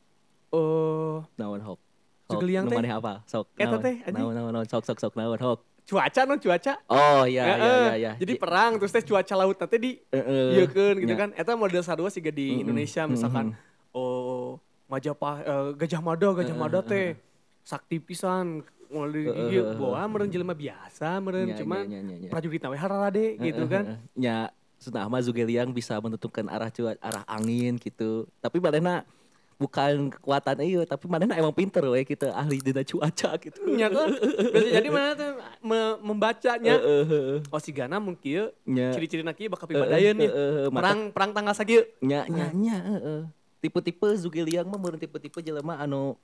[0.48, 1.80] eh naon hok
[2.28, 2.76] Zugeliang Nu teh?
[2.76, 6.36] maneh apa sok Eta teh, naon naon naon sok sok sok naon hok cuaca non
[6.36, 6.76] cuaca.
[6.86, 7.80] oh iya iya Heeh.
[7.80, 10.48] iya iya Jadi perang terus teh cuaca laut nanti di Heeh.
[10.52, 11.28] iya kan gitu kan.
[11.32, 12.60] Eta model sarua sih di.
[12.60, 13.56] Indonesia misalkan
[13.90, 17.16] oh Majapahit eh, Gajah Mada Gajah Mada teh
[17.64, 22.28] sakti pisan mulai Heeh, iya bawa meureun jelema biasa meureun Nya, cuman nya, nya, nya.
[22.28, 23.96] prajurit we hararade gitu kan.
[24.12, 29.08] nya senah mah Zugeliang bisa menentukan arah cuaca arah angin gitu tapi manehna
[29.58, 34.06] bukan kekuatan iya tapi manehna emang pinter we kita ahli dina cuaca gitu Nya kan.
[34.54, 36.78] Berarti jadi mana tuh me- membacanya.
[36.78, 37.38] Heeh, heeh.
[37.50, 38.94] Oh si Gana mungkin Nya.
[38.94, 40.30] ciri-ciri kieu bakal pibadayeun nih.
[40.70, 41.82] Perang perang tanggal sakieu.
[41.98, 43.20] nya nya nya heeh.
[43.58, 46.14] tipe-tipe Zugeliang mah meureun tipe-tipe jelema anu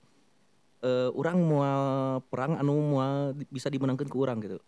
[0.78, 1.82] eh urang moal
[2.30, 2.94] perang anu
[3.34, 4.62] di- bisa dimenangkan ke urang gitu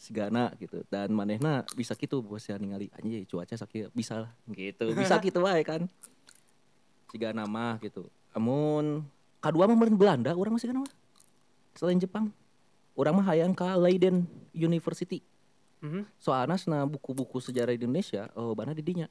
[0.00, 4.96] sigana gitu dan manehna bisa gitu bos ya ningali anjing cuaca sakieu bisa lah gitu
[4.96, 5.84] bisa gitu wae kan
[7.10, 8.06] sigana mah gitu.
[8.30, 9.02] Amun
[9.42, 10.86] kadua mah Belanda urang masih mah
[11.74, 12.30] selain Jepang.
[12.94, 14.24] Urang mah hayang ka Leiden
[14.54, 15.20] University.
[15.80, 16.04] Mhm.
[16.20, 19.08] soalnya sana buku-buku sejarah Indonesia oh bana di dinya.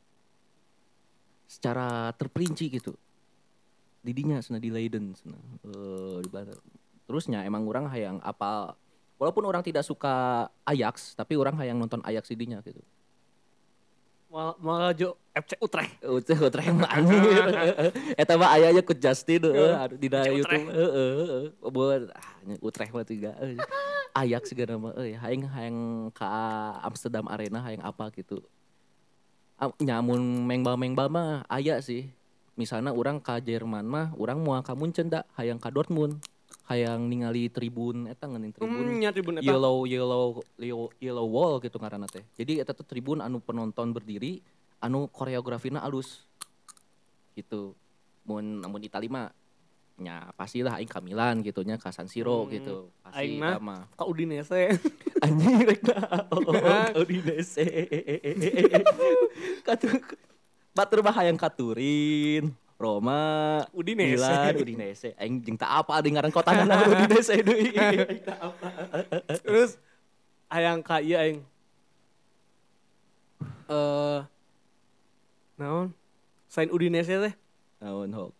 [1.49, 2.93] Secara terperinci gitu.
[4.05, 6.53] Di dinya sana di Leiden sana eh, di Belanda.
[7.09, 8.77] Terusnya emang orang hayang apa
[9.17, 12.79] walaupun orang tidak suka Ajax tapi orang hayang nonton Ajax di dinya gitu
[14.29, 15.97] Mal malah jo FC Utrecht.
[16.05, 17.49] Uteh Utrecht mah anjir.
[18.21, 20.29] Eta mah aya nya ku Justin heeh anu Utrecht.
[20.37, 21.43] YouTube heeh heeh.
[21.65, 22.29] Buat ah
[22.61, 23.33] Utrecht mah tiga.
[24.13, 25.77] Ajax segala mah euy hayang hayang
[26.13, 26.29] ka
[26.85, 28.37] Amsterdam Arena hayang apa gitu.
[29.57, 32.13] Am- Nyamun mengbal-mengbal mah aya sih.
[32.53, 36.21] Misalnya orang ka Jerman mah orang mau ka Munchen da hayang ka Dortmund.
[36.69, 39.41] Hayang ningali tribun eta ngeuning tribun Hmm, nya tribun eta.
[39.41, 42.21] yellow yellow yellow, yellow wall gitu ngaranna teh.
[42.37, 44.37] Jadi eta tuh tribun anu penonton berdiri
[44.77, 46.29] anu koreografina alus.
[47.33, 47.73] Gitu.
[48.21, 49.33] Mun namun Itali mah
[49.99, 52.75] nya pastilah aing ka Milan gitu nya ka San Siro Hmm, gitu.
[53.01, 53.89] Pasti aing mah-.
[53.97, 54.77] Ka Udinese.
[55.25, 56.29] Anjing rek na.
[56.29, 56.53] Oh,
[57.01, 57.65] Udinese.
[59.65, 59.85] Katu
[60.71, 62.53] batur hayang katurin.
[62.79, 63.19] Roma,
[63.75, 64.23] Udinese.
[64.23, 65.09] Milan, Udinese.
[65.19, 67.75] Aing jeung tak apa di ngaran kota nama Udinese deui.
[69.43, 69.75] Terus
[70.47, 71.39] hayang ka ieu aing.
[73.67, 74.19] Eh
[75.59, 75.91] naon?
[76.47, 77.33] Selain Udinese teh
[77.83, 78.31] Naon hok.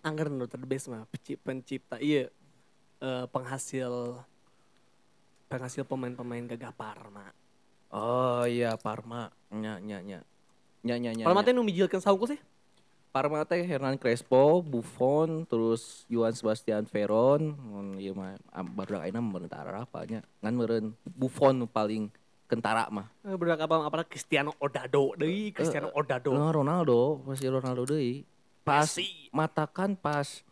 [0.00, 2.28] anggar nu terbes mah penci- pencipta iya
[3.00, 4.20] eh, penghasil
[5.48, 7.32] penghasil pemain-pemain gagapar mah.
[7.88, 9.28] Oh iya Parma.
[9.48, 10.20] Nya nya nya.
[10.80, 11.24] Nya nya nya.
[11.24, 12.40] Parma teh nu mijilkeun saungku sih?
[13.14, 19.22] Parma teh Hernan Crespo, Buffon, terus Johan Sebastian Veron, mun ieu mah am- barudak ayeuna
[19.22, 20.18] meureun tara apa nya.
[20.42, 22.10] Ngan meureun Buffon paling
[22.50, 23.06] kentara mah.
[23.22, 26.34] Eh, Budak apa apa Cristiano Odado deui, Cristiano Odado.
[26.34, 28.26] Nah, Ronaldo, masih Ronaldo deui.
[28.66, 29.30] Pas Messi.
[29.30, 30.42] matakan pas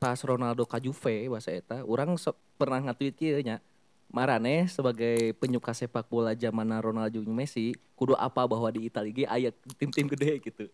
[0.00, 3.60] pas Ronaldo ka Juve bahasa eta, urang so- pernah nge-tweet kieu nya.
[4.08, 9.24] Marane sebagai penyuka sepak bola zaman Ronaldo jeung Messi, kudu apa bahwa di Italia ge
[9.28, 10.64] aya tim-tim gede gitu.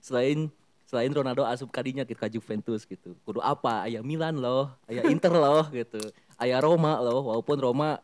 [0.00, 0.48] Selain
[0.92, 3.16] selain Ronaldo asup kadinya gitu ka Juventus gitu.
[3.24, 3.88] Kudu apa?
[3.88, 5.96] Aya Milan loh, aya Inter loh gitu.
[6.36, 7.96] Aya Roma loh, walaupun Roma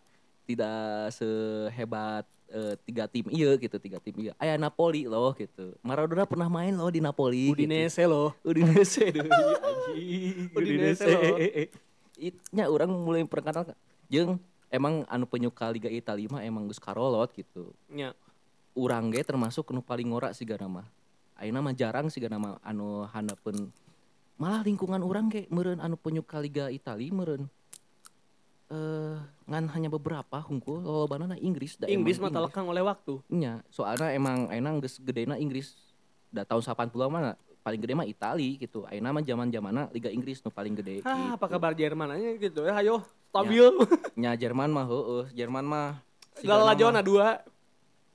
[0.48, 4.32] tidak sehebat eh, tiga tim iya gitu, tiga tim iya.
[4.40, 5.76] Aya Napoli loh gitu.
[5.84, 7.52] Maradona pernah main loh di Napoli.
[7.52, 7.60] gitu.
[7.60, 8.32] Udinese loh.
[8.40, 9.12] Udinese
[9.68, 10.48] anjing.
[10.56, 11.12] Udinese Udinese.
[11.12, 11.36] loh.
[12.16, 13.76] Itnya orang mulai perkenalkan
[14.08, 14.40] jeung
[14.72, 17.68] emang anu penyuka Liga Italia mah emang geus karolot gitu.
[17.92, 18.16] Nya.
[18.72, 20.88] Urang ge termasuk nu paling ngora sih mah.
[21.38, 23.70] Ayeuna mah jarang sih mah anu handapeun
[24.38, 27.46] malah lingkungan urang ge meureun anu penyuka Liga Italia meureun
[28.68, 29.16] eh
[29.48, 33.16] ngan hanya beberapa hungkul lolobana Inggris da Inggris mah lekang oleh waktu.
[33.32, 35.72] Nya, soalnya emang enang geus gedena Inggris.
[36.28, 37.32] Da tahun 80 mah
[37.64, 38.84] paling gede mah Itali gitu.
[38.84, 41.00] Ayeuna mah zaman-zamanna Liga Inggris nu paling gede.
[41.00, 41.34] Hah, gitu.
[41.40, 43.00] apa kabar Jerman aja gitu ya, ayo
[43.32, 43.64] stabil.
[44.20, 46.04] Nya Jerman mah heueuh, Jerman mah
[46.36, 47.40] Segala lajuan dua.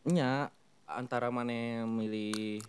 [0.05, 0.53] Nya
[0.85, 2.61] antara mana milih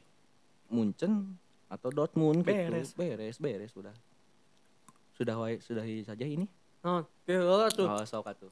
[0.74, 1.38] Munchen
[1.70, 2.90] atau Dortmund Beres.
[2.92, 2.98] gitu.
[2.98, 3.94] Beres, beres sudah.
[5.14, 6.50] Sudah wae, sudah saja ini.
[6.82, 7.86] Nah, kira tuh.
[7.86, 8.50] Oh, sok atuh.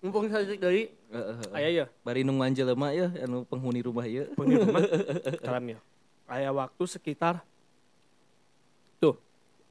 [0.00, 1.56] Mumpung saya dari Heeh, heeh.
[1.56, 1.84] aya ya.
[2.06, 4.28] Bari nungguan jelema ya anu penghuni rumah ya.
[4.38, 4.86] Penghuni rumah.
[5.42, 5.78] Kalem ya.
[6.30, 7.42] Aya waktu sekitar
[9.02, 9.18] tuh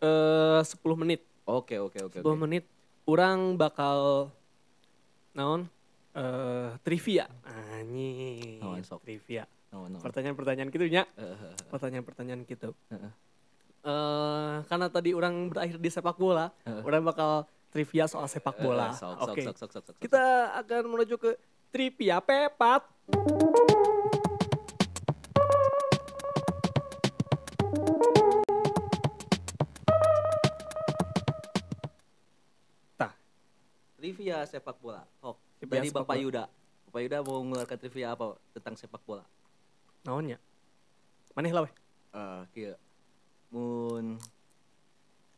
[0.03, 1.23] eh 10 menit.
[1.47, 2.17] Oke, oke, oke.
[2.19, 2.35] 10 oke.
[2.35, 2.65] menit
[3.07, 4.27] orang bakal
[5.31, 5.69] naon
[6.17, 7.29] eh trivia.
[7.45, 8.59] Anjing.
[8.59, 9.05] Naon, sok?
[9.05, 9.45] Trivia.
[9.75, 9.99] Naon.
[9.99, 10.85] Pertanyaan-pertanyaan gitu.
[10.87, 11.51] Heeh.
[11.67, 12.71] Pertanyaan-pertanyaan gitu.
[12.87, 13.11] Heeh.
[13.85, 18.95] Eh karena tadi orang berakhir di sepak bola, orang bakal trivia soal sepak bola.
[18.95, 19.41] Eh, sok, Oke.
[19.43, 19.95] sok, sok, sok.
[19.99, 21.35] Kita akan menuju ke
[21.69, 22.87] trivia pepat.
[32.95, 33.13] Tah,
[33.99, 35.03] trivia sepak bola.
[35.21, 36.23] Oh, Trivia dari Bapak bola.
[36.23, 36.43] Yuda.
[36.89, 39.23] Bapak Yuda mau mengeluarkan trivia apa tentang sepak bola?
[40.05, 40.37] Naonnya?
[41.33, 41.73] Maneh lah weh.
[42.15, 42.75] Eh, kieu.
[43.51, 44.21] Mun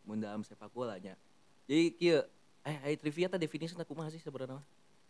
[0.05, 1.15] mun dalam sepak bolanya.
[1.65, 2.19] Jadi kieu
[2.67, 4.59] eh ai trivia teh definisina kumaha sih sebenarnya?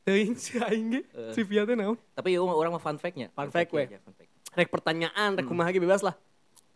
[0.07, 1.01] Teuing si aing ge.
[1.11, 1.33] Eh.
[1.35, 1.97] Trivia teh naon?
[2.15, 4.31] Tapi orang orang mah fun fact, aja, fun fact.
[4.55, 6.15] Rek pertanyaan, rek kumaha ge bebas lah.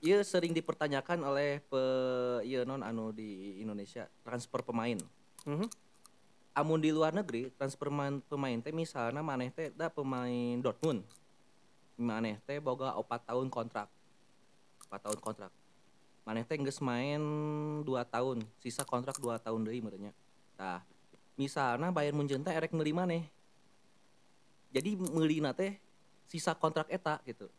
[0.02, 1.82] Ieu sering dipertanyakan oleh pe
[2.44, 4.98] ieu non anu di Indonesia transfer pemain.
[5.46, 5.70] Mhm.
[6.52, 11.06] Amun di luar negeri transfer pemain, pemain teh misalnya maneh teh da pemain Dortmund.
[12.02, 13.88] Maneh teh boga 4 tahun kontrak.
[14.90, 15.52] 4 tahun kontrak.
[16.26, 17.22] Maneh teh geus main
[17.82, 20.12] 2 tahun, sisa kontrak 2 tahun deui merenya.
[20.58, 20.82] Tah,
[21.38, 23.24] misalnya Bayern Munchen teh erek meuli maneh.
[24.74, 25.78] Jadi meulina teh
[26.26, 27.50] sisa kontrak eta gitu.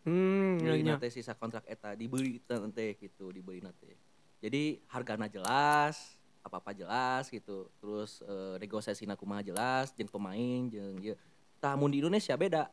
[0.00, 0.96] Hmm, nya.
[0.96, 4.00] nate sisa kontrak eta dibeli teh gitu dibeli nate
[4.40, 10.96] jadi hargana jelas apa apa jelas gitu terus eh, negosiasi kumaha jelas jeung pemain jeung
[11.04, 11.12] ieu
[11.60, 12.72] tah mun di Indonesia beda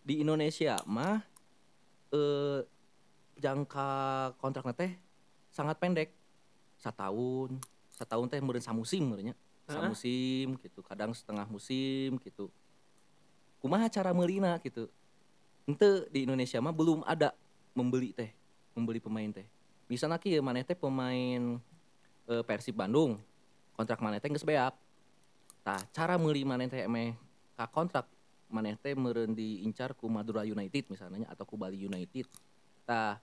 [0.00, 1.22] di Indonesia mah
[2.10, 2.60] eh
[3.40, 3.88] jangka
[4.36, 4.92] kontrak teh
[5.50, 6.12] sangat pendek.
[6.80, 7.60] Setahun.
[7.92, 9.34] Setahun teh meureun samusim Heeh.
[9.68, 12.48] samusim gitu kadang setengah musim gitu.
[13.60, 14.88] Kumaha cara meulina gitu?
[15.68, 17.36] Ente di Indonesia mah belum ada
[17.76, 18.32] membeli teh
[18.72, 19.44] membeli pemain teh.
[19.90, 21.60] Misalnya kieu maneh teh pemain
[22.28, 23.20] eh, Persib Bandung
[23.76, 24.72] kontrak maneh teh geus beak.
[25.60, 27.12] Tah cara meuli maneh teh emeh
[27.68, 28.08] kontrak
[28.50, 32.26] maneh teh meureun diincar ku Madura United misalnya atau ku Bali United.
[32.84, 33.22] Tah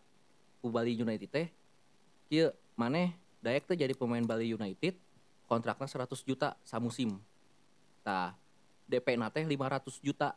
[0.63, 1.47] ku Bali United teh
[2.31, 2.49] kieu
[2.79, 3.13] maneh
[3.43, 4.95] daek teh jadi pemain Bali United
[5.45, 7.19] kontraknya 100 juta samusim
[8.01, 8.35] tah
[8.87, 10.33] DP na teh 500 juta.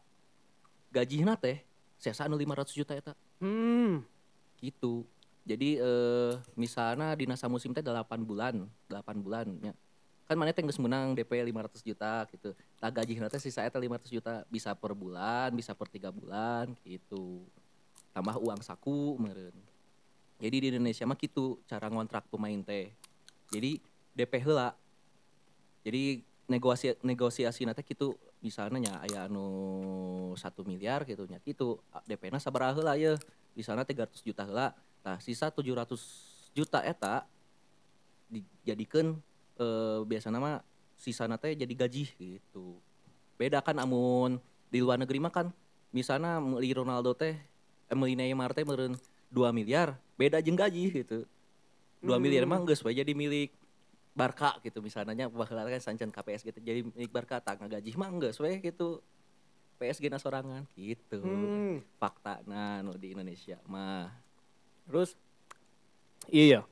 [0.90, 1.62] Gajina teh
[1.94, 3.14] sesa anu 500 juta eta.
[3.38, 4.02] Hmm.
[4.60, 5.06] gitu.
[5.46, 9.72] Jadi eh misalnya di nasa musim teh 8 bulan 8 bulan nya
[10.30, 12.54] kan mana teh menang DP 500 juta gitu.
[12.78, 17.42] Tah gaji teh sisa eta 500 juta bisa per bulan bisa per tiga bulan gitu.
[18.14, 19.58] Tambah uang saku meureun.
[20.38, 22.94] Jadi di Indonesia mah gitu cara ngontrak pemain teh.
[23.50, 23.82] Jadi
[24.14, 24.70] DP heula.
[25.82, 32.30] Jadi negosiasi negosiasi teh gitu misalnya nya aya anu satu miliar gitu nya gitu DP
[32.30, 33.18] na sabaraha heula ye
[33.58, 34.78] misalnya 300 juta heula.
[35.02, 37.26] Nah sisa 700 juta eta
[38.30, 39.18] dijadikeun
[39.60, 40.64] eh, mah
[40.96, 42.80] sisa teh jadi gaji gitu.
[43.36, 44.40] Beda kan amun
[44.72, 45.46] di luar negeri mah kan
[45.92, 47.36] misalnya meuli Ronaldo teh
[47.90, 48.96] eh, Neymar teh meureun
[49.30, 51.28] 2 miliar beda jeung gaji gitu.
[52.00, 53.52] 2 miliar mah geus we jadi milik
[54.10, 58.40] Barca gitu misalnya bakal kan sancen KPS gitu jadi milik Barca tak gaji mah geus
[58.40, 59.04] we gitu.
[59.80, 61.24] PSG na sorangan gitu.
[61.24, 61.80] Hmm.
[61.96, 64.12] fakta nah di Indonesia mah.
[64.84, 65.16] Terus
[66.28, 66.68] iya.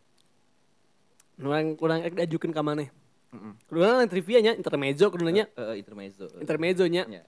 [1.39, 2.91] Kurang kurang rek diajukeun ka maneh.
[3.31, 3.53] Heeh.
[3.71, 5.47] Kedua yang trivia nya intermezzo kedua nya.
[5.55, 7.07] Eh, eh, intermezzo Intermezzo nya.
[7.07, 7.23] Ya.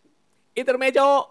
[0.59, 1.31] Intermezzo.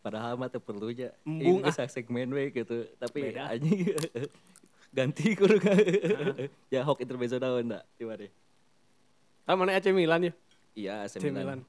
[0.00, 3.94] padahal mah teu perlu aja Embung, bisa segmen we gitu tapi anjing
[4.96, 5.60] ganti kudu
[6.72, 8.26] ya hok intermezzo daun da gimana
[9.46, 10.32] Kan mana AC Milan ya?
[10.74, 11.60] iya AC AC Milan, Milan.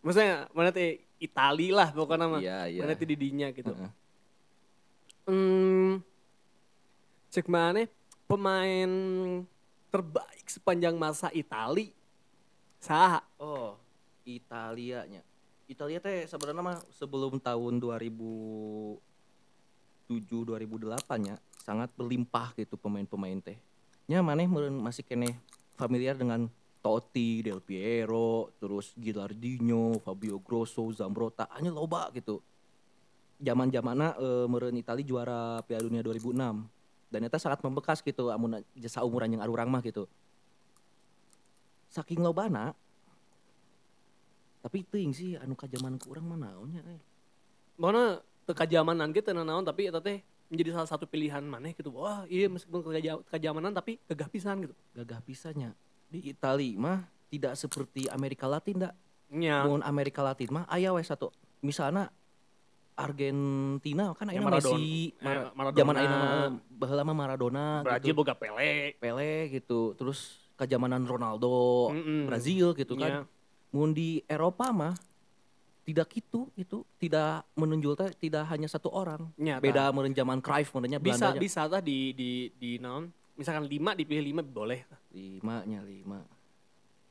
[0.00, 2.40] Maksudnya mana teh Itali lah pokoknya mah.
[2.40, 2.80] Iya, iya.
[2.80, 3.72] Mana teh di dinya gitu.
[3.76, 3.92] Heeh.
[5.28, 6.00] Hmm,
[7.28, 7.84] cek mana
[8.24, 8.90] pemain
[9.92, 11.92] terbaik sepanjang masa Itali?
[12.80, 13.20] Saha?
[13.36, 13.76] Oh,
[14.24, 15.20] Italia nya.
[15.68, 18.98] Italia teh sebenarnya mah sebelum tahun 2007
[20.10, 23.60] 2008 nya sangat berlimpah gitu pemain-pemain teh.
[24.08, 25.36] Nya maneh masih kene
[25.76, 26.50] familiar dengan
[26.80, 32.40] Totti, Del Piero, terus Gilardino, Fabio Grosso, Zambrotta, hanya loba gitu.
[33.40, 37.12] Zaman-zamanna e, meureun Itali juara Piala Dunia 2006.
[37.12, 40.08] Dan itu sangat membekas gitu amun jasa umuran yang arurang mah gitu.
[41.92, 42.72] Saking lobana
[44.60, 47.00] tapi teuing sih anu ka zaman ku urang mah naonnya eh.
[47.80, 50.20] Mana kekajamanan gitu naon tapi eta teh
[50.52, 51.90] menjadi salah satu pilihan maneh gitu.
[51.96, 52.84] Wah, iya meskipun
[53.26, 54.74] kekajamanan tapi gagah pisan gitu.
[54.94, 55.74] gagah pisahnya
[56.10, 57.00] di Itali mah
[57.30, 58.94] tidak seperti Amerika Latin dak
[59.30, 59.62] Nya.
[59.62, 61.30] mun Amerika Latin mah aya we satu
[61.60, 62.10] misalnya
[63.00, 64.76] Argentina kan Ya, Maradona.
[64.76, 65.78] Messi, Eh, Mara- Maradona.
[65.78, 66.34] zaman ayeuna mah
[66.68, 68.18] baheula mah Maradona Brazil gitu.
[68.18, 68.92] boga Pele.
[68.94, 69.94] Pele gitu.
[69.94, 70.18] Terus
[70.54, 72.28] kejamanan Ronaldo, Mm-mm.
[72.28, 73.24] Brazil gitu kan.
[73.70, 74.92] Mun di Eropa mah
[75.80, 79.32] tidak gitu itu tidak menonjol teh tidak hanya satu orang.
[79.34, 79.64] Nyata.
[79.64, 81.40] Beda meureun zaman Cruyff meureunnya Bisa Belanda.
[81.40, 83.08] bisa tah di di di naon?
[83.40, 84.84] Misalkan lima dipilih lima boleh.
[85.16, 86.20] Lima nya lima.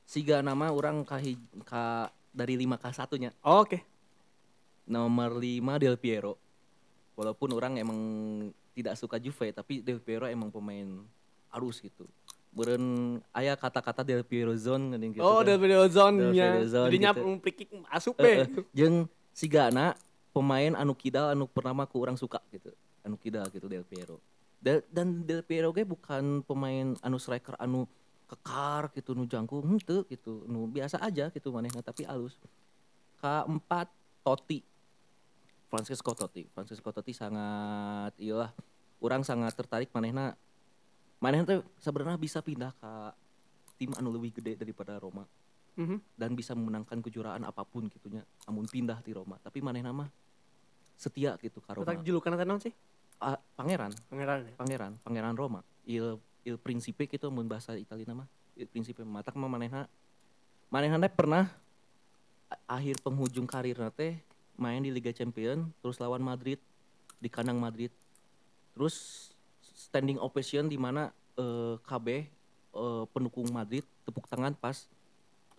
[0.06, 1.34] Siga nama orang kahi,
[1.66, 3.34] ka dari lima ke satunya.
[3.42, 3.82] Oke.
[4.86, 6.38] Nomor lima Del Piero.
[7.18, 8.00] Walaupun orang emang
[8.78, 11.02] tidak suka Juve, tapi Del Piero emang pemain
[11.58, 12.06] arus gitu.
[12.54, 15.26] Beren aya kata-kata Del Piero zone gitu.
[15.26, 15.50] oh, kan.
[15.50, 16.62] Del Piero zone nya.
[16.62, 17.42] Zone Jadinya gitu.
[17.50, 18.70] kick asup Eh, eh, be.
[18.70, 19.98] jeung sigana
[20.30, 22.70] pemain anu kidal anu pertama ku orang suka gitu.
[23.02, 24.22] Anu kidal gitu Del Piero.
[24.60, 27.88] Da- dan Del Piero ge bukan pemain anu striker anu
[28.28, 30.44] kekar gitu nu jangkung henteu gitu.
[30.46, 32.36] Nu biasa aja gitu manehna tapi alus.
[33.18, 33.88] Keempat
[34.22, 34.62] Totti.
[35.70, 36.44] Francesco Totti.
[36.50, 38.52] Francesco Totti sangat iyalah
[39.00, 40.36] orang sangat tertarik manehna
[41.18, 42.92] manehna teh sebenarnya bisa pindah ke
[43.78, 45.24] tim anu lebih gede daripada Roma
[45.80, 46.20] Mhm.
[46.20, 50.12] dan bisa memenangkan kejuaraan apa pun gitunya amun pindah di Roma tapi manehna mah
[51.00, 52.76] setia gitu ka Roma julukan naon sih?
[53.20, 53.92] Ah, pangeran.
[54.08, 54.48] Pangeran.
[54.48, 54.54] ya?
[54.56, 55.60] pangeran pangeran Roma.
[55.84, 56.16] Il
[56.48, 58.26] il principe gitu mun bahasa Italia mah
[58.56, 59.92] il principe matak mah manehna.
[60.72, 61.52] Manehna pernah
[62.66, 64.18] akhir penghujung karirna teh
[64.56, 66.58] main di Liga Champion terus lawan Madrid
[67.20, 67.92] di kandang Madrid.
[68.72, 69.30] Terus
[69.62, 74.88] standing ovation di mana eh, KB eh, pendukung Madrid tepuk tangan pas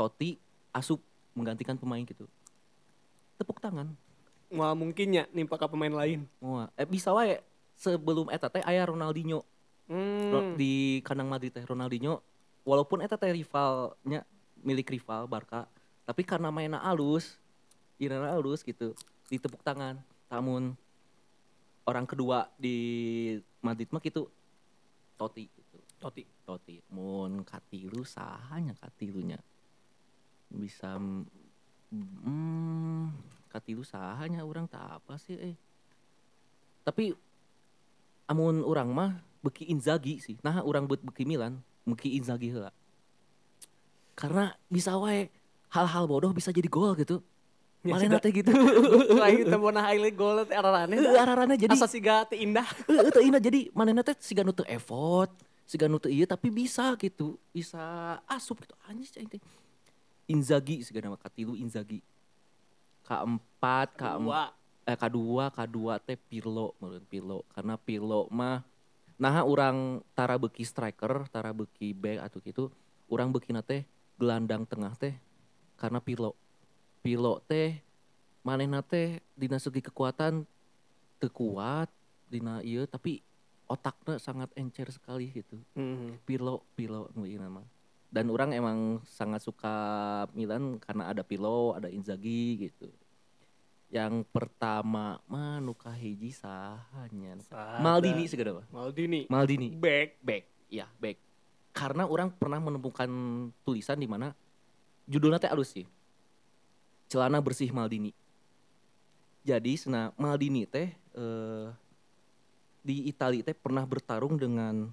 [0.00, 0.40] Totti
[0.72, 0.96] asup
[1.36, 2.24] menggantikan pemain gitu.
[3.36, 3.92] Tepuk tangan.
[4.48, 6.24] Wah mungkinnya nimpa ke pemain lain.
[6.40, 7.38] Wah, eh bisa wae
[7.80, 9.40] sebelum eta teh aya Ronaldinho.
[10.30, 10.54] Ro- Hmm.
[10.54, 12.22] di kandang Madrid teh Ronaldinho
[12.62, 14.22] walaupun eta teh rivalnya
[14.62, 15.66] milik rival Barca
[16.06, 17.40] tapi karena mainnya alus
[17.98, 18.94] irana alus gitu
[19.26, 19.98] ditepuk tangan.
[20.30, 20.78] Namun
[21.82, 24.30] orang kedua di Madrid mah gitu
[25.18, 25.78] Totti gitu.
[25.98, 26.22] Totti.
[26.46, 26.76] Totti.
[26.94, 29.42] Mun katilu sahanya katilunya.
[30.48, 30.96] Bisa
[31.90, 33.10] hmm,
[33.50, 35.56] katilu sahanya orang tak apa sih eh?
[36.86, 37.12] Tapi
[38.30, 39.10] amun orang mah
[39.42, 42.70] beki Inzaghi sih nah orang buat beki Milan beki Inzaghi heula
[44.14, 45.26] karena bisa wae
[45.74, 47.18] hal-hal bodoh bisa jadi gol gitu
[47.80, 48.52] Ya, Malena teh gitu
[49.24, 51.00] Lain teu meunah highlight gol teh ararane.
[51.00, 52.68] Heuh, ararana jadi Asa siga teu indah.
[52.92, 55.32] Heeh, teu indah jadi manehna teh siga nu teu effort,
[55.64, 57.40] siga nu teu ieu tapi bisa gitu.
[57.56, 57.80] Bisa
[58.28, 58.76] asup gitu.
[58.84, 59.40] Anjing cai teh.
[60.28, 62.04] Inzaghi siga nama katilu Inzaghi.
[63.08, 64.59] Keempat, keempat Dua.
[64.90, 68.66] Eh kedua, kedua teh Pirlo meureun Pirlo karena Pirlo mah
[69.20, 72.64] nah urang tara beki striker, tara beki back atau gitu,
[73.06, 73.86] urang bekina teh
[74.18, 75.14] gelandang tengah teh
[75.78, 76.34] karena Pirlo.
[77.04, 77.78] Pirlo teh
[78.42, 80.42] manehna teh dina segi kekuatan
[81.20, 81.92] teu kuat
[82.26, 83.20] dina ieu tapi
[83.70, 85.54] otaknya sangat encer sekali gitu.
[85.78, 86.26] Mhm.
[86.26, 87.62] Pirlo, Pirlo nama.
[88.10, 89.70] Dan orang emang sangat suka
[90.34, 92.90] Milan karena ada Pirlo, ada Inzaghi gitu.
[93.90, 97.34] Yang pertama mah nu kahiji sahanya.
[97.82, 98.66] Maldini segala mah.
[98.70, 99.26] Maldini.
[99.26, 99.74] Maldini.
[99.74, 100.22] Back.
[100.22, 100.44] Back.
[100.70, 101.18] Ya, back.
[101.74, 103.10] Karena orang pernah menemukan
[103.66, 104.30] tulisan di mana
[105.10, 105.86] judulnya teh alus sih.
[107.10, 108.14] Celana bersih Maldini.
[109.42, 111.66] Jadi sena Maldini teh eh,
[112.86, 114.86] di Italia teh pernah bertarung dengan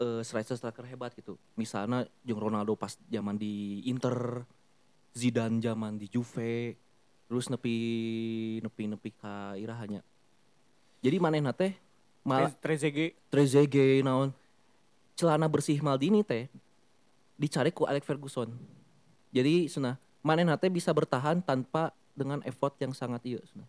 [0.00, 1.36] eh, striker-striker hebat gitu.
[1.60, 4.48] Misalnya jeung Ronaldo pas zaman di Inter,
[5.12, 6.80] Zidane zaman di Juve,
[7.28, 7.76] terus nepi
[8.60, 10.04] nepi nepi ka irahanya.
[11.04, 11.72] Jadi manehna teh
[12.24, 13.12] mal Tre- Trezeguet.
[13.28, 14.32] Trezeguet naon
[15.14, 16.50] celana bersih Maldini teh
[17.38, 18.50] dicari ku Alex Ferguson.
[19.34, 23.68] Jadi sana manehna teh bisa bertahan tanpa dengan effort yang sangat iya cenah.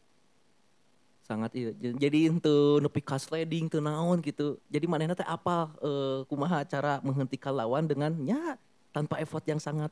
[1.25, 1.73] Sangat iya.
[1.73, 4.61] Jadi untuk nepi ka sliding teu naon gitu.
[4.69, 8.61] Jadi manehna teh apa eh, kumaha cara menghentikan lawan dengan nya
[8.93, 9.89] tanpa effort yang sangat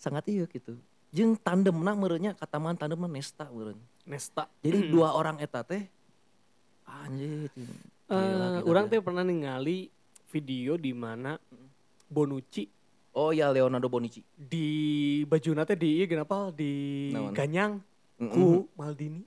[0.00, 0.80] sangat iya gitu.
[1.12, 3.76] Jeung tandemna meureunnya kataman tandemna Nesta meureun.
[4.08, 4.48] Nesta.
[4.64, 5.84] Jadi dua orang eta teh
[6.88, 7.52] anjir.
[8.08, 9.92] Gila, orang teh pernah ningali
[10.32, 11.36] video di mana
[12.08, 12.68] Bonucci
[13.12, 14.24] Oh ya Leonardo Bonucci.
[14.40, 17.36] di baju teh di kenapa di Naon?
[17.36, 17.72] ganyang
[18.16, 18.32] Mm-mm.
[18.32, 19.20] ku Maldini.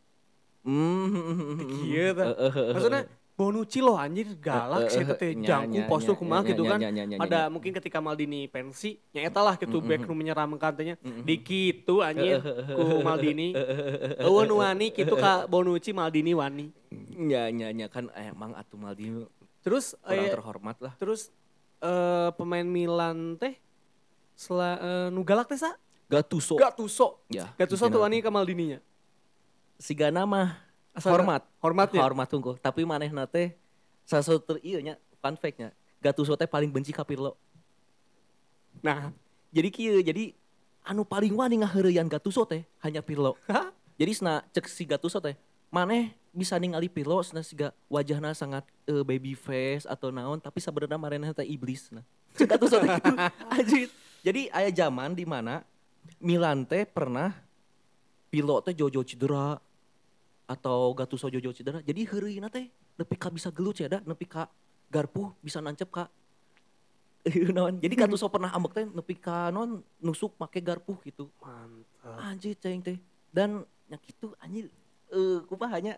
[0.66, 1.86] Mm.
[2.18, 2.34] Tah.
[2.74, 3.06] Maksudnya
[3.36, 6.72] Bonucci loh anjir galak sih teh Nya, jangkung nya, postur nya, kumaha nya, gitu nya,
[6.72, 6.80] kan.
[6.80, 7.52] nya, nya, nya, Ada nya.
[7.52, 10.96] mungkin ketika Maldini pensi nya eta lah gitu back nu menyeramkan teh nya.
[11.04, 12.40] Di kitu anjir
[12.72, 13.52] ku Maldini.
[14.24, 16.72] Eueun wani kitu ka Bonucci Maldini wani.
[17.28, 19.28] Ya nya nya kan emang atuh Maldini
[19.60, 20.94] Terus orang eh, terhormat lah.
[20.96, 21.28] terus
[21.84, 23.60] eh, pemain Milan teh
[24.32, 25.76] sela eh, nu galak teh sa?
[26.08, 26.56] Gattuso.
[26.56, 27.20] Gattuso.
[27.28, 27.52] Ya.
[27.60, 28.80] Gattuso tuh wani ka Maldininya.
[29.76, 30.56] Sigana mah
[30.96, 31.44] Asal- hormat.
[31.60, 32.02] hormatnya?
[32.02, 32.56] Hormat tunggu.
[32.58, 33.52] Tapi manehna teh
[34.08, 35.76] sasutur ieu nya fun fact-nya.
[36.00, 37.36] Gattuso teh paling benci ka Pirlo.
[38.80, 39.12] Nah,
[39.56, 40.36] Jadi kieu, jadi
[40.84, 43.40] anu paling wani ngaheureuyan Gattuso teh hanya Pirlo.
[43.96, 45.40] Jadi sena cek si Gattuso teh,
[45.72, 51.00] maneh bisa ningali Pirlo sena siga wajahna sangat eh, baby face atau naon tapi sebenarnya
[51.00, 52.04] marena teh iblis nah.
[52.36, 53.16] Cek Gattuso teh gitu.
[53.56, 53.88] Anjir.
[54.20, 55.64] Jadi aya zaman di mana
[56.20, 57.32] Milan teh pernah
[58.28, 59.56] Pirlo teh jojo cedera
[60.46, 61.82] atau Gattuso jojo cedera.
[61.82, 64.48] Jadi heureuyna teh nepi ka bisa gelut ya da, nepi ka
[64.94, 66.08] garpuh bisa nancep ka
[67.56, 67.82] naon.
[67.82, 71.28] Jadi Gattuso pernah ambek teh nepi ka non nusuk make garpuh gitu.
[71.42, 72.18] mantap.
[72.22, 72.98] Anjir ceng teh.
[73.34, 74.70] Dan yang gitu anjir
[75.14, 75.98] eh kumaha hanya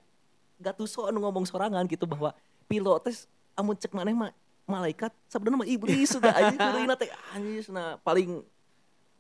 [0.58, 2.34] Gattuso anu ngomong sorangan gitu bahwa
[2.66, 3.16] pilot teh
[3.54, 4.34] amun cek maneh mah
[4.68, 8.44] malaikat sebenarnya mah iblis sudah anjir heureuyna teh anjir nah paling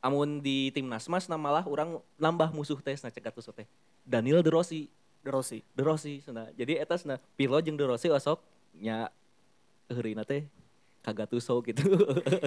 [0.01, 3.69] amun di timnas mas nah malah orang nambah musuh teh nah cek Gattuso teh.
[4.07, 4.87] Daniel De Rossi,
[5.29, 5.59] Rossi.
[5.75, 6.49] De Rossi cenah.
[6.55, 8.41] Jadi eta cenah Pirlo jeung De Rossi osok
[8.77, 9.11] nya
[9.91, 10.45] heureuyna teh
[11.03, 11.83] ka Gattuso gitu.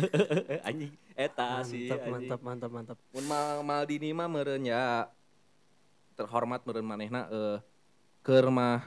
[0.68, 2.12] anjing eta sih Mantap, anjing.
[2.12, 2.96] mantap, mantap, mantap.
[3.16, 5.08] Mun Mal Maldini mah meureun ya
[6.16, 7.58] terhormat meureun manehna eh
[8.20, 8.84] keur mah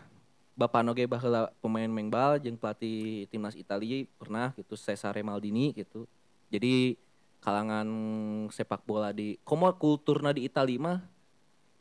[0.53, 6.05] Bapak Noge baheula pemain mengbal jeung pelatih timnas Italia pernah gitu Cesare Maldini gitu.
[6.53, 6.93] Jadi
[7.41, 7.89] kalangan
[8.53, 10.99] sepak bola di komo kulturna di Italia mah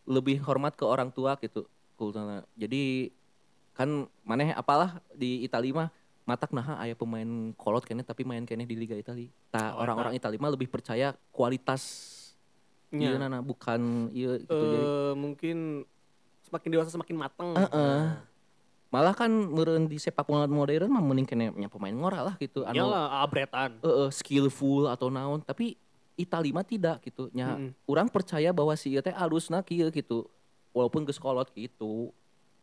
[0.08, 2.44] lebih hormat ke orang tua gitu kulturna.
[2.54, 3.12] Jadi
[3.72, 3.88] kan
[4.22, 5.88] maneh apalah di Italia mah
[6.22, 9.26] matak nah aya pemain kolot kene tapi main kene di Liga Italia.
[9.48, 11.82] Tah Oh, orang-orang Italia mah lebih percaya kualitas.
[12.88, 15.56] Iya nana bukan iya gitu jadi Eh, mungkin
[16.42, 17.56] semakin dewasa semakin matang.
[17.56, 18.00] Heeh.
[18.92, 22.76] malah kan meureun di sepak bola modern mah mending kene pemain ngora lah gitu anu
[22.76, 23.80] Iyalah, abretan.
[23.80, 25.80] heeh, skillful atau naon tapi
[26.12, 27.72] Itali mah tidak gitu nya Mm-mm.
[27.88, 30.28] orang percaya bahwa si ieu teh alusna kieu gitu
[30.72, 32.10] walaupun geus kolot gitu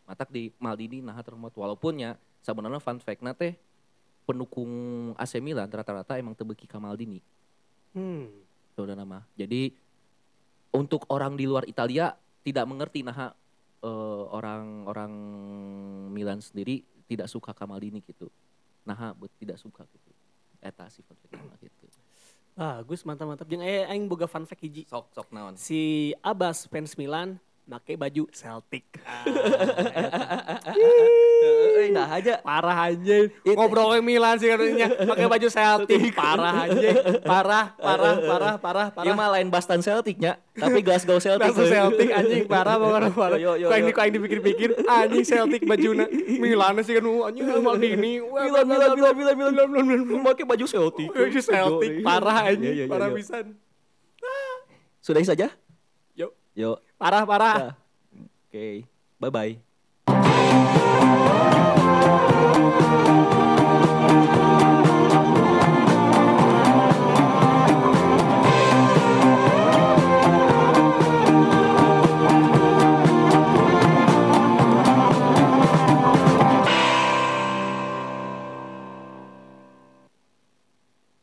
[0.05, 3.53] matak di Maldini nah terhormat walaupun nya sebenarnya fun fact-na teh
[4.25, 4.69] pendukung
[5.17, 7.21] AC Milan rata-rata emang tebeki ka Maldini
[7.89, 8.29] Hmm.
[8.77, 9.25] saudara nama.
[9.33, 9.73] Jadi
[10.69, 12.13] untuk orang di luar Italia
[12.45, 13.33] tidak mengerti nah
[13.81, 15.11] eh, orang-orang
[16.13, 18.29] Milan sendiri tidak suka Kamaldini gitu.
[18.85, 20.09] Nah, tidak suka gitu.
[20.61, 21.85] Eta sih fun fact gitu.
[22.53, 23.47] Bagus, mantap-mantap.
[23.49, 24.85] Jeung aya aing boga fun fact hiji.
[24.85, 25.57] Sok sok naon.
[25.57, 28.83] Si Abbas fans Milan pakai baju Celtic.
[29.05, 29.23] Ah,
[31.95, 32.41] nah aja.
[32.41, 34.89] Parah aja ngobrolin Milan sih katanya.
[34.89, 36.01] Pakai baju Celtic.
[36.19, 36.89] Parah aja
[37.21, 39.05] parah parah parah parah parah.
[39.05, 42.49] Ya mah lain Boston Celticnya tapi Glasgow Celtic Glasgow Celtic anjing.
[42.49, 43.37] Parah banget parah.
[43.37, 44.69] Kau yang kau yang dipikir-pikir.
[44.89, 46.09] Anjing Celtic bajuna
[46.41, 50.25] Milan sih kan anjing Maldini Milan Milan Milan Milan Milan Milan Milan.
[50.25, 51.13] Pakai baju Celtic.
[51.13, 52.01] Baju Celtic.
[52.01, 52.89] Parah anjing.
[52.89, 53.53] Parah pisan.
[54.99, 55.47] Sudahi saja?
[56.19, 56.35] Yuk.
[56.57, 57.59] Yuk parah parah.
[58.49, 58.83] Oke.
[59.19, 59.68] Bye bye.